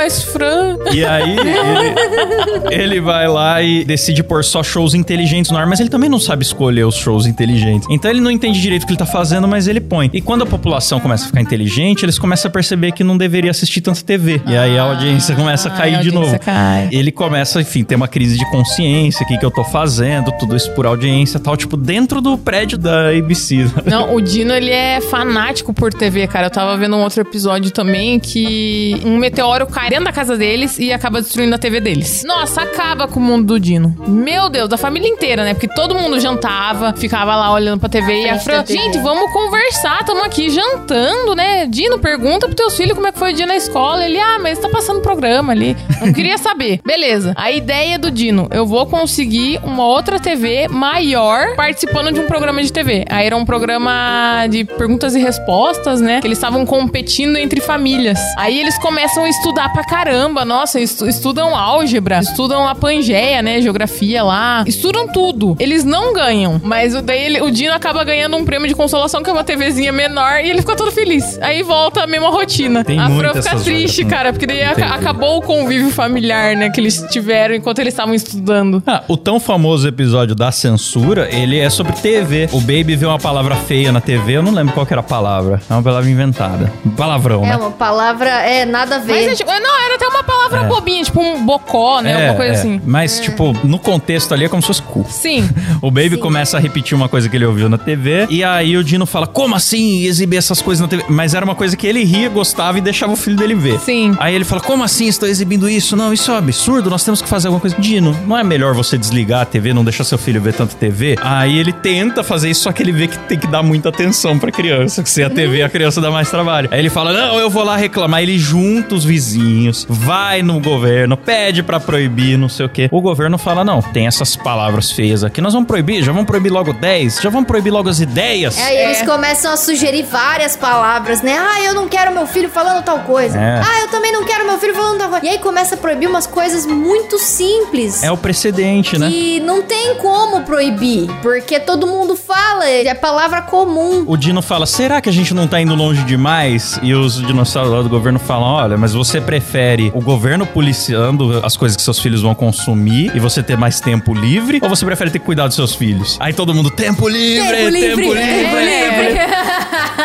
mais 0.00 0.22
fran. 0.22 0.78
E 0.94 1.04
aí, 1.04 1.36
ele, 1.36 2.74
ele 2.74 3.00
vai 3.02 3.28
lá 3.28 3.62
e 3.62 3.84
decide 3.84 4.22
pôr 4.22 4.42
só 4.42 4.62
shows 4.62 4.94
inteligentes 4.94 5.50
no 5.50 5.58
ar, 5.58 5.66
mas 5.66 5.78
ele 5.78 5.90
também 5.90 6.08
não 6.08 6.18
sabe 6.18 6.42
escolher 6.42 6.84
os 6.86 6.94
shows 6.96 7.26
inteligentes. 7.26 7.86
Então 7.90 8.10
ele 8.10 8.20
não 8.20 8.30
entende 8.30 8.58
direito 8.62 8.84
o 8.84 8.86
que 8.86 8.92
ele 8.92 8.98
tá 8.98 9.04
fazendo, 9.04 9.46
mas 9.46 9.68
ele 9.68 9.78
põe. 9.80 10.08
E 10.14 10.22
quando 10.22 10.42
a 10.42 10.46
população 10.46 11.00
começa 11.00 11.24
a 11.24 11.26
ficar 11.26 11.42
inteligente, 11.42 12.02
eles 12.02 12.18
começam 12.18 12.48
a 12.48 12.52
perceber 12.52 12.92
que 12.92 13.04
não 13.04 13.18
deveria 13.18 13.50
assistir 13.50 13.82
tanta 13.82 14.00
TV. 14.02 14.40
E 14.46 14.56
aí 14.56 14.78
a 14.78 14.82
audiência 14.84 15.34
começa 15.36 15.68
a 15.68 15.72
Ah, 15.72 15.76
cair 15.76 15.96
a 15.96 16.00
de 16.00 16.10
novo. 16.10 16.38
cai. 16.38 16.88
Ele 16.90 17.12
começa, 17.12 17.60
enfim, 17.60 17.84
ter 17.84 17.96
uma 17.96 18.08
crise 18.08 18.38
de 18.38 18.50
consciência, 18.50 19.22
o 19.24 19.28
que, 19.28 19.36
que 19.36 19.44
eu 19.44 19.50
tô 19.50 19.62
fazendo, 19.64 20.32
tudo 20.38 20.56
isso 20.56 20.70
por 20.72 20.86
audiência 20.86 21.36
e 21.36 21.40
tal, 21.40 21.56
tipo, 21.58 21.76
dentro 21.76 22.22
do 22.22 22.38
prédio 22.38 22.78
da 22.78 23.10
ABC. 23.10 23.66
Não, 23.84 24.14
o 24.14 24.20
Dino, 24.22 24.54
ele, 24.54 24.70
ele 24.70 24.70
é 24.70 25.00
fanático 25.00 25.74
por 25.74 25.92
TV, 25.92 26.26
cara. 26.28 26.46
Eu 26.46 26.50
tava 26.50 26.76
vendo 26.76 26.94
um 26.96 27.02
outro 27.02 27.20
episódio 27.20 27.70
também 27.72 28.20
que 28.20 29.00
um 29.04 29.16
meteoro 29.18 29.66
cai 29.66 29.89
dentro 29.90 30.04
da 30.04 30.12
casa 30.12 30.36
deles 30.36 30.78
e 30.78 30.92
acaba 30.92 31.20
destruindo 31.20 31.52
a 31.52 31.58
TV 31.58 31.80
deles. 31.80 32.22
Nossa, 32.24 32.62
acaba 32.62 33.08
com 33.08 33.18
o 33.18 33.22
mundo 33.22 33.44
do 33.44 33.58
Dino. 33.58 33.92
Meu 34.06 34.48
Deus, 34.48 34.68
da 34.68 34.78
família 34.78 35.08
inteira, 35.08 35.42
né? 35.42 35.52
Porque 35.52 35.66
todo 35.66 35.96
mundo 35.96 36.20
jantava, 36.20 36.94
ficava 36.96 37.34
lá 37.34 37.52
olhando 37.52 37.80
pra 37.80 37.88
TV 37.88 38.22
e 38.22 38.28
a 38.28 38.38
Fran, 38.38 38.64
gente, 38.64 38.98
vamos 38.98 39.32
conversar, 39.32 40.04
tamo 40.04 40.24
aqui 40.24 40.48
jantando, 40.48 41.34
né? 41.34 41.66
Dino, 41.66 41.98
pergunta 41.98 42.46
pros 42.46 42.54
teus 42.54 42.76
filhos 42.76 42.94
como 42.94 43.08
é 43.08 43.12
que 43.12 43.18
foi 43.18 43.32
o 43.32 43.34
dia 43.34 43.46
na 43.46 43.56
escola. 43.56 44.04
Ele, 44.04 44.20
ah, 44.20 44.38
mas 44.40 44.60
tá 44.60 44.68
passando 44.68 45.00
programa 45.00 45.52
ali. 45.52 45.76
Não 46.00 46.12
queria 46.14 46.38
saber. 46.38 46.80
Beleza. 46.86 47.34
A 47.36 47.50
ideia 47.50 47.98
do 47.98 48.12
Dino, 48.12 48.48
eu 48.52 48.64
vou 48.64 48.86
conseguir 48.86 49.58
uma 49.64 49.84
outra 49.84 50.20
TV 50.20 50.68
maior 50.68 51.56
participando 51.56 52.12
de 52.12 52.20
um 52.20 52.28
programa 52.28 52.62
de 52.62 52.72
TV. 52.72 53.04
Aí 53.10 53.26
era 53.26 53.36
um 53.36 53.44
programa 53.44 54.46
de 54.48 54.64
perguntas 54.64 55.16
e 55.16 55.18
respostas, 55.18 56.00
né? 56.00 56.20
Que 56.20 56.28
eles 56.28 56.38
estavam 56.38 56.64
competindo 56.64 57.36
entre 57.36 57.60
famílias. 57.60 58.20
Aí 58.38 58.56
eles 58.56 58.78
começam 58.78 59.24
a 59.24 59.28
estudar 59.28 59.72
pra 59.72 59.79
caramba. 59.84 60.44
Nossa, 60.44 60.80
estu- 60.80 61.08
estudam 61.08 61.54
álgebra, 61.56 62.18
estudam 62.20 62.68
a 62.68 62.74
Pangeia, 62.74 63.42
né? 63.42 63.60
Geografia 63.60 64.22
lá. 64.22 64.64
Estudam 64.66 65.08
tudo. 65.08 65.56
Eles 65.58 65.84
não 65.84 66.12
ganham. 66.12 66.60
Mas 66.62 66.94
o- 66.94 67.02
daí 67.02 67.20
ele- 67.24 67.40
o 67.42 67.50
Dino 67.50 67.72
acaba 67.74 68.02
ganhando 68.04 68.36
um 68.36 68.44
prêmio 68.44 68.68
de 68.68 68.74
consolação, 68.74 69.22
que 69.22 69.30
é 69.30 69.32
uma 69.32 69.44
TVzinha 69.44 69.92
menor, 69.92 70.40
e 70.44 70.50
ele 70.50 70.60
fica 70.60 70.76
todo 70.76 70.90
feliz. 70.90 71.38
Aí 71.42 71.62
volta 71.62 72.04
a 72.04 72.06
mesma 72.06 72.30
rotina. 72.30 72.84
Tem 72.84 72.98
a 72.98 73.08
Fran 73.10 73.34
fica 73.34 73.56
triste, 73.56 74.00
horas, 74.02 74.10
né? 74.10 74.16
cara, 74.16 74.32
porque 74.32 74.46
daí 74.46 74.62
Entendi. 74.62 74.82
acabou 74.82 75.38
o 75.38 75.42
convívio 75.42 75.90
familiar, 75.90 76.56
né? 76.56 76.70
Que 76.70 76.80
eles 76.80 77.04
tiveram 77.10 77.54
enquanto 77.54 77.78
eles 77.78 77.92
estavam 77.94 78.14
estudando. 78.14 78.82
Ah, 78.86 79.02
o 79.08 79.16
tão 79.16 79.38
famoso 79.40 79.86
episódio 79.88 80.34
da 80.34 80.50
censura, 80.52 81.28
ele 81.34 81.58
é 81.58 81.68
sobre 81.70 81.92
TV. 81.94 82.48
O 82.52 82.60
Baby 82.60 82.96
vê 82.96 83.06
uma 83.06 83.18
palavra 83.18 83.56
feia 83.56 83.92
na 83.92 84.00
TV, 84.00 84.32
eu 84.36 84.42
não 84.42 84.52
lembro 84.52 84.72
qual 84.74 84.86
que 84.86 84.92
era 84.92 85.00
a 85.00 85.04
palavra. 85.04 85.60
É 85.68 85.72
uma 85.72 85.82
palavra 85.82 86.08
inventada. 86.10 86.72
Um 86.84 86.90
palavrão, 86.90 87.44
É 87.44 87.48
né? 87.50 87.56
uma 87.56 87.70
palavra, 87.70 88.28
é 88.30 88.64
nada 88.64 88.96
a 88.96 88.98
Mas 88.98 89.06
ver. 89.06 89.30
é, 89.30 89.34
tipo, 89.34 89.50
não, 89.50 89.69
era 89.84 89.94
até 89.96 90.06
uma 90.08 90.22
palavra 90.22 90.60
É. 90.60 90.64
bobinha, 90.64 91.02
tipo 91.04 91.20
um 91.20 91.44
bocó, 91.44 92.00
né? 92.00 92.14
Alguma 92.14 92.34
coisa 92.34 92.52
é. 92.52 92.56
assim. 92.56 92.80
Mas, 92.84 93.20
tipo, 93.20 93.52
no 93.64 93.78
contexto 93.78 94.32
ali 94.34 94.44
é 94.44 94.48
como 94.48 94.62
se 94.62 94.66
fosse 94.68 94.82
cu. 94.82 95.06
Sim. 95.08 95.48
O 95.82 95.90
Baby 95.90 96.10
Sim. 96.10 96.18
começa 96.18 96.56
a 96.56 96.60
repetir 96.60 96.94
uma 96.96 97.08
coisa 97.08 97.28
que 97.28 97.36
ele 97.36 97.44
ouviu 97.46 97.68
na 97.68 97.78
TV, 97.78 98.26
e 98.28 98.44
aí 98.44 98.76
o 98.76 98.84
Dino 98.84 99.06
fala: 99.06 99.26
Como 99.26 99.54
assim 99.54 100.02
exibir 100.04 100.36
essas 100.36 100.60
coisas 100.60 100.80
na 100.82 100.88
TV? 100.88 101.04
Mas 101.08 101.32
era 101.34 101.44
uma 101.44 101.54
coisa 101.54 101.76
que 101.76 101.86
ele 101.86 102.04
ria, 102.04 102.28
gostava 102.28 102.78
e 102.78 102.80
deixava 102.80 103.12
o 103.12 103.16
filho 103.16 103.36
dele 103.36 103.54
ver. 103.54 103.78
Sim. 103.80 104.14
Aí 104.20 104.34
ele 104.34 104.44
fala: 104.44 104.60
Como 104.60 104.82
assim 104.84 105.06
estou 105.06 105.28
exibindo 105.28 105.68
isso? 105.68 105.96
Não, 105.96 106.12
isso 106.12 106.30
é 106.30 106.34
um 106.34 106.36
absurdo, 106.38 106.90
nós 106.90 107.02
temos 107.04 107.22
que 107.22 107.28
fazer 107.28 107.48
alguma 107.48 107.60
coisa. 107.60 107.76
Dino, 107.78 108.16
não 108.26 108.36
é 108.36 108.44
melhor 108.44 108.74
você 108.74 108.98
desligar 108.98 109.42
a 109.42 109.44
TV, 109.44 109.72
não 109.72 109.84
deixar 109.84 110.04
seu 110.04 110.18
filho 110.18 110.40
ver 110.42 110.52
tanto 110.54 110.76
TV? 110.76 111.16
Aí 111.22 111.58
ele 111.58 111.72
tenta 111.72 112.22
fazer 112.22 112.50
isso, 112.50 112.62
só 112.62 112.72
que 112.72 112.82
ele 112.82 112.92
vê 112.92 113.08
que 113.08 113.18
tem 113.20 113.38
que 113.38 113.46
dar 113.46 113.62
muita 113.62 113.88
atenção 113.88 114.38
pra 114.38 114.50
criança, 114.52 115.02
que 115.02 115.08
sem 115.10 115.24
a 115.24 115.30
TV 115.30 115.62
a 115.62 115.68
criança 115.68 116.00
dá 116.00 116.10
mais 116.10 116.30
trabalho. 116.30 116.68
Aí 116.72 116.78
ele 116.78 116.90
fala: 116.90 117.12
Não, 117.12 117.38
eu 117.38 117.48
vou 117.48 117.64
lá 117.64 117.76
reclamar. 117.76 118.20
Ele 118.22 118.38
junta 118.38 118.94
os 118.94 119.04
vizinhos, 119.04 119.49
vai 119.88 120.42
no 120.42 120.60
governo, 120.60 121.16
pede 121.16 121.62
pra 121.62 121.80
proibir, 121.80 122.36
não 122.36 122.48
sei 122.48 122.66
o 122.66 122.68
quê. 122.68 122.88
O 122.90 123.00
governo 123.00 123.38
fala: 123.38 123.64
Não, 123.64 123.80
tem 123.80 124.06
essas 124.06 124.36
palavras 124.36 124.90
feias 124.92 125.24
aqui, 125.24 125.40
nós 125.40 125.52
vamos 125.52 125.66
proibir, 125.66 126.02
já 126.02 126.12
vamos 126.12 126.26
proibir 126.26 126.50
logo 126.50 126.72
10, 126.72 127.20
já 127.20 127.30
vamos 127.30 127.46
proibir 127.46 127.70
logo 127.70 127.88
as 127.88 128.00
ideias. 128.00 128.58
Aí 128.58 128.76
eles 128.76 129.02
começam 129.02 129.52
a 129.52 129.56
sugerir 129.56 130.04
várias 130.04 130.56
palavras, 130.56 131.22
né? 131.22 131.36
Ah, 131.38 131.62
eu 131.62 131.74
não 131.74 131.88
quero 131.88 132.12
meu 132.12 132.26
filho 132.26 132.48
falando 132.48 132.82
tal 132.82 133.00
coisa. 133.00 133.38
É. 133.38 133.60
Ah, 133.60 133.80
eu 133.82 133.88
também 133.88 134.12
não 134.12 134.24
quero 134.24 134.46
meu 134.46 134.58
filho 134.58 134.74
falando 134.74 134.98
tal 134.98 135.08
coisa. 135.10 135.26
E 135.26 135.28
aí 135.28 135.38
começa 135.38 135.74
a 135.74 135.78
proibir 135.78 136.08
umas 136.08 136.26
coisas 136.26 136.66
muito 136.66 137.18
simples. 137.18 138.02
É 138.02 138.10
o 138.10 138.16
precedente, 138.16 138.98
né? 138.98 139.10
E 139.10 139.40
não 139.40 139.62
tem 139.62 139.96
como 139.96 140.42
proibir, 140.42 141.08
porque 141.22 141.58
todo 141.58 141.86
mundo 141.86 142.16
fala, 142.16 142.68
é 142.68 142.94
palavra 142.94 143.42
comum. 143.42 144.04
O 144.06 144.16
Dino 144.16 144.42
fala: 144.42 144.66
será 144.66 145.00
que 145.00 145.08
a 145.08 145.12
gente 145.12 145.34
não 145.34 145.48
tá 145.48 145.60
indo 145.60 145.74
longe 145.74 146.02
demais? 146.04 146.78
E 146.82 146.94
os 146.94 147.14
dinossauros 147.16 147.72
lá 147.72 147.82
do 147.82 147.88
governo 147.88 148.18
falam: 148.18 148.48
olha, 148.48 148.76
mas 148.76 148.92
você 148.92 149.20
prefere 149.40 149.90
o 149.94 150.02
governo 150.02 150.46
policiando 150.46 151.40
as 151.42 151.56
coisas 151.56 151.74
que 151.74 151.82
seus 151.82 151.98
filhos 151.98 152.20
vão 152.20 152.34
consumir 152.34 153.10
e 153.14 153.18
você 153.18 153.42
ter 153.42 153.56
mais 153.56 153.80
tempo 153.80 154.12
livre? 154.12 154.60
Ou 154.62 154.68
você 154.68 154.84
prefere 154.84 155.10
ter 155.10 155.18
que 155.18 155.24
cuidar 155.24 155.46
dos 155.46 155.56
seus 155.56 155.74
filhos? 155.74 156.18
Aí 156.20 156.34
todo 156.34 156.54
mundo: 156.54 156.70
tempo 156.70 157.08
livre, 157.08 157.56
Tempo 157.56 157.70
livre, 157.70 157.96
tempo 157.96 158.14
tempo 158.14 158.56
livre. 158.58 159.39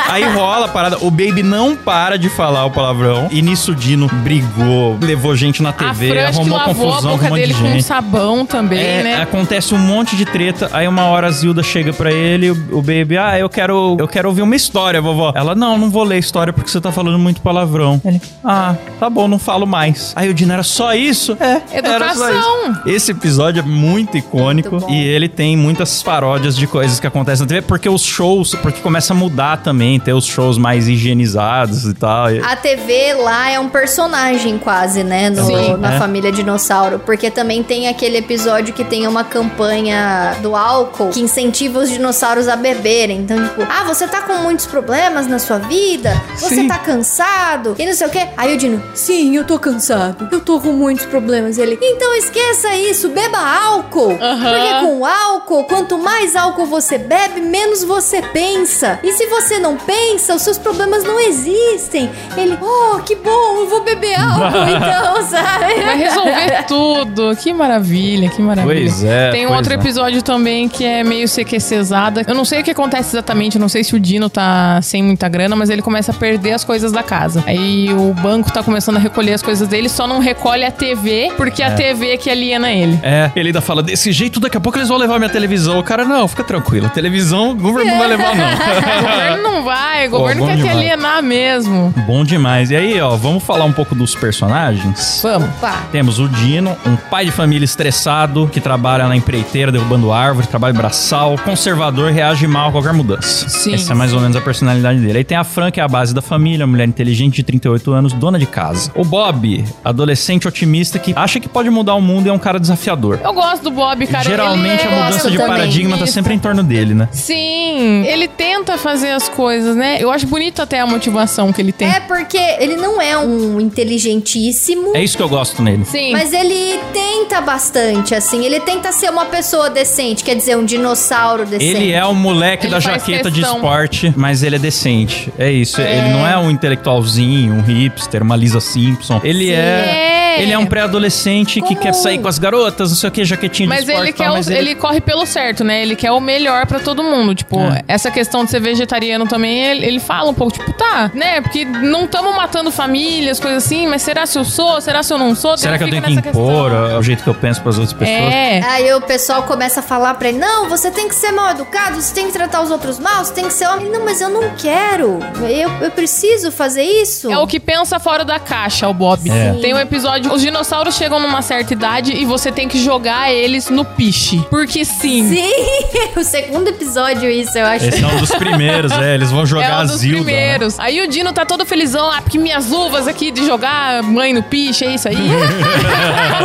Aí 0.07 0.23
rola 0.23 0.65
a 0.65 0.69
parada. 0.69 0.97
O 1.01 1.09
Baby 1.11 1.41
não 1.43 1.75
para 1.75 2.17
de 2.17 2.29
falar 2.29 2.65
o 2.65 2.71
palavrão. 2.71 3.27
E 3.31 3.41
nisso 3.41 3.71
o 3.71 3.75
Dino 3.75 4.07
brigou, 4.23 4.97
levou 5.01 5.35
gente 5.35 5.61
na 5.63 5.71
TV, 5.73 6.09
Fran 6.09 6.27
arrumou 6.27 6.57
lavou 6.57 6.71
a 6.91 6.91
confusão 6.93 7.01
com 7.01 7.07
um 7.07 7.17
boca 7.17 7.29
monte 7.29 7.39
dele 7.41 7.53
de 7.53 7.59
com 7.61 7.67
gente. 7.67 7.83
sabão 7.83 8.45
também, 8.45 8.79
É, 8.79 9.03
né? 9.03 9.21
acontece 9.21 9.73
um 9.73 9.77
monte 9.77 10.15
de 10.15 10.25
treta. 10.25 10.69
Aí 10.73 10.87
uma 10.87 11.05
hora 11.05 11.27
a 11.27 11.31
Zilda 11.31 11.63
chega 11.63 11.91
pra 11.93 12.11
ele, 12.11 12.51
o, 12.51 12.77
o 12.77 12.81
baby, 12.81 13.17
ah, 13.17 13.37
eu 13.39 13.49
quero, 13.49 13.97
eu 13.99 14.07
quero 14.07 14.27
ouvir 14.29 14.41
uma 14.41 14.55
história, 14.55 15.01
vovó. 15.01 15.31
Ela, 15.35 15.55
não, 15.55 15.77
não 15.77 15.89
vou 15.89 16.03
ler 16.03 16.19
história 16.19 16.53
porque 16.53 16.69
você 16.69 16.79
tá 16.79 16.91
falando 16.91 17.17
muito 17.19 17.41
palavrão. 17.41 17.99
Ele, 18.05 18.21
ah, 18.43 18.75
tá 18.99 19.09
bom, 19.09 19.27
não 19.27 19.39
falo 19.39 19.65
mais. 19.65 20.13
Aí 20.15 20.29
o 20.29 20.33
Dino 20.33 20.53
era 20.53 20.63
só 20.63 20.93
isso? 20.93 21.35
É, 21.39 21.61
era 21.71 22.13
só 22.13 22.29
Educação. 22.29 22.71
isso. 22.71 22.81
Esse 22.85 23.11
episódio 23.11 23.59
é 23.59 23.63
muito 23.65 24.17
icônico 24.17 24.75
Muito 24.75 24.89
e 24.91 25.03
ele 25.03 25.27
tem 25.27 25.57
muitas 25.57 26.01
paródias 26.03 26.55
de 26.55 26.67
coisas 26.67 26.99
que 26.99 27.07
acontecem 27.07 27.43
na 27.43 27.47
TV, 27.47 27.61
porque 27.61 27.89
os 27.89 28.03
shows, 28.03 28.53
porque 28.55 28.79
começa 28.81 29.13
a 29.13 29.15
mudar 29.15 29.57
também, 29.57 29.94
ter 29.99 30.13
os 30.13 30.25
shows 30.25 30.58
mais 30.58 30.88
higienizados 30.88 31.86
e 31.86 31.93
tal. 31.93 32.27
A 32.43 32.55
TV 32.55 33.13
lá 33.13 33.49
é 33.49 33.60
um 33.60 33.69
personagem 33.69 34.58
quase, 34.58 35.03
né? 35.03 35.29
no- 35.29 35.45
Sim. 35.45 35.77
na 35.77 35.95
É. 35.95 35.99
família 35.99 36.31
dinossauro. 36.31 36.99
Porque 36.99 37.29
também 37.31 37.63
tem 37.63 37.88
aquele 37.88 38.17
episódio 38.17 38.73
que 38.73 38.84
tem 38.84 39.08
uma 39.08 39.23
campanha 39.23 40.36
do 40.41 40.55
álcool 40.55 41.10
que 41.10 41.21
incentiva 41.21 41.79
os 41.79 41.89
dinossauros 41.89 42.47
a 42.47 42.55
beberem. 42.55 43.19
Então, 43.19 43.41
tipo, 43.43 43.62
ah, 43.69 43.84
você 43.84 44.08
tá 44.08 44.21
com 44.21 44.34
muitos 44.39 44.65
problemas 44.65 45.27
na 45.27 45.39
sua 45.39 45.58
vida? 45.60 46.21
Você 46.38 46.55
Sim. 46.55 46.67
tá 46.67 46.77
cansado? 46.77 47.75
E 47.77 47.86
não 47.86 47.93
sei 47.93 48.08
o 48.08 48.10
quê. 48.10 48.27
Aí 48.38 48.53
o 48.53 48.58
Dino, 48.58 48.81
sim, 48.93 49.36
eu 49.36 49.43
tô 49.45 49.58
cansado. 49.60 50.27
Eu 50.31 50.39
tô 50.41 50.60
com 50.60 50.71
muitos 50.71 51.05
problemas. 51.05 51.58
Ele, 51.58 51.77
então 51.81 52.13
esqueça 52.15 52.75
isso, 52.75 53.10
beba 53.10 53.38
álcool. 53.39 54.17
Porque 54.17 54.86
com 54.86 55.05
álcool, 55.05 55.63
quanto 55.65 55.97
mais 55.97 56.36
álcool 56.36 56.65
você 56.65 56.97
bebe, 56.97 57.41
menos 57.41 57.84
você 57.84 58.21
pensa. 58.21 58.99
E 59.03 59.12
se 59.13 59.25
você 59.27 59.60
não 59.60 59.77
pensa, 59.86 60.36
os 60.36 60.41
seus 60.41 60.58
problemas 60.58 61.04
não 61.04 61.19
existem. 61.19 62.10
Ele, 62.38 62.58
oh, 62.62 63.00
que 63.00 63.15
bom, 63.15 63.58
eu 63.58 63.69
vou 63.69 63.84
beber 63.84 64.15
álcool 64.19 64.69
então, 64.69 65.24
sabe? 65.28 65.74
Vai 65.84 65.98
resolver 65.98 66.63
tudo. 66.67 67.36
Que 67.36 67.54
maravilha, 67.54 68.30
que 68.30 68.41
maravilha. 68.41 68.82
Pois 68.82 69.04
é, 69.04 69.32
Tem 69.32 69.45
um 69.45 69.50
pois 69.50 69.58
outro 69.60 69.74
é. 69.74 69.76
episódio 69.76 70.21
também 70.21 70.67
que 70.67 70.84
é 70.84 71.04
meio 71.04 71.28
CQCzada. 71.28 72.24
Eu 72.28 72.36
não 72.36 72.45
sei 72.45 72.62
o 72.62 72.63
que 72.63 72.71
acontece 72.71 73.15
exatamente, 73.15 73.56
eu 73.56 73.62
não 73.62 73.69
sei 73.69 73.84
se 73.84 73.95
o 73.95 74.00
Dino 74.00 74.30
tá 74.30 74.80
sem 74.82 75.04
muita 75.04 75.28
grana, 75.30 75.56
mas 75.56 75.69
ele 75.69 75.82
começa 75.82 76.12
a 76.12 76.15
perder 76.15 76.54
as 76.54 76.63
coisas 76.63 76.91
da 76.91 77.04
casa. 77.04 77.43
Aí 77.45 77.93
o 77.93 78.13
banco 78.13 78.52
tá 78.52 78.63
começando 78.63 78.98
a 78.98 79.00
recolher 79.00 79.34
as 79.34 79.41
coisas 79.41 79.67
dele, 79.67 79.89
só 79.89 80.08
não 80.08 80.19
recolhe 80.19 80.63
a 80.63 80.71
TV, 80.71 81.32
porque 81.38 81.62
a 81.62 81.71
TV 81.71 82.12
é 82.13 82.17
que 82.17 82.30
aliena 82.30 82.71
ele. 82.71 83.00
É, 83.04 83.32
ele 83.36 83.50
ainda 83.50 83.62
fala, 83.62 83.84
desse 83.84 84.12
jeito 84.12 84.39
daqui 84.39 84.58
a 84.58 84.60
pouco 84.60 84.78
eles 84.78 84.89
vão 84.89 84.98
levar 84.98 85.17
minha 85.19 85.30
televisão. 85.30 85.80
O 85.80 85.84
cara, 85.84 86.06
não, 86.06 86.28
fica 86.28 86.43
tranquilo. 86.43 86.88
A 86.88 86.89
televisão, 86.89 87.52
o 87.52 87.56
governo 87.56 87.91
não 87.91 88.00
vai 88.00 88.08
levar, 88.08 88.34
O 88.34 88.38
não. 88.38 89.02
governo 89.02 89.43
não 89.43 89.63
vai, 89.63 89.74
o 90.07 90.09
Pô, 90.09 90.19
governo 90.19 90.45
quer 90.45 90.53
te 90.53 90.57
demais. 90.57 90.77
alienar 90.77 91.23
mesmo. 91.23 91.93
Bom 92.07 92.23
demais. 92.23 92.71
E 92.71 92.75
aí, 92.75 92.99
ó, 93.01 93.15
vamos 93.15 93.43
falar 93.43 93.65
um 93.65 93.71
pouco 93.73 93.93
dos 93.93 94.15
personagens? 94.15 95.19
Vamos. 95.21 95.49
Opa. 95.57 95.83
Temos 95.91 96.19
o 96.19 96.27
Dino, 96.27 96.75
um 96.85 96.95
pai 96.95 97.25
de 97.25 97.31
família 97.31 97.65
estressado 97.65 98.49
que 98.51 98.59
trabalha 98.59 99.07
na 99.07 99.15
empreiteira 99.15 99.71
derrubando 99.71 100.11
árvore, 100.11 100.47
trabalha 100.47 100.73
braçal, 100.73 101.35
conservador, 101.43 102.11
reage 102.11 102.47
mal 102.47 102.69
a 102.69 102.71
qualquer 102.71 102.93
mudança. 102.93 103.49
Sim. 103.49 103.73
Essa 103.73 103.93
é 103.93 103.95
mais 103.95 104.13
ou 104.13 104.19
menos 104.19 104.35
a 104.35 104.41
personalidade 104.41 104.99
dele. 104.99 105.19
Aí 105.19 105.23
tem 105.23 105.38
a 105.38 105.43
Fran, 105.43 105.71
que 105.71 105.79
é 105.79 105.83
a 105.83 105.88
base 105.88 106.13
da 106.13 106.21
família, 106.21 106.65
mulher 106.67 106.88
inteligente 106.88 107.35
de 107.35 107.43
38 107.43 107.91
anos, 107.91 108.13
dona 108.13 108.38
de 108.39 108.45
casa. 108.45 108.91
O 108.95 109.03
Bob, 109.03 109.63
adolescente 109.83 110.47
otimista 110.47 110.99
que 110.99 111.13
acha 111.15 111.39
que 111.39 111.47
pode 111.49 111.69
mudar 111.69 111.95
o 111.95 112.01
mundo 112.01 112.27
e 112.27 112.29
é 112.29 112.33
um 112.33 112.39
cara 112.39 112.59
desafiador. 112.59 113.19
Eu 113.23 113.33
gosto 113.33 113.63
do 113.63 113.71
Bob, 113.71 114.05
cara. 114.07 114.23
Geralmente 114.23 114.85
ele 114.85 114.93
é... 114.93 114.97
a 114.97 115.03
mudança 115.05 115.13
gosto 115.15 115.31
de 115.31 115.38
também. 115.38 115.51
paradigma 115.55 115.97
tá 115.97 116.03
Isso. 116.03 116.13
sempre 116.13 116.33
em 116.33 116.39
torno 116.39 116.63
dele, 116.63 116.93
né? 116.93 117.07
Sim, 117.11 118.03
ele 118.05 118.27
tenta 118.27 118.77
fazer 118.77 119.11
as 119.11 119.27
coisas, 119.29 119.64
né? 119.73 119.97
Eu 119.99 120.12
acho 120.12 120.28
bonito 120.28 120.62
até 120.62 120.80
a 120.80 120.86
motivação 120.86 121.51
que 121.54 121.62
ele 121.62 121.71
tem. 121.71 121.88
É 121.88 121.99
porque 122.01 122.38
ele 122.38 122.75
não 122.75 123.01
é 123.01 123.17
um 123.17 123.60
inteligentíssimo. 123.62 124.95
É 124.95 125.04
isso 125.04 125.15
que 125.17 125.23
eu 125.23 125.30
gosto 125.30 125.62
nele. 125.62 125.86
Sim. 125.86 126.12
Mas 126.12 126.34
ele 126.34 126.80
tenta 126.93 127.41
bastante, 127.41 128.13
assim. 128.13 128.45
Ele 128.45 128.60
tenta 128.60 128.91
ser 128.91 129.10
uma 129.10 129.25
pessoa 129.25 129.69
decente, 129.69 130.23
quer 130.23 130.36
dizer, 130.36 130.58
um 130.58 130.65
dinossauro 130.65 131.45
decente. 131.45 131.65
Ele 131.75 131.91
é 131.91 132.04
o 132.06 132.13
moleque 132.13 132.65
Ele 132.65 132.71
da 132.71 132.80
jaqueta 132.80 133.32
de 133.32 133.39
questão. 133.39 133.58
esporte, 133.58 134.13
mas 134.15 134.43
ele 134.43 134.58
é 134.58 134.60
decente. 134.60 135.32
É 135.38 135.51
isso. 135.51 135.82
Ele 135.82 136.10
não 136.10 136.28
é 136.28 136.38
um 136.38 136.51
intelectualzinho, 136.51 137.54
um 137.54 137.62
hipster, 137.62 138.21
uma 138.21 138.36
Lisa 138.36 138.60
Simpson. 138.60 139.21
Ele 139.23 139.51
é. 139.51 139.56
É, 139.56 140.24
É. 140.36 140.41
Ele 140.41 140.54
é 140.54 140.58
um 140.58 140.65
pré-adolescente 140.65 141.62
que 141.62 141.67
Como? 141.69 141.80
quer 141.80 141.93
sair 141.93 142.17
com 142.19 142.28
as 142.28 142.38
garotas, 142.39 142.89
não 142.89 142.95
sei 142.98 143.10
o 143.10 143.12
que, 143.12 143.24
jaquetinha 143.26 143.67
de 143.67 143.69
Mas 143.69 143.80
esporte 143.88 144.02
ele 144.02 144.10
e 144.10 144.13
tal, 144.13 144.26
quer 144.26 144.32
o- 144.32 144.36
mas 144.36 144.48
ele... 144.50 144.76
corre 144.76 145.02
pelo 145.02 145.26
certo, 145.26 145.63
né? 145.63 145.82
Ele 145.82 145.95
quer 145.95 146.12
o 146.12 146.19
melhor 146.19 146.65
pra 146.65 146.80
todo 146.80 147.04
mundo. 147.04 147.34
Tipo, 147.36 147.60
É. 147.60 147.82
essa 147.88 148.10
questão 148.12 148.43
de 148.45 148.52
ser 148.52 148.60
vegetariano 148.60 149.28
também, 149.28 149.63
ele, 149.65 149.86
ele 149.86 150.00
fala 150.00 150.30
um 150.32 150.34
pouco, 150.34 150.54
tipo, 150.54 150.71
tá, 150.74 151.12
né? 151.13 151.41
Porque 151.41 151.65
não 151.65 152.06
estamos 152.06 152.36
matando 152.36 152.71
famílias, 152.71 153.39
coisas 153.39 153.65
assim, 153.65 153.88
mas 153.88 154.02
será 154.02 154.26
se 154.26 154.38
eu 154.38 154.45
sou? 154.45 154.80
Será 154.82 155.04
se 155.04 155.13
eu 155.13 155.17
não 155.17 155.36
sou? 155.36 155.58
Será 155.58 155.78
que 155.78 155.84
eu 155.84 155.89
tenho 155.89 156.02
que 156.04 156.12
impor 156.30 156.71
o 156.71 157.02
jeito 157.04 157.24
que 157.24 157.30
eu 157.30 157.34
penso 157.36 157.62
pras 157.62 157.78
outras 157.78 157.93
pessoas? 157.93 158.17
É. 158.34 158.62
Aí 158.63 158.93
o 158.93 159.02
pessoal 159.02 159.43
começa 159.43 159.80
a 159.80 159.84
falar 159.84 160.13
pra 160.15 160.30
ele: 160.30 160.38
Não, 160.38 160.67
você 160.69 160.91
tem 160.91 161.08
que 161.08 161.15
ser 161.15 161.32
mal 161.32 161.52
educado, 161.52 162.02
você 162.02 162.13
tem 162.13 162.28
que 162.28 162.34
tratar 162.34 162.62
os 162.62 162.71
outros 162.71 163.00
mal, 163.00 163.24
você 163.24 163.34
tem 163.34 163.45
que 163.45 163.54
ser 163.54 163.67
homem. 163.67 163.86
Ele, 163.88 163.98
Não, 163.98 164.06
mas 164.06 164.19
eu 164.21 164.30
não 164.30 164.52
quero. 164.58 165.19
Eu, 165.50 165.69
eu 165.82 165.91
preciso 165.91 166.52
fazer 166.52 166.84
isso. 166.84 167.32
É 167.32 167.38
o 167.38 167.45
que 167.48 167.60
pensa 167.60 168.00
fora 168.00 168.24
da 168.26 168.39
caixa, 168.39 168.88
o 168.88 168.93
Bob. 168.93 169.30
É. 169.30 169.54
Tem 169.62 169.74
um 169.74 169.80
episódio, 169.80 170.24
os 170.31 170.41
dinossauros 170.41 170.95
chegam 170.95 171.19
numa 171.19 171.41
certa 171.41 171.73
idade 171.73 172.11
e 172.13 172.25
você 172.25 172.51
tem 172.51 172.67
que 172.67 172.83
jogar 172.83 173.31
eles 173.31 173.69
no 173.69 173.83
piche. 173.85 174.43
Porque 174.49 174.83
sim. 174.85 175.27
Sim, 175.29 175.51
o 176.19 176.23
segundo 176.23 176.67
episódio, 176.69 177.29
isso, 177.29 177.57
eu 177.57 177.65
acho. 177.65 177.85
Esse 177.85 178.03
é 178.03 178.07
um 178.07 178.17
dos 178.17 178.31
primeiros, 178.31 178.91
é. 178.91 179.13
Eles 179.15 179.31
vão 179.31 179.45
jogar 179.45 179.65
é 179.69 179.73
um 179.73 179.79
a 179.79 179.83
dos 179.83 179.97
Zilda. 179.97 180.17
né? 180.17 180.23
primeiros. 180.23 180.79
Aí 180.79 181.01
o 181.01 181.07
Dino 181.07 181.31
tá 181.33 181.45
todo 181.45 181.65
felizão, 181.65 182.09
ah, 182.11 182.21
porque 182.21 182.38
minhas 182.38 182.69
luvas 182.69 183.07
aqui 183.07 183.31
de 183.31 183.45
jogar 183.45 184.03
mãe 184.03 184.33
no 184.33 184.43
piche, 184.43 184.85
é 184.85 184.95
isso 184.95 185.07
aí. 185.07 185.15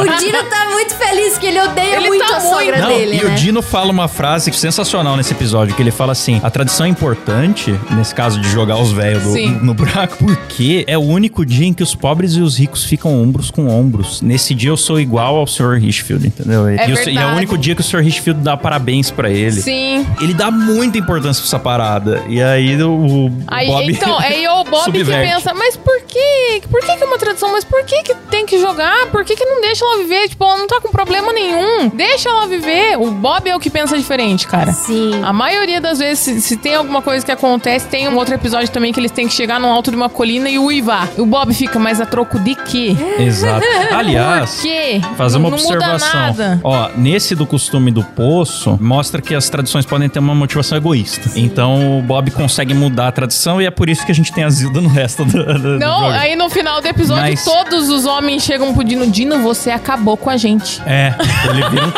O 0.00 0.18
Dino 0.18 0.42
tá 0.44 0.70
muito 0.70 0.94
feliz 0.94 1.36
que 1.36 1.46
ele 1.46 1.60
odeia 1.60 1.96
Ele 1.96 2.08
muito 2.08 2.26
tá 2.26 2.36
a 2.36 2.40
sogra 2.40 2.78
Não, 2.78 2.88
dele, 2.88 3.16
e 3.16 3.24
né? 3.24 3.32
o 3.32 3.34
Dino 3.36 3.60
fala 3.60 3.90
uma 3.90 4.08
frase 4.08 4.50
sensacional 4.52 5.16
nesse 5.16 5.32
episódio, 5.32 5.74
que 5.74 5.82
ele 5.82 5.90
fala 5.90 6.12
assim, 6.12 6.40
a 6.42 6.50
tradição 6.50 6.86
é 6.86 6.88
importante, 6.88 7.78
nesse 7.90 8.14
caso 8.14 8.40
de 8.40 8.48
jogar 8.48 8.76
os 8.76 8.92
velhos 8.92 9.24
no 9.62 9.74
buraco, 9.74 10.16
porque 10.18 10.84
é 10.86 10.96
o 10.96 11.02
único 11.02 11.44
dia 11.44 11.66
em 11.66 11.72
que 11.72 11.82
os 11.82 11.94
pobres 11.94 12.34
e 12.34 12.40
os 12.40 12.58
ricos 12.58 12.84
ficam 12.84 13.20
ombros 13.20 13.50
com 13.50 13.66
ombros. 13.70 14.20
Nesse 14.20 14.54
dia 14.54 14.70
eu 14.70 14.76
sou 14.76 15.00
igual 15.00 15.36
ao 15.36 15.46
Sr. 15.46 15.78
Richfield, 15.80 16.26
entendeu? 16.26 16.66
É 16.68 16.88
e, 16.88 16.92
o- 16.92 17.08
e 17.08 17.16
é 17.18 17.26
o 17.26 17.36
único 17.36 17.56
dia 17.56 17.74
que 17.74 17.80
o 17.80 17.84
Sr. 17.84 18.00
Richfield 18.00 18.40
dá 18.42 18.56
parabéns 18.56 19.10
pra 19.10 19.30
ele. 19.30 19.60
Sim. 19.62 20.06
Ele 20.20 20.34
dá 20.34 20.50
muita 20.50 20.98
importância 20.98 21.40
pra 21.40 21.46
essa 21.48 21.58
parada. 21.58 22.22
E 22.28 22.42
aí 22.42 22.80
o, 22.82 22.90
o 22.90 23.32
Aí, 23.46 23.66
Bob 23.66 23.90
então, 23.92 24.18
aí 24.18 24.46
o 24.48 24.64
Bob 24.64 24.92
que 24.92 24.98
subverte. 24.98 25.34
pensa, 25.34 25.54
mas 25.54 25.76
por 25.76 26.00
que? 26.02 26.62
Por 26.70 26.80
que, 26.80 26.96
que 26.96 27.02
é 27.02 27.06
uma 27.06 27.18
tradição? 27.18 27.52
Mas 27.52 27.64
por 27.64 27.82
que, 27.84 28.02
que 28.02 28.14
tem 28.30 28.44
que 28.46 28.58
jogar? 28.60 29.06
Por 29.06 29.24
que, 29.24 29.36
que 29.36 29.44
não 29.44 29.60
deixa 29.60 29.84
ela 29.84 29.98
viver? 29.98 30.28
Tipo, 30.28 30.44
ela 30.44 30.58
não 30.58 30.66
tá 30.66 30.80
com 30.80 30.88
problema 30.90 31.32
nenhum. 31.32 31.88
Deixa 31.88 32.28
ela 32.28 32.46
viver. 32.46 32.96
O 32.98 33.10
Bob 33.10 33.48
é 33.48 33.54
o 33.56 33.60
que 33.60 33.70
pensa 33.70 33.96
diferente, 33.96 34.46
cara. 34.46 34.72
Sim. 34.72 35.20
A 35.22 35.32
maioria 35.32 35.80
das 35.80 35.98
vezes, 35.98 36.18
se, 36.18 36.40
se 36.40 36.56
tem 36.56 36.74
alguma 36.74 37.00
coisa 37.02 37.24
que 37.24 37.32
acontece, 37.32 37.86
tem 37.86 38.08
um 38.08 38.16
outro 38.16 38.34
episódio 38.34 38.68
também 38.70 38.92
que 38.92 39.00
eles 39.00 39.10
têm 39.10 39.26
que 39.28 39.34
chegar 39.34 39.58
no 39.60 39.68
alto 39.68 39.90
de 39.90 39.96
uma 39.96 40.08
colina 40.08 40.48
e 40.48 40.58
uivar. 40.58 41.08
E 41.16 41.20
o 41.20 41.26
Bob 41.26 41.52
fica, 41.54 41.78
mas 41.78 42.00
a 42.00 42.06
troco 42.06 42.38
de 42.38 42.54
quê? 42.54 42.96
Exato. 43.18 43.59
Aliás, 43.92 44.54
Por 44.56 44.62
quê? 44.62 45.00
Fazer 45.16 45.38
uma 45.38 45.50
não, 45.50 45.56
observação. 45.56 46.60
Ó, 46.62 46.88
nesse 46.96 47.34
do 47.34 47.46
costume 47.46 47.90
do 47.90 48.02
poço, 48.02 48.78
mostra 48.80 49.20
que 49.20 49.34
as 49.34 49.48
tradições 49.48 49.84
podem 49.86 50.08
ter 50.08 50.18
uma 50.18 50.34
motivação 50.34 50.78
egoísta. 50.78 51.30
Então 51.36 51.98
o 51.98 52.02
Bob 52.02 52.30
consegue 52.30 52.74
mudar 52.74 53.08
a 53.08 53.12
tradição 53.12 53.60
e 53.60 53.66
é 53.66 53.70
por 53.70 53.88
isso 53.88 54.04
que 54.04 54.12
a 54.12 54.14
gente 54.14 54.32
tem 54.32 54.44
a 54.44 54.50
Zilda 54.50 54.80
no 54.80 54.88
resto 54.88 55.24
do, 55.24 55.44
do, 55.44 55.58
do 55.58 55.78
Não, 55.78 55.98
programa. 55.98 56.18
aí 56.18 56.36
no 56.36 56.48
final 56.48 56.80
do 56.80 56.86
episódio, 56.86 57.22
Mas- 57.24 57.44
todos 57.44 57.88
os 57.88 58.06
homens 58.06 58.42
chegam 58.42 58.72
pro 58.72 58.84
Dino. 58.84 59.06
Dino, 59.06 59.38
você 59.42 59.70
acabou 59.70 60.16
com 60.16 60.30
a 60.30 60.36
gente. 60.36 60.80
É, 60.86 61.14
ele 61.48 61.68
vira 61.68 61.86
um. 61.86 61.90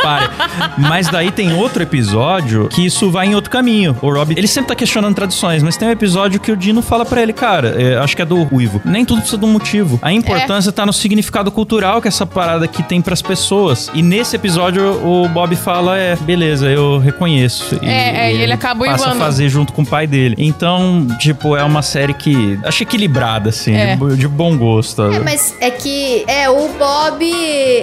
Mas 0.79 1.09
daí 1.09 1.31
tem 1.31 1.53
outro 1.55 1.83
episódio 1.83 2.69
que 2.69 2.85
isso 2.85 3.11
vai 3.11 3.27
em 3.27 3.35
outro 3.35 3.51
caminho. 3.51 3.97
O 4.01 4.11
Rob, 4.13 4.35
ele 4.37 4.47
sempre 4.47 4.69
tá 4.69 4.75
questionando 4.75 5.15
tradições, 5.15 5.63
mas 5.63 5.77
tem 5.77 5.89
um 5.89 5.91
episódio 5.93 6.41
que 6.41 6.51
o 6.51 6.57
Dino 6.57 6.83
fala 6.83 7.05
pra 7.05 7.23
ele, 7.23 7.33
cara, 7.33 7.81
é, 7.81 7.97
acho 7.99 8.17
que 8.17 8.23
é 8.23 8.25
do 8.25 8.43
Ruivo, 8.43 8.81
nem 8.85 9.05
tudo 9.05 9.19
precisa 9.21 9.39
de 9.39 9.45
um 9.45 9.53
motivo. 9.53 9.99
A 10.03 10.13
importância 10.13 10.73
tá 10.73 10.85
no 10.87 10.93
significado 10.93 11.52
cultural 11.53 12.01
que 12.03 12.09
essa 12.09 12.27
parada 12.27 12.65
aqui 12.65 12.83
tem 12.83 13.01
pras 13.01 13.23
pessoas. 13.23 13.91
E 13.95 14.03
nesse 14.03 14.37
episódio 14.37 14.83
o 15.07 15.29
Bob 15.29 15.55
fala, 15.57 15.99
é, 15.99 16.17
beleza, 16.17 16.67
eu 16.69 16.99
reconheço. 16.99 17.79
É, 17.83 18.27
é, 18.29 18.35
e 18.35 18.41
ele 18.43 18.53
acaba 18.53 18.85
passa 18.85 19.11
a 19.11 19.15
fazer 19.15 19.49
junto 19.49 19.73
com 19.73 19.83
o 19.83 19.87
pai 19.87 20.07
dele. 20.07 20.35
Então, 20.39 21.07
tipo, 21.19 21.57
é 21.57 21.63
uma 21.63 21.83
série 21.83 22.15
que 22.15 22.59
acho 22.65 22.83
equilibrada, 22.83 23.51
assim, 23.51 23.75
É. 23.75 23.97
de, 23.97 24.17
de 24.17 24.29
bom 24.29 24.57
gosto. 24.57 25.03
É, 25.03 25.19
mas 25.19 25.55
é 25.61 25.71
que 25.71 26.25
é 26.27 26.49
o 26.51 26.69
Bob 26.71 27.23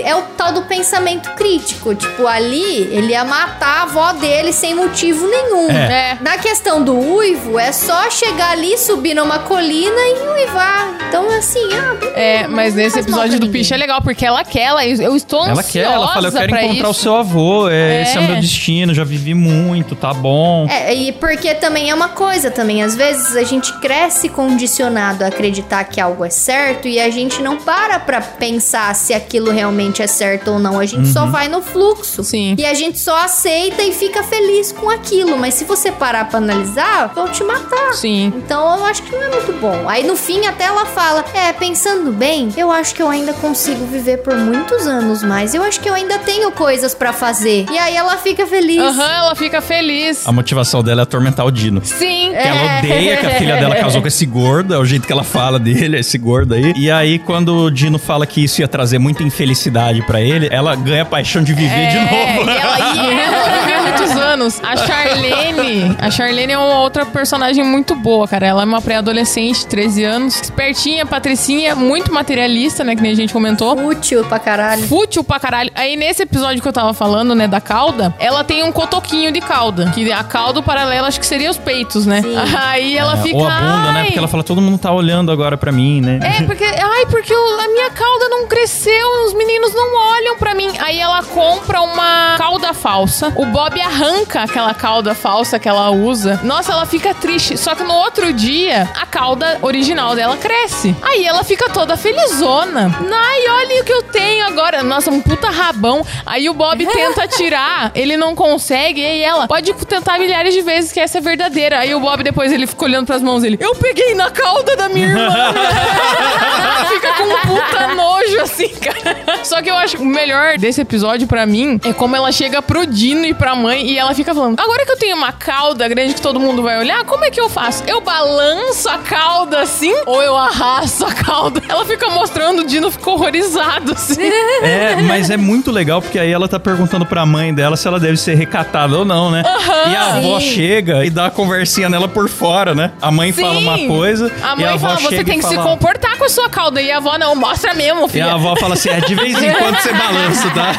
é 0.04 0.16
o 0.16 0.22
tal 0.38 0.52
do 0.54 0.64
pensamento 0.64 1.30
crítico. 1.36 1.94
Tipo, 1.96 2.28
ali 2.28 2.88
ele 2.92 3.12
ia 3.12 3.24
matar 3.24 3.80
a 3.80 3.82
avó 3.84 4.12
dele 4.14 4.52
sem 4.52 4.74
motivo 4.76 5.28
nenhum. 5.28 5.70
É. 5.70 6.00
É. 6.12 6.18
Na 6.22 6.38
questão 6.38 6.84
do 6.84 6.94
uivo, 6.98 7.58
é 7.60 7.72
só 7.72 8.10
chegar 8.10 8.52
ali, 8.52 8.78
subir 8.78 9.14
numa 9.14 9.40
colina 9.40 9.96
e 10.00 10.42
uivar. 10.42 10.98
Então, 11.08 11.30
assim, 11.38 11.68
ah, 11.74 11.96
É, 12.16 12.48
mas 12.48 12.74
nesse 12.76 13.00
episódio 13.00 13.40
do 13.40 13.50
Piche 13.60 13.74
é 13.74 13.78
legal, 13.78 14.02
porque 14.02 14.26
ela 14.26 14.44
quer, 14.44 14.62
ela, 14.64 14.86
eu 14.86 15.16
estou 15.16 15.44
Ela 15.46 15.60
ansiosa 15.60 15.72
quer, 15.72 15.84
ela 15.94 16.08
fala, 16.14 16.28
eu 16.28 16.32
quero 16.32 16.56
encontrar 16.56 16.74
isso. 16.74 16.90
o 16.90 16.94
seu 16.94 17.16
avô, 17.16 17.70
é, 17.70 18.00
É. 18.00 18.02
esse 18.04 18.18
é 18.18 18.20
o 18.20 18.24
meu 18.24 18.36
destino, 18.38 18.94
já 18.94 19.04
vivi 19.04 19.34
muito, 19.34 19.96
tá 19.96 20.14
bom. 20.14 20.68
É, 20.70 20.94
e 20.94 21.12
porque 21.12 21.54
também 21.56 21.90
é 21.90 21.96
uma 21.96 22.10
coisa 22.10 22.50
também, 22.52 22.82
às 22.84 22.96
vezes 22.96 23.36
a 23.36 23.44
gente 23.44 23.72
cresce 23.80 24.30
condicionado 24.30 25.24
a 25.24 25.28
acreditar 25.28 25.84
que 25.86 26.00
algo 26.02 26.24
é 26.26 26.30
certo 26.30 26.88
e 26.88 27.00
a 27.00 27.10
gente 27.10 27.42
não 27.42 27.58
para 27.58 28.00
pra 28.00 28.22
pensar 28.22 28.94
se 28.96 29.14
aquilo 29.14 29.52
realmente 29.52 30.02
é 30.02 30.08
certo 30.08 30.52
ou 30.52 30.60
não. 30.60 30.80
A 30.80 30.86
gente 30.86 31.08
só 31.10 31.26
vai 31.26 31.48
no 31.48 31.62
fluxo. 31.62 32.24
Sim. 32.24 32.56
E 32.58 32.66
a 32.66 32.74
gente 32.74 32.98
só 33.00 33.18
aceita 33.24 33.82
e 33.84 33.92
fica 33.94 34.24
feliz 34.24 34.72
com 34.72 34.90
aquilo. 34.90 35.38
Mas 35.38 35.54
se 35.56 35.66
você 35.66 35.92
parar 35.92 36.30
pra 36.30 36.38
analisar, 36.38 37.12
vão 37.14 37.28
te 37.30 37.44
matar. 37.44 37.94
Sim. 37.94 38.34
Então 38.36 38.78
eu 38.80 38.86
acho 38.86 39.04
que 39.04 39.12
não 39.16 39.24
é 39.24 39.30
muito 39.30 39.54
bom. 39.60 39.88
Aí 39.88 40.06
no 40.06 40.16
fim 40.16 40.46
até 40.46 40.66
ela 40.66 40.86
fala: 40.86 41.24
É, 41.34 41.52
pensando 41.54 42.12
bem, 42.12 42.50
eu 42.58 42.72
acho 42.72 42.94
que 42.96 43.02
eu 43.02 43.10
ainda 43.10 43.34
consigo 43.34 43.49
viver 43.54 44.18
por 44.18 44.36
muitos 44.36 44.86
anos 44.86 45.24
mais. 45.24 45.54
Eu 45.56 45.64
acho 45.64 45.80
que 45.80 45.90
eu 45.90 45.94
ainda 45.94 46.20
tenho 46.20 46.52
coisas 46.52 46.94
pra 46.94 47.12
fazer. 47.12 47.66
E 47.72 47.78
aí 47.78 47.96
ela 47.96 48.16
fica 48.18 48.46
feliz. 48.46 48.80
Aham, 48.80 49.12
ela 49.12 49.36
fica 49.36 49.62
feliz. 49.62 50.28
A 50.28 50.32
motivação 50.32 50.84
dela 50.84 51.02
é 51.02 51.04
atormentar 51.04 51.46
o 51.46 51.52
Dino. 51.52 51.82
Sim. 51.84 52.30
Que 52.32 52.36
ela 52.48 52.78
odeia 52.80 53.18
que 53.18 53.26
a 53.26 53.30
filha 53.32 53.58
dela 53.58 53.76
casou 53.76 54.02
com 54.02 54.08
esse 54.08 54.26
gordo, 54.26 54.74
é 54.74 54.78
o 54.78 54.86
jeito 54.86 55.08
que 55.08 55.12
ela 55.14 55.24
fala 55.24 55.58
dele, 55.60 55.98
esse 56.00 56.18
gordo 56.18 56.54
aí. 56.54 56.74
E 56.76 56.92
aí, 56.92 57.18
quando 57.20 57.56
o 57.66 57.72
Dino 57.72 57.98
fala 57.98 58.26
que 58.26 58.44
isso 58.44 58.62
ia 58.62 58.68
trazer 58.68 59.00
muita 59.00 59.24
infelicidade 59.24 60.02
pra 60.04 60.22
ele, 60.22 60.48
ela 60.52 60.76
ganha 60.76 61.02
a 61.02 61.06
paixão 61.06 61.44
de 61.44 61.54
viver 61.54 61.90
de 61.90 61.98
É, 61.98 62.34
novo. 62.36 62.50
E 62.50 62.56
ela, 62.58 62.78
e 62.96 63.79
muitos 63.90 64.16
anos. 64.16 64.62
A 64.64 64.76
Charlene. 64.78 65.96
A 66.00 66.10
Charlene 66.12 66.54
é 66.54 66.58
uma 66.58 66.80
outra 66.82 67.06
personagem 67.06 67.64
muito 67.64 67.96
boa, 67.96 68.28
cara. 68.28 68.46
Ela 68.48 68.62
é 68.62 68.66
uma 68.66 68.82
pré-adolescente, 68.82 69.66
13 69.68 70.04
anos. 70.04 70.40
Espertinha, 70.42 71.06
patricinha, 71.06 71.76
muito 71.76 72.14
materialista, 72.14 72.84
né? 72.84 72.96
Que 72.96 73.02
nem 73.02 73.12
a 73.12 73.16
gente 73.16 73.34
comentou. 73.34 73.78
Útil 73.80 74.24
pra 74.26 74.40
caralho. 74.40 74.88
Fútil 74.88 75.24
pra 75.24 75.40
caralho. 75.40 75.72
Aí 75.76 75.96
nesse 75.96 76.24
episódio 76.24 76.62
que 76.62 76.68
eu 76.68 76.74
tava 76.74 76.94
falando, 76.94 77.34
né, 77.36 77.48
da 77.48 77.62
cauda, 77.62 78.14
ela 78.20 78.44
tem 78.44 78.64
um 78.64 78.72
cotoquinho 78.72 79.32
de 79.32 79.42
cauda. 79.42 79.92
Que 79.94 80.12
a 80.12 80.24
cauda, 80.24 80.60
o 80.60 80.64
paralelo, 80.64 81.08
acho 81.08 81.20
que 81.20 81.26
seria 81.26 81.50
os 81.50 81.58
peitos, 81.58 82.06
né? 82.06 82.22
Sim. 82.22 82.36
Aí 82.58 82.98
ela 82.98 83.14
É, 83.14 83.22
fica. 83.22 83.38
Ou 83.38 83.48
a 83.48 83.56
bunda, 83.60 83.92
né? 83.92 84.00
"Ai, 84.00 84.06
Porque 84.06 84.20
ela 84.20 84.28
fala, 84.28 84.44
todo 84.44 84.62
mundo 84.62 84.78
tá 84.78 84.92
olhando 84.92 85.32
agora 85.32 85.58
pra 85.58 85.72
mim, 85.72 86.02
né? 86.02 86.20
é, 86.24 86.44
porque, 86.44 86.64
ai, 86.64 87.06
porque 87.10 87.34
a 87.34 87.68
minha 87.68 87.90
cauda 87.92 88.30
não 88.30 88.48
cresceu, 88.48 89.26
os 89.26 89.34
meninos 89.34 89.74
não 89.74 89.96
olham 90.14 90.38
pra 90.38 90.54
mim. 90.56 90.70
Aí 90.80 91.00
ela 91.00 91.22
compra 91.24 91.82
uma 91.82 92.36
cauda 92.38 92.74
falsa. 92.74 93.32
O 93.36 93.46
Bob 93.46 93.79
arranca 93.82 94.42
aquela 94.42 94.74
cauda 94.74 95.14
falsa 95.14 95.60
que 95.60 95.68
ela 95.68 95.90
usa. 95.90 96.40
Nossa, 96.44 96.72
ela 96.72 96.86
fica 96.86 97.14
triste. 97.14 97.58
Só 97.58 97.76
que 97.76 97.84
no 97.84 97.94
outro 97.94 98.32
dia, 98.34 98.90
a 99.00 99.06
cauda 99.06 99.58
original 99.62 100.16
dela 100.16 100.38
cresce. 100.38 100.96
Aí 101.02 101.26
ela 101.26 101.44
fica 101.44 101.70
toda 101.70 101.98
felizona. 101.98 102.92
Ai, 103.12 103.48
olha 103.50 103.82
o 103.82 103.86
que 103.86 103.94
eu 103.94 104.04
tenho 104.04 104.46
agora. 104.48 104.84
Nossa, 104.84 105.12
um 105.12 105.22
puta 105.22 105.50
rabão. 105.50 106.06
Aí 106.26 106.50
o 106.50 106.54
Bob 106.54 106.86
tenta 106.88 107.28
tirar, 107.28 107.92
ele 107.96 108.18
não 108.18 108.36
consegue. 108.36 109.02
E 109.02 109.06
aí 109.06 109.22
ela 109.22 109.48
pode 109.48 109.74
tentar 109.74 110.18
milhares 110.20 110.54
de 110.54 110.62
vezes 110.62 110.92
que 110.92 111.00
essa 111.00 111.18
é 111.18 111.22
verdadeira. 111.22 111.80
Aí 111.80 111.94
o 111.94 112.00
Bob 112.00 112.24
depois 112.24 112.52
ele 112.52 112.68
fica 112.68 112.86
olhando 112.86 113.08
pras 113.08 113.22
mãos 113.22 113.42
dele. 113.42 113.58
Eu 113.60 113.76
peguei 113.76 114.14
na 114.16 114.30
cauda 114.30 114.76
da 114.76 114.90
minha 114.90 115.08
irmã. 115.08 115.30
Fica 116.90 117.14
com 117.14 117.24
um 117.24 117.40
puta 117.42 117.88
nojo, 117.94 118.42
assim, 118.42 118.70
cara. 118.70 119.44
Só 119.44 119.62
que 119.62 119.70
eu 119.70 119.76
acho 119.76 119.98
que 119.98 120.04
o 120.04 120.06
melhor 120.06 120.58
desse 120.58 120.82
episódio, 120.82 121.28
pra 121.28 121.46
mim, 121.46 121.80
é 121.84 121.94
como 121.94 122.16
ela 122.16 122.32
chega 122.32 122.62
pro 122.62 122.86
Dino 122.86 123.26
e 123.26 123.34
pra 123.34 123.56
mãe 123.56 123.69
e 123.76 123.98
ela 123.98 124.14
fica 124.14 124.34
falando: 124.34 124.60
Agora 124.60 124.86
que 124.86 124.92
eu 124.92 124.98
tenho 124.98 125.16
uma 125.16 125.32
cauda 125.32 125.88
grande 125.88 126.14
que 126.14 126.22
todo 126.22 126.40
mundo 126.40 126.62
vai 126.62 126.80
olhar, 126.80 127.04
como 127.06 127.24
é 127.24 127.32
que 127.32 127.40
eu 127.40 127.50
faço? 127.50 127.84
Eu 127.88 128.02
balanço 128.02 128.90
a 128.90 128.98
cauda 128.98 129.62
assim? 129.62 129.94
Ou 130.06 130.22
eu 130.22 130.36
arrasto 130.36 131.06
a 131.06 131.14
cauda? 131.14 131.62
Ela 131.68 131.86
fica 131.86 132.10
mostrando, 132.10 132.62
o 132.62 132.66
Dino 132.66 132.92
ficou 132.92 133.14
horrorizado, 133.16 133.94
assim. 133.94 134.22
É, 134.62 134.96
mas 135.02 135.30
é 135.30 135.38
muito 135.38 135.72
legal 135.72 136.02
porque 136.02 136.20
aí 136.20 136.32
ela 136.32 136.48
tá 136.48 136.60
perguntando 136.60 137.06
pra 137.06 137.26
mãe 137.26 137.54
dela 137.54 137.78
se 137.78 137.88
ela 137.88 138.00
deve 138.00 138.18
ser 138.18 138.36
recatada 138.36 138.98
ou 138.98 139.06
não, 139.06 139.32
né? 139.32 139.44
e 139.90 139.96
a 139.96 140.16
avó 140.18 140.40
Sim. 140.40 140.46
chega 140.52 141.06
e 141.06 141.10
dá 141.10 141.28
a 141.28 141.32
conversinha 141.32 141.90
nela 141.90 142.08
por 142.08 142.30
fora, 142.30 142.76
né? 142.76 142.92
A 143.02 143.12
mãe 143.12 143.32
Sim. 143.32 143.42
fala 143.42 143.60
uma 143.60 143.78
coisa 143.88 144.32
A 144.42 144.54
e 144.54 144.56
mãe 144.58 144.66
a 144.66 144.74
avó 144.74 144.88
fala: 144.90 145.00
você 145.00 145.24
tem 145.24 145.38
e 145.38 145.42
que 145.42 145.48
se 145.48 145.56
fala, 145.56 145.70
comportar 145.70 146.18
com 146.18 146.26
a 146.26 146.30
sua 146.30 146.50
cauda. 146.50 146.82
E 146.82 146.88
E 146.88 146.92
a 146.92 146.98
avó, 146.98 147.18
não, 147.18 147.36
mostra 147.36 147.74
mesmo, 147.74 148.10
E 148.14 148.22
a 148.22 148.34
avó 148.34 148.56
fala 148.56 148.74
assim: 148.74 148.90
é 148.90 149.00
de 149.00 149.16
vez 149.16 149.42
em 149.42 149.54
quando 149.54 149.80
você 149.80 149.94
balança, 149.94 150.50
tá? 150.52 150.72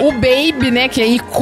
O 0.02 0.12
Baby, 0.12 0.70
né, 0.70 0.88
que 0.88 1.00
é 1.00 1.06
icônico. 1.06 1.41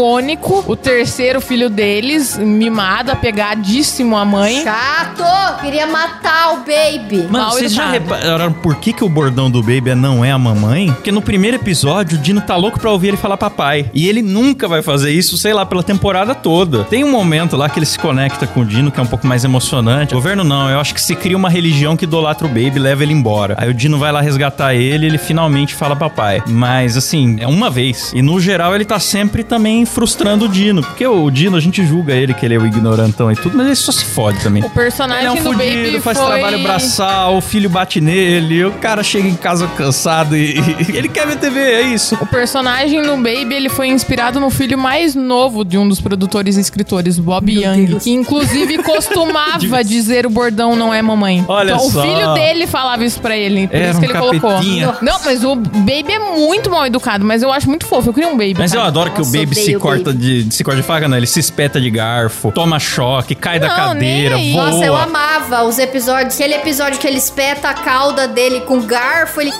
O 0.66 0.74
terceiro 0.74 1.42
filho 1.42 1.68
deles, 1.68 2.38
mimado, 2.38 3.12
apegadíssimo 3.12 4.16
à 4.16 4.24
mãe. 4.24 4.62
Chato! 4.62 5.22
Queria 5.60 5.86
matar 5.86 6.54
o 6.54 6.56
baby. 6.58 7.24
Mano, 7.28 7.44
Mal 7.44 7.50
vocês 7.50 7.74
já 7.74 7.90
repararam 7.90 8.50
por 8.50 8.76
que, 8.76 8.94
que 8.94 9.04
o 9.04 9.08
bordão 9.10 9.50
do 9.50 9.60
Baby 9.60 9.90
é 9.90 9.94
não 9.94 10.24
é 10.24 10.30
a 10.30 10.38
mamãe? 10.38 10.90
Porque 10.90 11.12
no 11.12 11.20
primeiro 11.20 11.58
episódio, 11.58 12.18
o 12.18 12.20
Dino 12.20 12.40
tá 12.40 12.56
louco 12.56 12.80
pra 12.80 12.90
ouvir 12.90 13.08
ele 13.08 13.18
falar 13.18 13.36
papai. 13.36 13.90
E 13.92 14.08
ele 14.08 14.22
nunca 14.22 14.66
vai 14.66 14.80
fazer 14.80 15.12
isso, 15.12 15.36
sei 15.36 15.52
lá, 15.52 15.66
pela 15.66 15.82
temporada 15.82 16.34
toda. 16.34 16.84
Tem 16.84 17.04
um 17.04 17.10
momento 17.10 17.54
lá 17.54 17.68
que 17.68 17.78
ele 17.78 17.84
se 17.84 17.98
conecta 17.98 18.46
com 18.46 18.60
o 18.60 18.64
Dino, 18.64 18.90
que 18.90 18.98
é 18.98 19.02
um 19.02 19.06
pouco 19.06 19.26
mais 19.26 19.44
emocionante. 19.44 20.14
Governo 20.14 20.42
não, 20.42 20.70
eu 20.70 20.80
acho 20.80 20.94
que 20.94 21.00
se 21.00 21.14
cria 21.14 21.36
uma 21.36 21.50
religião 21.50 21.94
que 21.94 22.04
idolatra 22.04 22.46
o 22.46 22.48
Baby 22.48 22.78
leva 22.78 23.02
ele 23.02 23.12
embora. 23.12 23.54
Aí 23.58 23.68
o 23.68 23.74
Dino 23.74 23.98
vai 23.98 24.10
lá 24.10 24.22
resgatar 24.22 24.74
ele 24.74 25.04
e 25.04 25.08
ele 25.10 25.18
finalmente 25.18 25.74
fala 25.74 25.94
papai. 25.94 26.42
Mas 26.46 26.96
assim, 26.96 27.36
é 27.38 27.46
uma 27.46 27.68
vez. 27.68 28.12
E 28.14 28.22
no 28.22 28.40
geral 28.40 28.74
ele 28.74 28.86
tá 28.86 28.98
sempre 28.98 29.44
também 29.44 29.84
frustrando 29.92 30.46
o 30.46 30.48
Dino. 30.48 30.82
Porque 30.82 31.06
o 31.06 31.30
Dino, 31.30 31.56
a 31.56 31.60
gente 31.60 31.84
julga 31.84 32.14
ele 32.14 32.32
que 32.34 32.44
ele 32.44 32.54
é 32.54 32.58
o 32.58 32.66
ignorantão 32.66 33.30
e 33.30 33.36
tudo, 33.36 33.56
mas 33.56 33.66
ele 33.66 33.76
só 33.76 33.92
se 33.92 34.04
fode 34.04 34.40
também. 34.40 34.62
O 34.62 34.70
personagem 34.70 35.26
Ele 35.26 35.28
é 35.28 35.32
um 35.32 35.34
do 35.36 35.42
fudido, 35.42 35.86
Baby 35.86 36.00
faz 36.00 36.18
foi... 36.18 36.26
trabalho 36.26 36.62
braçal, 36.62 37.36
o 37.36 37.40
filho 37.40 37.68
bate 37.68 38.00
nele, 38.00 38.64
o 38.64 38.72
cara 38.72 39.02
chega 39.02 39.28
em 39.28 39.34
casa 39.34 39.66
cansado 39.76 40.36
e, 40.36 40.58
e 40.58 40.96
ele 40.96 41.08
quer 41.08 41.26
ver 41.26 41.36
TV, 41.36 41.60
é 41.60 41.82
isso. 41.82 42.16
O 42.20 42.26
personagem 42.26 43.02
no 43.02 43.16
Baby, 43.16 43.54
ele 43.54 43.68
foi 43.68 43.88
inspirado 43.88 44.40
no 44.40 44.50
filho 44.50 44.78
mais 44.78 45.14
novo 45.14 45.64
de 45.64 45.76
um 45.76 45.88
dos 45.88 46.00
produtores 46.00 46.56
e 46.56 46.60
escritores, 46.60 47.18
Bob 47.18 47.50
Young, 47.52 47.98
que 47.98 48.10
inclusive 48.10 48.78
costumava 48.84 49.82
dizer 49.84 50.26
o 50.26 50.30
bordão 50.30 50.76
não 50.76 50.92
é 50.92 51.02
mamãe. 51.02 51.44
Olha 51.48 51.72
então 51.72 51.90
só. 51.90 52.00
o 52.00 52.02
filho 52.02 52.34
dele 52.34 52.66
falava 52.66 53.04
isso 53.04 53.20
pra 53.20 53.36
ele, 53.36 53.66
por 53.66 53.76
Era 53.76 53.90
isso 53.90 54.00
que 54.00 54.06
um 54.06 54.10
ele 54.10 54.18
colocou. 54.18 54.50
capetinha. 54.50 54.94
Não, 55.02 55.18
mas 55.24 55.44
o 55.44 55.56
Baby 55.56 56.12
é 56.12 56.18
muito 56.18 56.70
mal 56.70 56.86
educado, 56.86 57.24
mas 57.24 57.42
eu 57.42 57.52
acho 57.52 57.68
muito 57.68 57.86
fofo. 57.86 58.10
Eu 58.10 58.14
queria 58.14 58.28
um 58.28 58.36
Baby. 58.36 58.56
Mas 58.58 58.72
eu 58.72 58.78
cara. 58.78 58.88
adoro 58.88 59.10
que 59.10 59.18
Nossa, 59.18 59.36
o 59.36 59.40
Baby 59.40 59.54
se 59.54 59.74
corta 59.80 60.12
de, 60.14 60.46
se 60.54 60.62
corta 60.62 60.80
de 60.80 60.86
faca, 60.86 61.08
não, 61.08 61.16
ele 61.16 61.26
se 61.26 61.40
espeta 61.40 61.80
de 61.80 61.90
garfo, 61.90 62.52
toma 62.52 62.78
choque, 62.78 63.34
cai 63.34 63.58
da 63.58 63.68
Não, 63.68 63.76
cadeira, 63.76 64.36
nem 64.36 64.46
aí. 64.48 64.52
voa. 64.52 64.70
Nossa, 64.70 64.84
eu 64.84 64.96
amava 64.96 65.64
os 65.64 65.78
episódios. 65.78 66.34
Aquele 66.34 66.54
episódio 66.54 66.98
que 66.98 67.06
ele 67.06 67.18
espeta 67.18 67.68
a 67.70 67.74
cauda 67.74 68.28
dele 68.28 68.60
com 68.60 68.80
garfo, 68.82 69.40
ele. 69.40 69.50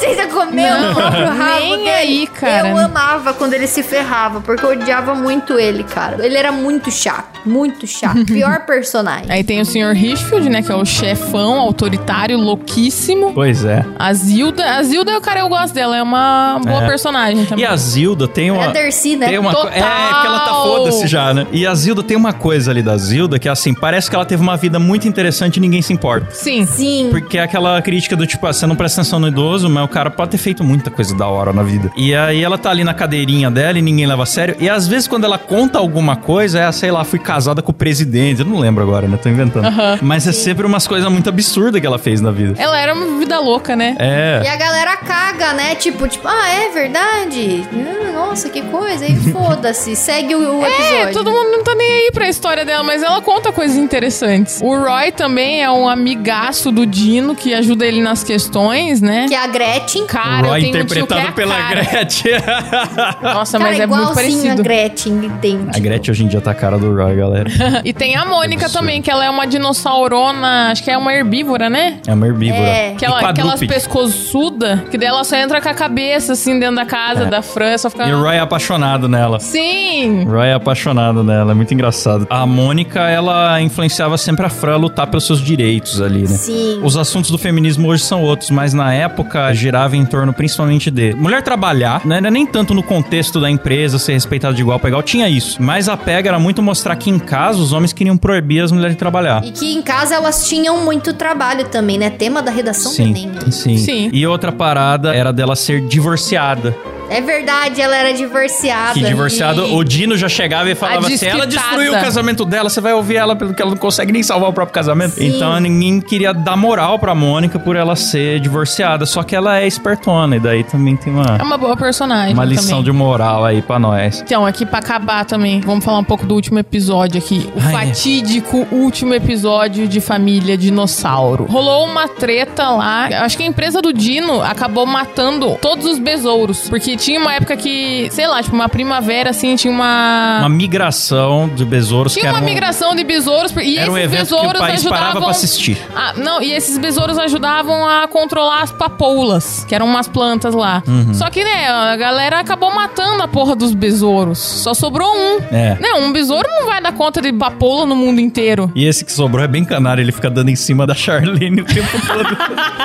Tenta 0.00 0.26
comer 0.32 0.70
Não, 0.70 0.90
o 0.90 0.94
próprio 0.94 1.26
rabo 1.26 1.60
nem 1.60 1.76
dele. 1.78 1.90
aí, 1.90 2.26
cara. 2.26 2.68
Eu 2.68 2.78
amava 2.78 3.32
quando 3.34 3.54
ele 3.54 3.66
se 3.66 3.82
ferrava, 3.82 4.40
porque 4.40 4.64
eu 4.64 4.70
odiava 4.70 5.14
muito 5.14 5.58
ele, 5.58 5.84
cara. 5.84 6.24
Ele 6.24 6.36
era 6.36 6.50
muito 6.50 6.90
chato. 6.90 7.40
Muito 7.44 7.86
chato. 7.86 8.24
Pior 8.26 8.60
personagem. 8.66 9.26
Aí 9.30 9.44
tem 9.44 9.60
o 9.60 9.64
Sr. 9.64 9.92
Richfield, 9.94 10.48
né, 10.48 10.62
que 10.62 10.70
é 10.72 10.74
o 10.74 10.84
chefão, 10.84 11.58
autoritário, 11.58 12.36
louquíssimo. 12.38 13.32
Pois 13.32 13.64
é. 13.64 13.84
A 13.98 14.12
Zilda, 14.12 14.64
a 14.76 14.82
Zilda, 14.82 15.20
cara, 15.20 15.40
eu 15.40 15.48
gosto 15.48 15.74
dela, 15.74 15.96
é 15.96 16.02
uma 16.02 16.60
boa 16.64 16.84
É. 16.84 16.86
personagem 16.86 17.44
também. 17.44 17.64
E 17.64 17.66
a 17.66 17.76
Zilda 17.76 18.26
tem 18.26 18.48
É 18.48 18.52
uma. 18.52 18.71
Dercy, 18.72 19.16
né? 19.16 19.26
Tem 19.28 19.38
uma 19.38 19.50
co- 19.52 19.62
Total. 19.62 19.72
É, 19.78 19.80
que 20.20 20.26
ela 20.26 20.40
tá 20.40 20.52
foda-se 20.54 21.06
já, 21.06 21.32
né? 21.34 21.46
E 21.52 21.66
a 21.66 21.74
Zilda 21.74 22.02
tem 22.02 22.16
uma 22.16 22.32
coisa 22.32 22.70
ali 22.70 22.82
da 22.82 22.96
Zilda 22.96 23.38
que 23.38 23.48
é 23.48 23.50
assim, 23.50 23.72
parece 23.74 24.08
que 24.10 24.16
ela 24.16 24.24
teve 24.24 24.42
uma 24.42 24.56
vida 24.56 24.78
muito 24.78 25.06
interessante 25.08 25.56
e 25.56 25.60
ninguém 25.60 25.82
se 25.82 25.92
importa. 25.92 26.28
Sim. 26.32 26.64
Sim. 26.66 27.08
Porque 27.10 27.38
é 27.38 27.42
aquela 27.42 27.80
crítica 27.82 28.16
do 28.16 28.26
tipo, 28.26 28.46
ah, 28.46 28.52
você 28.52 28.66
não 28.66 28.74
presta 28.76 29.00
atenção 29.00 29.18
no 29.20 29.28
idoso, 29.28 29.68
mas 29.68 29.84
o 29.84 29.88
cara 29.88 30.10
pode 30.10 30.30
ter 30.32 30.38
feito 30.38 30.62
muita 30.64 30.90
coisa 30.90 31.14
da 31.16 31.26
hora 31.26 31.52
na 31.52 31.62
vida. 31.62 31.90
E 31.96 32.14
aí 32.14 32.42
ela 32.42 32.58
tá 32.58 32.70
ali 32.70 32.84
na 32.84 32.94
cadeirinha 32.94 33.50
dela 33.50 33.78
e 33.78 33.82
ninguém 33.82 34.06
leva 34.06 34.22
a 34.22 34.26
sério. 34.26 34.56
E 34.58 34.68
às 34.68 34.86
vezes 34.88 35.06
quando 35.08 35.24
ela 35.24 35.38
conta 35.38 35.78
alguma 35.78 36.16
coisa, 36.16 36.60
é, 36.60 36.72
sei 36.72 36.90
lá, 36.90 37.04
fui 37.04 37.18
casada 37.18 37.62
com 37.62 37.70
o 37.70 37.74
presidente. 37.74 38.40
Eu 38.40 38.46
não 38.46 38.58
lembro 38.58 38.82
agora, 38.82 39.06
né? 39.08 39.16
Tô 39.22 39.28
inventando. 39.28 39.66
Mas 40.02 40.26
é 40.26 40.32
sempre 40.32 40.66
umas 40.66 40.86
coisas 40.86 41.10
muito 41.10 41.28
absurdas 41.28 41.80
que 41.80 41.86
ela 41.86 41.98
fez 41.98 42.20
na 42.20 42.30
vida. 42.30 42.54
Ela 42.60 42.78
era 42.80 42.94
uma 42.94 43.18
vida 43.18 43.38
louca, 43.40 43.74
né? 43.76 43.96
E 43.98 44.46
É. 44.46 44.50
a 44.50 44.56
galera 44.56 44.96
caga, 44.96 45.52
né? 45.52 45.74
Tipo, 45.74 46.08
tipo, 46.08 46.26
ah, 46.28 46.48
é 46.48 46.70
verdade? 46.70 47.64
Ah, 47.72 48.11
Nossa, 48.26 48.48
que 48.48 48.62
coisa. 48.62 49.06
E 49.06 49.16
foda-se. 49.32 49.94
Segue 49.96 50.34
o, 50.34 50.60
o 50.60 50.64
episódio. 50.66 50.96
É, 50.96 51.06
todo 51.12 51.30
mundo 51.30 51.50
não 51.50 51.62
tá 51.64 51.74
nem 51.74 51.90
aí 51.92 52.10
pra 52.12 52.28
história 52.28 52.64
dela, 52.64 52.82
mas 52.82 53.02
ela 53.02 53.20
conta 53.20 53.52
coisas 53.52 53.76
interessantes. 53.76 54.60
O 54.62 54.74
Roy 54.76 55.12
também 55.12 55.62
é 55.62 55.70
um 55.70 55.88
amigaço 55.88 56.70
do 56.70 56.86
Dino 56.86 57.34
que 57.34 57.52
ajuda 57.52 57.84
ele 57.86 58.00
nas 58.00 58.22
questões, 58.24 59.00
né? 59.02 59.26
Que 59.28 59.34
é 59.34 59.38
a 59.38 59.46
Gretchen. 59.46 60.06
Cara, 60.06 60.48
Roy 60.48 60.58
eu 60.58 60.72
tenho 60.72 60.72
tio 60.72 60.72
que 60.72 60.78
interpretado 61.00 61.20
é 61.20 61.28
a 61.28 61.32
pela 61.32 61.54
cara. 61.56 61.82
Gretchen. 61.84 62.32
Nossa, 63.22 63.58
Cara, 63.58 63.70
mas 63.70 63.80
é 63.80 63.86
muito 63.86 64.02
igualzinho 64.02 64.12
a 64.12 64.14
parecido. 64.14 64.62
Gretchen, 64.62 65.12
entende? 65.26 65.76
a 65.76 65.78
Gretchen 65.78 66.10
hoje 66.12 66.24
em 66.24 66.28
dia 66.28 66.40
tá 66.40 66.50
a 66.52 66.54
cara 66.54 66.78
do 66.78 66.94
Roy, 66.94 67.16
galera. 67.16 67.50
E 67.84 67.92
tem 67.92 68.16
a 68.16 68.24
Mônica 68.24 68.68
também, 68.70 69.02
que 69.02 69.10
ela 69.10 69.24
é 69.24 69.30
uma 69.30 69.46
dinossaurona, 69.46 70.70
acho 70.70 70.82
que 70.84 70.90
é 70.90 70.96
uma 70.96 71.12
herbívora, 71.12 71.68
né? 71.68 71.98
É 72.06 72.14
uma 72.14 72.26
herbívora. 72.26 72.62
É. 72.62 72.92
Aquela, 72.92 73.20
E 73.20 73.24
aquelas 73.24 73.52
quadrúpede. 73.54 73.66
pescoçuda, 73.74 74.84
que 74.90 74.96
daí 74.96 75.08
ela 75.08 75.24
só 75.24 75.36
entra 75.36 75.60
com 75.60 75.68
a 75.68 75.74
cabeça, 75.74 76.32
assim, 76.34 76.58
dentro 76.58 76.76
da 76.76 76.86
casa 76.86 77.24
É. 77.24 77.26
da 77.26 77.42
Fran, 77.42 77.76
só 77.78 77.90
fica... 77.90 78.06
E 78.12 78.14
o 78.14 78.20
Roy 78.20 78.36
é 78.36 78.40
apaixonado 78.40 79.08
nela. 79.08 79.40
Sim! 79.40 80.24
Roy 80.24 80.48
é 80.48 80.52
apaixonado 80.52 81.24
nela, 81.24 81.52
é 81.52 81.54
muito 81.54 81.72
engraçado. 81.72 82.26
A 82.28 82.44
Mônica, 82.44 83.00
ela 83.08 83.58
influenciava 83.62 84.18
sempre 84.18 84.44
a 84.44 84.50
Fran 84.50 84.74
a 84.74 84.76
lutar 84.76 85.06
pelos 85.06 85.24
seus 85.24 85.40
direitos 85.40 85.98
ali, 85.98 86.20
né? 86.20 86.36
Sim. 86.36 86.80
Os 86.82 86.98
assuntos 86.98 87.30
do 87.30 87.38
feminismo 87.38 87.88
hoje 87.88 88.02
são 88.02 88.22
outros, 88.22 88.50
mas 88.50 88.74
na 88.74 88.92
época 88.92 89.50
girava 89.54 89.96
em 89.96 90.04
torno 90.04 90.30
principalmente 90.34 90.90
de 90.90 91.14
mulher 91.14 91.42
trabalhar, 91.42 92.04
né? 92.04 92.20
Não 92.20 92.28
é 92.28 92.30
nem 92.30 92.44
tanto 92.44 92.74
no 92.74 92.82
contexto 92.82 93.40
da 93.40 93.50
empresa 93.50 93.98
ser 93.98 94.12
respeitada 94.12 94.52
de 94.52 94.60
igual 94.60 94.78
para 94.78 94.90
igual, 94.90 95.02
tinha 95.02 95.26
isso. 95.26 95.62
Mas 95.62 95.88
a 95.88 95.96
pega 95.96 96.28
era 96.28 96.38
muito 96.38 96.60
mostrar 96.62 96.96
que 96.96 97.08
em 97.08 97.18
casa 97.18 97.60
os 97.60 97.72
homens 97.72 97.94
queriam 97.94 98.18
proibir 98.18 98.62
as 98.62 98.70
mulheres 98.70 98.94
de 98.94 98.98
trabalhar. 98.98 99.42
E 99.42 99.52
que 99.52 99.72
em 99.72 99.80
casa 99.80 100.16
elas 100.16 100.46
tinham 100.46 100.84
muito 100.84 101.14
trabalho 101.14 101.64
também, 101.64 101.96
né? 101.96 102.10
Tema 102.10 102.42
da 102.42 102.50
redação 102.50 102.92
do 102.92 102.96
Sim, 102.96 103.10
Enem. 103.10 103.26
né? 103.28 103.50
sim, 103.50 103.78
Sim. 103.78 104.10
E 104.12 104.26
outra 104.26 104.52
parada 104.52 105.14
era 105.14 105.32
dela 105.32 105.56
ser 105.56 105.80
divorciada. 105.86 106.76
É 107.10 107.20
verdade, 107.20 107.80
ela 107.80 107.94
era 107.96 108.12
divorciada. 108.14 108.94
Que 108.94 109.02
divorciado, 109.04 109.66
E- 109.66 109.74
o 109.74 109.84
Dino 109.84 110.16
já 110.16 110.28
chegava 110.28 110.70
e 110.70 110.74
falava 110.74 111.06
assim: 111.08 111.26
ela 111.26 111.46
destruiu 111.46 111.92
o 111.92 112.00
casamento 112.00 112.44
dela, 112.44 112.70
você 112.70 112.80
vai 112.80 112.92
ouvir 112.94 113.16
ela 113.16 113.36
pelo 113.36 113.52
que 113.54 113.60
ela 113.60 113.70
não 113.72 113.78
consegue 113.78 114.12
nem 114.12 114.22
salvar 114.22 114.48
o 114.50 114.52
próprio 114.52 114.74
casamento. 114.74 115.12
Sim. 115.16 115.28
Então 115.36 115.58
ninguém 115.60 116.00
queria 116.00 116.32
dar 116.32 116.56
moral 116.56 116.98
pra 116.98 117.14
Mônica 117.14 117.58
por 117.58 117.76
ela 117.76 117.94
ser 117.96 118.40
divorciada. 118.40 119.04
Só 119.06 119.22
que 119.22 119.36
ela 119.36 119.58
é 119.58 119.66
espertona, 119.66 120.36
e 120.36 120.40
daí 120.40 120.64
também 120.64 120.96
tem 120.96 121.12
É 121.12 121.16
uma, 121.16 121.42
uma 121.42 121.58
boa 121.58 121.76
personagem 121.76 122.32
uma 122.32 122.44
lição 122.44 122.78
também. 122.78 122.84
de 122.84 122.92
moral 122.92 123.44
aí 123.44 123.60
pra 123.60 123.78
nós. 123.78 124.22
Então, 124.22 124.46
aqui 124.46 124.64
pra 124.64 124.78
acabar 124.78 125.24
também, 125.24 125.60
vamos 125.60 125.84
falar 125.84 125.98
um 125.98 126.04
pouco 126.04 126.24
do 126.24 126.34
último 126.34 126.58
episódio 126.58 127.18
aqui. 127.18 127.50
O 127.54 127.60
Ai, 127.60 127.74
é. 127.74 127.88
fatídico 127.88 128.66
último 128.70 129.12
episódio 129.14 129.86
de 129.86 130.00
Família 130.00 130.56
Dinossauro. 130.56 131.44
Rolou 131.44 131.84
uma 131.86 132.08
treta 132.08 132.70
lá. 132.70 133.06
Acho 133.22 133.36
que 133.36 133.42
a 133.42 133.46
empresa 133.46 133.82
do 133.82 133.92
Dino 133.92 134.40
acabou 134.42 134.86
matando 134.86 135.56
todos 135.60 135.84
os 135.86 135.98
besouros. 135.98 136.68
Porque 136.68 136.96
tinha 137.02 137.18
uma 137.18 137.34
época 137.34 137.56
que, 137.56 138.08
sei 138.12 138.26
lá, 138.26 138.42
tipo, 138.42 138.54
uma 138.54 138.68
primavera, 138.68 139.30
assim, 139.30 139.56
tinha 139.56 139.72
uma. 139.72 140.38
Uma 140.40 140.48
migração 140.48 141.48
de 141.48 141.64
besouros 141.64 142.14
que 142.14 142.20
Tinha 142.20 142.32
uma 142.32 142.40
um, 142.40 142.44
migração 142.44 142.94
de 142.94 143.02
besouros. 143.02 143.52
E 143.56 143.76
era 143.76 143.90
um 143.90 143.98
esses 143.98 144.12
evento 144.12 144.28
que 144.28 144.34
besouros 144.34 144.54
o 144.54 144.58
país 144.58 144.80
ajudavam... 144.80 144.98
parava 144.98 145.20
pra 145.20 145.30
assistir. 145.30 145.78
Ah, 145.94 146.14
não, 146.16 146.40
e 146.40 146.52
esses 146.52 146.78
besouros 146.78 147.18
ajudavam 147.18 147.86
a 147.86 148.06
controlar 148.06 148.62
as 148.62 148.70
papoulas, 148.70 149.64
que 149.68 149.74
eram 149.74 149.86
umas 149.86 150.06
plantas 150.06 150.54
lá. 150.54 150.82
Uhum. 150.86 151.12
Só 151.12 151.28
que, 151.28 151.42
né, 151.42 151.68
a 151.68 151.96
galera 151.96 152.38
acabou 152.38 152.72
matando 152.72 153.22
a 153.22 153.28
porra 153.28 153.56
dos 153.56 153.74
besouros. 153.74 154.38
Só 154.38 154.72
sobrou 154.72 155.12
um. 155.12 155.38
É. 155.50 155.76
Não, 155.80 156.02
um 156.02 156.12
besouro 156.12 156.46
não 156.48 156.66
vai 156.66 156.80
dar 156.80 156.92
conta 156.92 157.20
de 157.20 157.32
papoula 157.32 157.84
no 157.84 157.96
mundo 157.96 158.20
inteiro. 158.20 158.70
E 158.74 158.86
esse 158.86 159.04
que 159.04 159.12
sobrou 159.12 159.44
é 159.44 159.48
bem 159.48 159.64
canário, 159.64 160.02
ele 160.02 160.12
fica 160.12 160.30
dando 160.30 160.50
em 160.50 160.56
cima 160.56 160.86
da 160.86 160.94
Charlene 160.94 161.62
o 161.62 161.64
tempo 161.64 161.98
todo. 162.06 162.36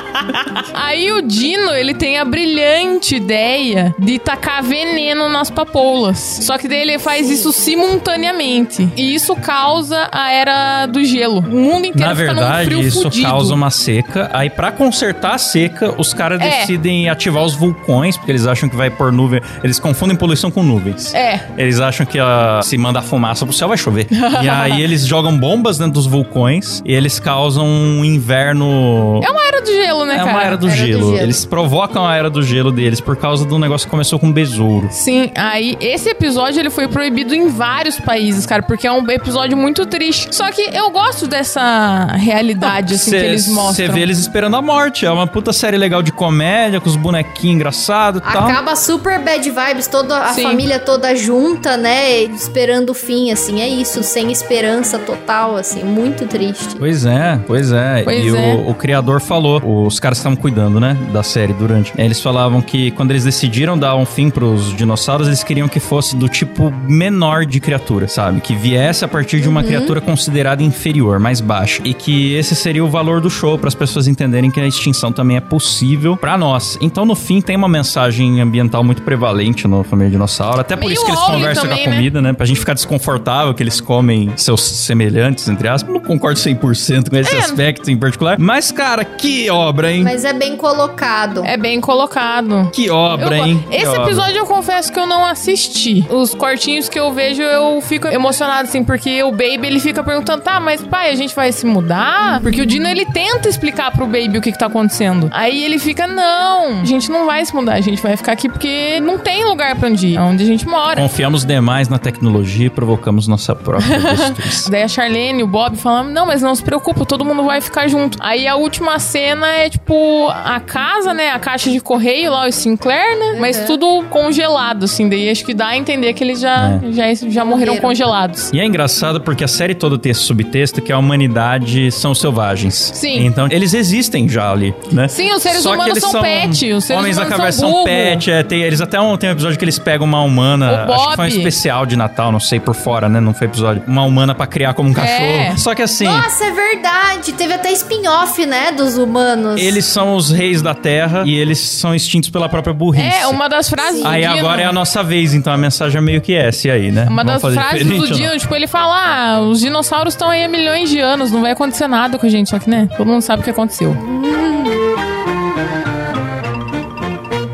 Aí 0.73 1.11
o 1.11 1.21
Dino, 1.21 1.71
ele 1.71 1.93
tem 1.93 2.17
a 2.17 2.25
brilhante 2.25 3.15
ideia 3.15 3.95
de 3.99 4.19
tacar 4.19 4.63
veneno 4.63 5.27
nas 5.29 5.49
papoulas. 5.49 6.17
Só 6.43 6.57
que 6.57 6.67
daí 6.67 6.81
ele 6.81 6.99
faz 6.99 7.29
isso 7.29 7.51
simultaneamente. 7.51 8.87
E 8.95 9.13
isso 9.15 9.35
causa 9.35 10.07
a 10.11 10.31
era 10.31 10.85
do 10.85 11.03
gelo. 11.03 11.39
O 11.39 11.59
mundo 11.59 11.85
inteiro 11.87 12.09
Na 12.09 12.15
fica 12.15 12.33
num 12.33 12.39
verdade, 12.39 12.65
frio 12.65 12.81
isso 12.81 13.01
fudido. 13.03 13.27
causa 13.27 13.53
uma 13.53 13.69
seca. 13.69 14.29
Aí, 14.33 14.49
pra 14.49 14.71
consertar 14.71 15.35
a 15.35 15.37
seca, 15.37 15.93
os 15.97 16.13
caras 16.13 16.39
É. 16.41 16.49
decidem 16.59 17.09
ativar 17.09 17.43
os 17.43 17.55
vulcões, 17.55 18.15
porque 18.17 18.31
eles 18.31 18.45
acham 18.45 18.69
que 18.69 18.75
vai 18.75 18.89
pôr 18.89 19.11
nuvem. 19.11 19.41
Eles 19.63 19.79
confundem 19.79 20.15
poluição 20.15 20.51
com 20.51 20.61
nuvens. 20.63 21.13
É. 21.13 21.39
Eles 21.57 21.79
acham 21.79 22.05
que 22.05 22.19
ah, 22.19 22.59
se 22.63 22.77
manda 22.77 23.01
fumaça 23.01 23.45
pro 23.45 23.53
céu 23.53 23.67
vai 23.67 23.77
chover. 23.77 24.07
e 24.43 24.49
aí 24.49 24.81
eles 24.81 25.05
jogam 25.05 25.37
bombas 25.37 25.77
dentro 25.77 25.93
dos 25.93 26.05
vulcões 26.05 26.81
e 26.85 26.93
eles 26.93 27.19
causam 27.19 27.65
um 27.65 28.03
inverno. 28.05 29.21
É 29.23 29.29
uma 29.31 29.47
era 29.47 29.61
do 29.61 29.67
gelo, 29.71 30.05
né, 30.05 30.13
É 30.15 30.17
cara? 30.17 30.29
uma 30.31 30.43
era 30.43 30.57
do, 30.57 30.67
Era 30.67 30.75
do 30.75 30.85
gelo. 30.87 31.11
gelo. 31.11 31.17
Eles 31.17 31.45
provocam 31.45 32.05
a 32.05 32.15
era 32.15 32.29
do 32.29 32.41
gelo 32.43 32.71
deles 32.71 33.01
por 33.01 33.15
causa 33.15 33.47
um 33.47 33.59
negócio 33.59 33.86
que 33.86 33.86
começou 33.87 34.19
com 34.19 34.27
um 34.27 34.31
besouro. 34.31 34.87
Sim, 34.91 35.31
aí 35.35 35.77
esse 35.79 36.09
episódio 36.09 36.59
ele 36.59 36.69
foi 36.69 36.87
proibido 36.87 37.33
em 37.33 37.47
vários 37.47 37.99
países, 37.99 38.45
cara, 38.45 38.63
porque 38.63 38.87
é 38.87 38.91
um 38.91 39.09
episódio 39.09 39.57
muito 39.57 39.85
triste. 39.85 40.35
Só 40.35 40.51
que 40.51 40.61
eu 40.61 40.89
gosto 40.91 41.27
dessa 41.27 42.05
realidade, 42.13 42.95
assim, 42.95 43.11
que 43.11 43.17
eles 43.17 43.47
mostram. 43.47 43.87
Você 43.87 43.87
vê 43.87 44.01
eles 44.01 44.19
esperando 44.19 44.55
a 44.55 44.61
morte. 44.61 45.05
É 45.05 45.11
uma 45.11 45.27
puta 45.27 45.53
série 45.53 45.77
legal 45.77 46.01
de 46.01 46.11
comédia, 46.11 46.79
com 46.79 46.89
os 46.89 46.95
bonequinhos 46.95 47.55
engraçados 47.55 48.21
e 48.21 48.31
tal. 48.31 48.47
Acaba 48.47 48.75
super 48.75 49.19
bad 49.19 49.49
vibes, 49.49 49.87
toda 49.87 50.17
a 50.17 50.33
Sim. 50.33 50.43
família 50.43 50.79
toda 50.79 51.15
junta, 51.15 51.77
né? 51.77 52.23
Esperando 52.23 52.91
o 52.91 52.93
fim, 52.93 53.31
assim. 53.31 53.61
É 53.61 53.67
isso, 53.67 54.03
sem 54.03 54.31
esperança 54.31 54.99
total, 54.99 55.55
assim. 55.55 55.83
Muito 55.83 56.25
triste. 56.25 56.75
Pois 56.77 57.05
é, 57.05 57.39
pois 57.45 57.71
é. 57.71 58.03
Pois 58.03 58.23
e 58.23 58.35
é. 58.35 58.53
O, 58.55 58.71
o 58.71 58.73
criador 58.73 59.21
falou, 59.21 59.85
os 59.85 59.99
caras 59.99 60.17
estavam 60.17 60.35
cuidando, 60.35 60.79
né, 60.79 60.97
da 61.11 61.23
série 61.23 61.53
durante. 61.53 61.93
Eles 61.97 62.21
falavam 62.21 62.61
que 62.61 62.91
quando 62.91 63.11
eles 63.11 63.23
decidiram 63.23 63.76
dar 63.77 63.95
um 63.95 64.05
fim 64.05 64.29
pros 64.29 64.75
dinossauros, 64.75 65.27
eles 65.27 65.43
queriam 65.43 65.67
que 65.67 65.79
fosse 65.79 66.15
do 66.15 66.27
tipo 66.27 66.71
menor 66.87 67.45
de 67.45 67.59
criatura, 67.59 68.07
sabe? 68.07 68.41
Que 68.41 68.55
viesse 68.55 69.03
a 69.05 69.07
partir 69.07 69.41
de 69.41 69.47
uma 69.49 69.63
criatura 69.63 70.01
considerada 70.01 70.63
inferior, 70.63 71.19
mais 71.19 71.39
baixa. 71.41 71.81
E 71.85 71.93
que 71.93 72.33
esse 72.33 72.55
seria 72.55 72.83
o 72.83 72.89
valor 72.89 73.21
do 73.21 73.29
show, 73.29 73.57
para 73.57 73.67
as 73.67 73.75
pessoas 73.75 74.07
entenderem 74.07 74.49
que 74.51 74.59
a 74.59 74.65
extinção 74.67 75.11
também 75.11 75.37
é 75.37 75.41
possível 75.41 76.15
pra 76.17 76.37
nós. 76.37 76.77
Então, 76.81 77.05
no 77.05 77.15
fim, 77.15 77.41
tem 77.41 77.55
uma 77.55 77.67
mensagem 77.69 78.41
ambiental 78.41 78.83
muito 78.83 79.01
prevalente 79.01 79.67
no 79.67 79.83
Família 79.83 80.11
Dinossauro. 80.11 80.59
Até 80.59 80.75
por 80.75 80.85
Meio 80.85 80.93
isso 80.93 81.05
que 81.05 81.11
eles 81.11 81.21
conversam 81.23 81.63
também, 81.63 81.83
com 81.83 81.89
a 81.89 81.91
né? 81.91 81.97
comida, 81.97 82.21
né? 82.21 82.33
Pra 82.33 82.45
gente 82.45 82.59
ficar 82.59 82.73
desconfortável 82.73 83.53
que 83.53 83.61
eles 83.63 83.79
comem 83.81 84.31
seus 84.35 84.61
semelhantes, 84.61 85.47
entre 85.47 85.67
aspas. 85.67 85.93
Não 85.93 85.99
concordo 85.99 86.39
100% 86.39 87.09
com 87.09 87.15
esse 87.17 87.35
É. 87.35 87.39
aspecto 87.39 87.89
em 87.91 87.97
particular. 87.97 88.37
Mas, 88.39 88.71
cara, 88.71 89.03
que 89.05 89.49
obra, 89.49 89.91
hein? 89.91 90.03
Mas 90.03 90.23
é 90.25 90.33
bem 90.33 90.55
colocado. 90.55 91.43
É 91.45 91.57
bem 91.57 91.79
colocado. 91.81 92.69
Que 92.73 92.85
Eu 92.87 92.95
obra, 92.95 93.37
go- 93.37 93.45
hein? 93.45 93.65
Esse 93.71 93.95
episódio 93.95 94.37
eu 94.37 94.45
confesso 94.45 94.91
que 94.91 94.99
eu 94.99 95.05
não 95.05 95.25
assisti. 95.25 96.05
Os 96.09 96.33
cortinhos 96.33 96.89
que 96.89 96.99
eu 96.99 97.11
vejo, 97.13 97.41
eu 97.41 97.81
fico 97.81 98.07
emocionado, 98.07 98.67
assim, 98.67 98.83
porque 98.83 99.23
o 99.23 99.31
Baby, 99.31 99.67
ele 99.67 99.79
fica 99.79 100.03
perguntando, 100.03 100.41
tá, 100.41 100.59
mas 100.59 100.81
pai, 100.81 101.11
a 101.11 101.15
gente 101.15 101.35
vai 101.35 101.51
se 101.51 101.65
mudar? 101.65 102.39
Porque 102.41 102.61
o 102.61 102.65
Dino, 102.65 102.87
ele 102.87 103.05
tenta 103.05 103.49
explicar 103.49 103.91
pro 103.91 104.05
Baby 104.05 104.37
o 104.37 104.41
que 104.41 104.51
que 104.51 104.59
tá 104.59 104.67
acontecendo. 104.67 105.29
Aí 105.31 105.63
ele 105.63 105.79
fica, 105.79 106.07
não, 106.07 106.81
a 106.81 106.85
gente 106.85 107.09
não 107.11 107.25
vai 107.25 107.45
se 107.45 107.53
mudar, 107.55 107.73
a 107.73 107.81
gente 107.81 108.01
vai 108.01 108.15
ficar 108.15 108.31
aqui 108.33 108.49
porque 108.49 108.99
não 109.01 109.17
tem 109.17 109.43
lugar 109.45 109.75
pra 109.75 109.89
onde 109.89 110.07
ir, 110.07 110.17
é 110.17 110.21
onde 110.21 110.43
a 110.43 110.47
gente 110.47 110.67
mora. 110.67 111.01
Confiamos 111.01 111.45
demais 111.45 111.89
na 111.89 111.99
tecnologia 111.99 112.67
e 112.67 112.69
provocamos 112.69 113.27
nossa 113.27 113.55
própria 113.55 113.99
destruição. 114.15 114.71
Daí 114.71 114.83
a 114.83 114.87
Charlene 114.87 115.41
e 115.41 115.43
o 115.43 115.47
Bob 115.47 115.75
falam: 115.77 116.05
Não, 116.05 116.25
mas 116.25 116.41
não 116.41 116.55
se 116.55 116.63
preocupa, 116.63 117.05
todo 117.05 117.25
mundo 117.25 117.43
vai 117.43 117.61
ficar 117.61 117.87
junto. 117.87 118.17
Aí 118.21 118.47
a 118.47 118.55
última 118.55 118.99
cena 118.99 119.47
é 119.47 119.69
tipo 119.69 120.27
a 120.29 120.59
casa, 120.59 121.13
né? 121.13 121.31
A 121.31 121.39
caixa 121.39 121.69
de 121.69 121.79
correio 121.79 122.31
lá, 122.31 122.47
o 122.47 122.51
Sinclair, 122.51 123.17
né? 123.17 123.37
Mas 123.39 123.56
tudo 123.65 124.03
congelado, 124.09 124.85
assim. 124.85 125.07
Daí 125.09 125.29
acho 125.29 125.45
que 125.45 125.53
dá 125.53 125.67
a 125.67 125.77
entender 125.77 126.13
que 126.13 126.23
eles 126.23 126.39
já, 126.39 126.79
já, 126.91 127.13
já 127.13 127.45
morreram 127.45 127.73
Morreram. 127.73 127.77
congelados. 127.77 128.51
E 128.53 128.59
é 128.59 128.65
engraçado 128.65 129.21
porque 129.21 129.43
a 129.43 129.47
série 129.47 129.73
toda 129.73 129.97
tem 129.97 130.11
esse 130.11 130.21
subtexto 130.21 130.81
que 130.81 130.91
a 130.91 130.97
humanidade 130.97 131.91
são 131.91 132.13
selvagens. 132.13 132.91
Sim. 132.93 133.25
Então, 133.25 133.47
eles 133.49 133.73
existem 133.73 134.27
já 134.27 134.51
ali, 134.51 134.73
né? 134.91 135.07
Sim, 135.07 135.31
os 135.33 135.41
seres 135.41 135.61
Só 135.61 135.69
que 135.71 135.75
humanos 135.75 135.97
eles 135.97 136.09
são 136.09 136.21
pet, 136.21 136.73
os 136.73 136.83
seres 136.83 136.99
Homens 137.01 137.17
da 137.17 137.25
cabeça 137.25 137.59
são 137.59 137.71
são 137.71 137.83
pet, 137.83 138.31
é, 138.31 138.43
tem, 138.43 138.61
eles 138.61 138.81
até 138.81 138.99
um, 138.99 139.15
tem 139.17 139.29
um 139.29 139.33
episódio 139.33 139.57
que 139.57 139.65
eles 139.65 139.79
pegam 139.79 140.05
uma 140.05 140.21
humana, 140.21 140.85
O 140.87 140.93
acho 140.93 141.09
que 141.09 141.15
foi 141.15 141.25
um 141.25 141.27
especial 141.27 141.85
de 141.85 141.95
Natal, 141.95 142.31
não 142.31 142.39
sei, 142.39 142.59
por 142.59 142.75
fora, 142.75 143.09
né? 143.09 143.19
Não 143.19 143.33
foi 143.33 143.47
episódio. 143.47 143.83
Uma 143.87 144.03
humana 144.03 144.33
pra 144.33 144.47
criar 144.47 144.73
como 144.73 144.89
um 144.89 144.93
cachorro. 144.93 145.23
É. 145.23 145.55
Só 145.57 145.73
que 145.75 145.81
assim... 145.81 146.05
Nossa, 146.05 146.45
é 146.45 146.51
verdade. 146.51 147.33
Teve 147.33 147.53
até 147.53 147.71
spin-off, 147.71 148.45
né? 148.45 148.71
Dos 148.71 148.97
humanos. 148.97 149.59
Eles 149.61 149.85
são 149.85 150.15
os 150.15 150.31
reis 150.31 150.61
da 150.61 150.73
terra 150.73 151.23
e 151.25 151.35
eles 151.35 151.59
são 151.59 151.93
extintos 151.93 152.29
pela 152.29 152.47
própria 152.49 152.73
burrice. 152.73 153.05
É, 153.05 153.27
uma 153.27 153.46
das 153.47 153.69
frases 153.69 154.01
do 154.01 154.07
Aí 154.07 154.21
Dino. 154.21 154.37
agora 154.39 154.61
é 154.61 154.65
a 154.65 154.73
nossa 154.73 155.03
vez, 155.03 155.33
então 155.33 155.51
a 155.51 155.57
mensagem 155.57 155.97
é 155.97 156.01
meio 156.01 156.21
que 156.21 156.33
essa 156.33 156.71
aí, 156.71 156.91
né? 156.91 157.07
Uma 157.09 157.23
Vamos 157.23 157.41
das 157.41 157.53
frases 157.53 157.85
do 157.85 157.97
não? 157.97 158.05
Dino, 158.05 158.37
tipo, 158.37 158.55
ele 158.55 158.67
fala: 158.67 158.95
Ah, 158.95 159.41
os 159.41 159.59
dinossauros 159.59 160.13
estão 160.13 160.29
aí 160.29 160.43
há 160.43 160.47
milhões 160.47 160.89
de 160.89 160.99
anos, 160.99 161.31
não 161.31 161.41
vai 161.41 161.51
acontecer 161.51 161.87
nada 161.87 162.17
com 162.17 162.25
a 162.25 162.29
gente. 162.29 162.49
Só 162.49 162.59
que, 162.59 162.69
né? 162.69 162.89
Todo 162.97 163.07
mundo 163.07 163.21
sabe 163.21 163.41
o 163.41 163.43
que 163.43 163.49
aconteceu. 163.49 163.95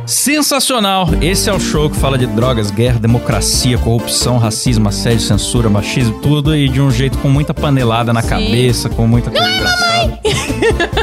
Sensacional! 0.05 1.09
Esse 1.21 1.49
é 1.49 1.53
o 1.53 1.59
show 1.59 1.89
que 1.89 1.97
fala 1.97 2.17
de 2.17 2.27
drogas, 2.27 2.69
guerra, 2.69 2.99
democracia, 2.99 3.77
corrupção, 3.77 4.37
racismo, 4.37 4.87
assédio, 4.89 5.21
censura, 5.21 5.69
machismo, 5.69 6.19
tudo 6.21 6.55
e 6.55 6.67
de 6.69 6.81
um 6.81 6.91
jeito 6.91 7.17
com 7.17 7.29
muita 7.29 7.53
panelada 7.53 8.13
na 8.13 8.21
Sim. 8.21 8.29
cabeça, 8.29 8.89
com 8.89 9.07
muita 9.07 9.31
coisa 9.31 9.49
engraçada. 9.49 10.19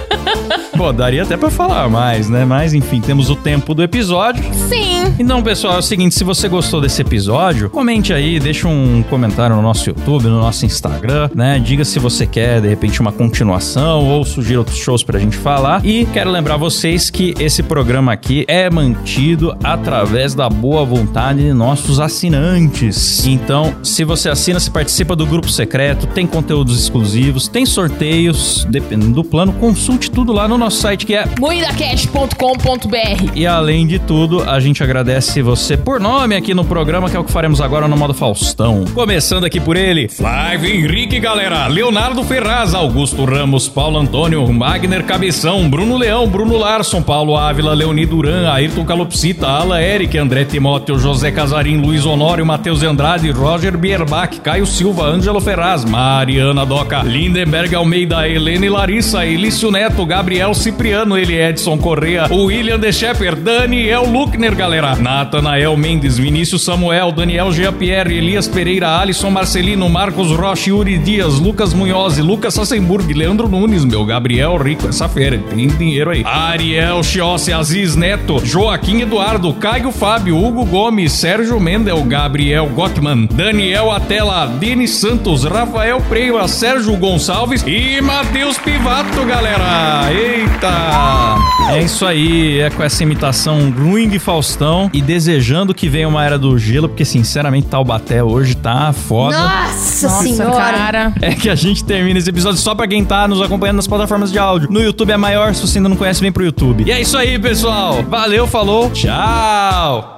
Pô, 0.76 0.92
daria 0.92 1.22
até 1.22 1.36
pra 1.36 1.50
falar 1.50 1.88
mais, 1.88 2.28
né? 2.28 2.44
Mas 2.44 2.74
enfim, 2.74 3.00
temos 3.00 3.28
o 3.30 3.36
tempo 3.36 3.74
do 3.74 3.82
episódio. 3.82 4.42
Sim. 4.54 5.14
Então, 5.18 5.42
pessoal, 5.42 5.74
é 5.74 5.78
o 5.78 5.82
seguinte: 5.82 6.14
se 6.14 6.24
você 6.24 6.48
gostou 6.48 6.80
desse 6.80 7.02
episódio, 7.02 7.68
comente 7.68 8.12
aí, 8.12 8.40
deixa 8.40 8.66
um 8.68 9.02
comentário 9.08 9.54
no 9.56 9.62
nosso 9.62 9.88
YouTube, 9.88 10.24
no 10.24 10.40
nosso 10.40 10.64
Instagram, 10.64 11.28
né? 11.34 11.58
Diga 11.58 11.84
se 11.84 11.98
você 11.98 12.26
quer, 12.26 12.60
de 12.60 12.68
repente, 12.68 13.00
uma 13.00 13.12
continuação 13.12 14.06
ou 14.06 14.24
sugira 14.24 14.58
outros 14.58 14.78
shows 14.78 15.02
pra 15.02 15.18
gente 15.18 15.36
falar. 15.36 15.84
E 15.84 16.06
quero 16.06 16.30
lembrar 16.30 16.56
vocês 16.56 17.10
que 17.10 17.34
esse 17.38 17.62
programa 17.62 18.12
aqui 18.12 18.44
é 18.48 18.70
mantido 18.70 19.56
através 19.62 20.34
da 20.34 20.48
boa 20.48 20.84
vontade 20.84 21.40
de 21.42 21.52
nossos 21.52 22.00
assinantes. 22.00 23.26
Então, 23.26 23.74
se 23.82 24.04
você 24.04 24.28
assina, 24.28 24.58
você 24.58 24.70
participa 24.70 25.14
do 25.14 25.26
grupo 25.26 25.48
secreto, 25.50 26.06
tem 26.06 26.26
conteúdos 26.26 26.80
exclusivos, 26.80 27.48
tem 27.48 27.66
sorteios, 27.66 28.66
dependendo 28.70 29.12
do 29.12 29.24
plano, 29.24 29.52
consulte 29.54 30.10
tudo 30.10 30.19
lá 30.28 30.46
no 30.46 30.58
nosso 30.58 30.78
site 30.78 31.06
que 31.06 31.14
é 31.14 31.24
Moidacast.com.br 31.38 33.30
e 33.34 33.46
além 33.46 33.86
de 33.86 33.98
tudo, 33.98 34.42
a 34.48 34.60
gente 34.60 34.82
agradece 34.82 35.40
você 35.42 35.76
por 35.76 35.98
nome 35.98 36.36
aqui 36.36 36.52
no 36.52 36.64
programa, 36.64 37.08
que 37.08 37.16
é 37.16 37.20
o 37.20 37.24
que 37.24 37.32
faremos 37.32 37.60
agora 37.60 37.88
no 37.88 37.96
modo 37.96 38.12
Faustão. 38.12 38.84
Começando 38.94 39.44
aqui 39.44 39.58
por 39.58 39.76
ele, 39.76 40.08
Flávio 40.08 40.70
Henrique, 40.70 41.18
galera, 41.18 41.66
Leonardo 41.66 42.22
Ferraz, 42.22 42.74
Augusto 42.74 43.24
Ramos, 43.24 43.68
Paulo 43.68 43.98
Antônio, 43.98 44.46
Magner 44.52 45.04
Cabeção, 45.04 45.68
Bruno 45.68 45.96
Leão, 45.96 46.28
Bruno 46.28 46.56
Larson, 46.56 47.02
Paulo 47.02 47.36
Ávila, 47.36 47.72
Leoni 47.72 48.04
Duran, 48.04 48.50
Ayrton 48.52 48.84
Calopsita, 48.84 49.46
Ala 49.48 49.82
Eric, 49.82 50.16
André 50.18 50.44
Timóteo, 50.44 50.98
José 50.98 51.30
Casarim, 51.30 51.80
Luiz 51.80 52.04
Honório, 52.04 52.44
Matheus 52.44 52.82
Andrade, 52.82 53.30
Roger 53.30 53.76
Bierbach, 53.76 54.40
Caio 54.40 54.66
Silva, 54.66 55.06
Ângelo 55.06 55.40
Ferraz, 55.40 55.84
Mariana 55.84 56.66
Doca, 56.66 57.02
Lindenberg 57.02 57.74
Almeida, 57.74 58.28
Helene 58.28 58.68
Larissa, 58.68 59.24
Elício 59.24 59.70
Neto, 59.70 60.04
Gabriel 60.10 60.52
Cipriano, 60.56 61.16
ele 61.16 61.40
Edson 61.40 61.78
Correa, 61.78 62.26
William 62.32 62.80
De 62.80 62.92
Shepper, 62.92 63.36
Daniel 63.36 64.02
Luckner, 64.10 64.56
galera, 64.56 64.96
Natanael 64.96 65.76
Mendes, 65.76 66.18
Vinícius 66.18 66.64
Samuel, 66.64 67.12
Daniel 67.12 67.52
Jean-Pierre, 67.52 68.12
Elias 68.12 68.48
Pereira, 68.48 68.98
Alisson 68.98 69.30
Marcelino, 69.30 69.88
Marcos 69.88 70.32
Rocha, 70.36 70.70
Yuri 70.70 70.98
Dias, 70.98 71.38
Lucas 71.38 71.72
Munhoz, 71.72 72.18
Lucas 72.18 72.54
Sassenburg, 72.54 73.14
Leandro 73.14 73.48
Nunes, 73.48 73.84
meu 73.84 74.04
Gabriel 74.04 74.56
Rico, 74.56 74.88
essa 74.88 75.08
fera, 75.08 75.38
tem 75.38 75.68
dinheiro 75.68 76.10
aí. 76.10 76.24
Ariel 76.24 77.04
Chiossi, 77.04 77.52
Aziz 77.52 77.94
Neto, 77.94 78.44
Joaquim 78.44 79.02
Eduardo, 79.02 79.54
Caio 79.54 79.92
Fábio, 79.92 80.36
Hugo 80.36 80.64
Gomes, 80.64 81.12
Sérgio 81.12 81.60
Mendel, 81.60 82.02
Gabriel 82.02 82.66
Gottman, 82.66 83.28
Daniel 83.30 83.92
Atela, 83.92 84.48
Denis 84.48 84.90
Santos, 84.90 85.44
Rafael 85.44 86.00
Preira, 86.08 86.48
Sérgio 86.48 86.96
Gonçalves 86.96 87.62
e 87.64 88.00
Matheus 88.00 88.58
Pivato, 88.58 89.24
galera. 89.24 89.99
Eita! 90.08 91.36
É 91.70 91.82
isso 91.82 92.04
aí, 92.04 92.60
é 92.60 92.70
com 92.70 92.82
essa 92.82 93.02
imitação 93.02 93.70
ruim 93.70 94.08
de 94.08 94.18
Faustão 94.18 94.90
e 94.92 95.00
desejando 95.00 95.72
que 95.72 95.88
venha 95.88 96.08
uma 96.08 96.24
era 96.24 96.38
do 96.38 96.58
gelo, 96.58 96.88
porque 96.88 97.04
sinceramente 97.04 97.68
Taubaté 97.68 98.22
hoje 98.24 98.56
tá 98.56 98.92
foda. 98.92 99.38
Nossa, 99.38 100.08
Nossa, 100.08 100.22
senhora. 100.22 100.50
cara. 100.56 101.12
É 101.20 101.34
que 101.34 101.48
a 101.48 101.54
gente 101.54 101.84
termina 101.84 102.18
esse 102.18 102.28
episódio 102.28 102.58
só 102.58 102.74
pra 102.74 102.88
quem 102.88 103.04
tá 103.04 103.28
nos 103.28 103.40
acompanhando 103.40 103.76
nas 103.76 103.86
plataformas 103.86 104.32
de 104.32 104.38
áudio. 104.38 104.68
No 104.70 104.80
YouTube 104.80 105.12
é 105.12 105.16
maior, 105.16 105.54
se 105.54 105.60
você 105.66 105.78
ainda 105.78 105.88
não 105.88 105.96
conhece, 105.96 106.20
vem 106.20 106.32
pro 106.32 106.44
YouTube. 106.44 106.84
E 106.86 106.90
é 106.90 107.00
isso 107.00 107.16
aí, 107.16 107.38
pessoal. 107.38 108.02
Valeu, 108.08 108.46
falou, 108.46 108.90
tchau! 108.90 110.16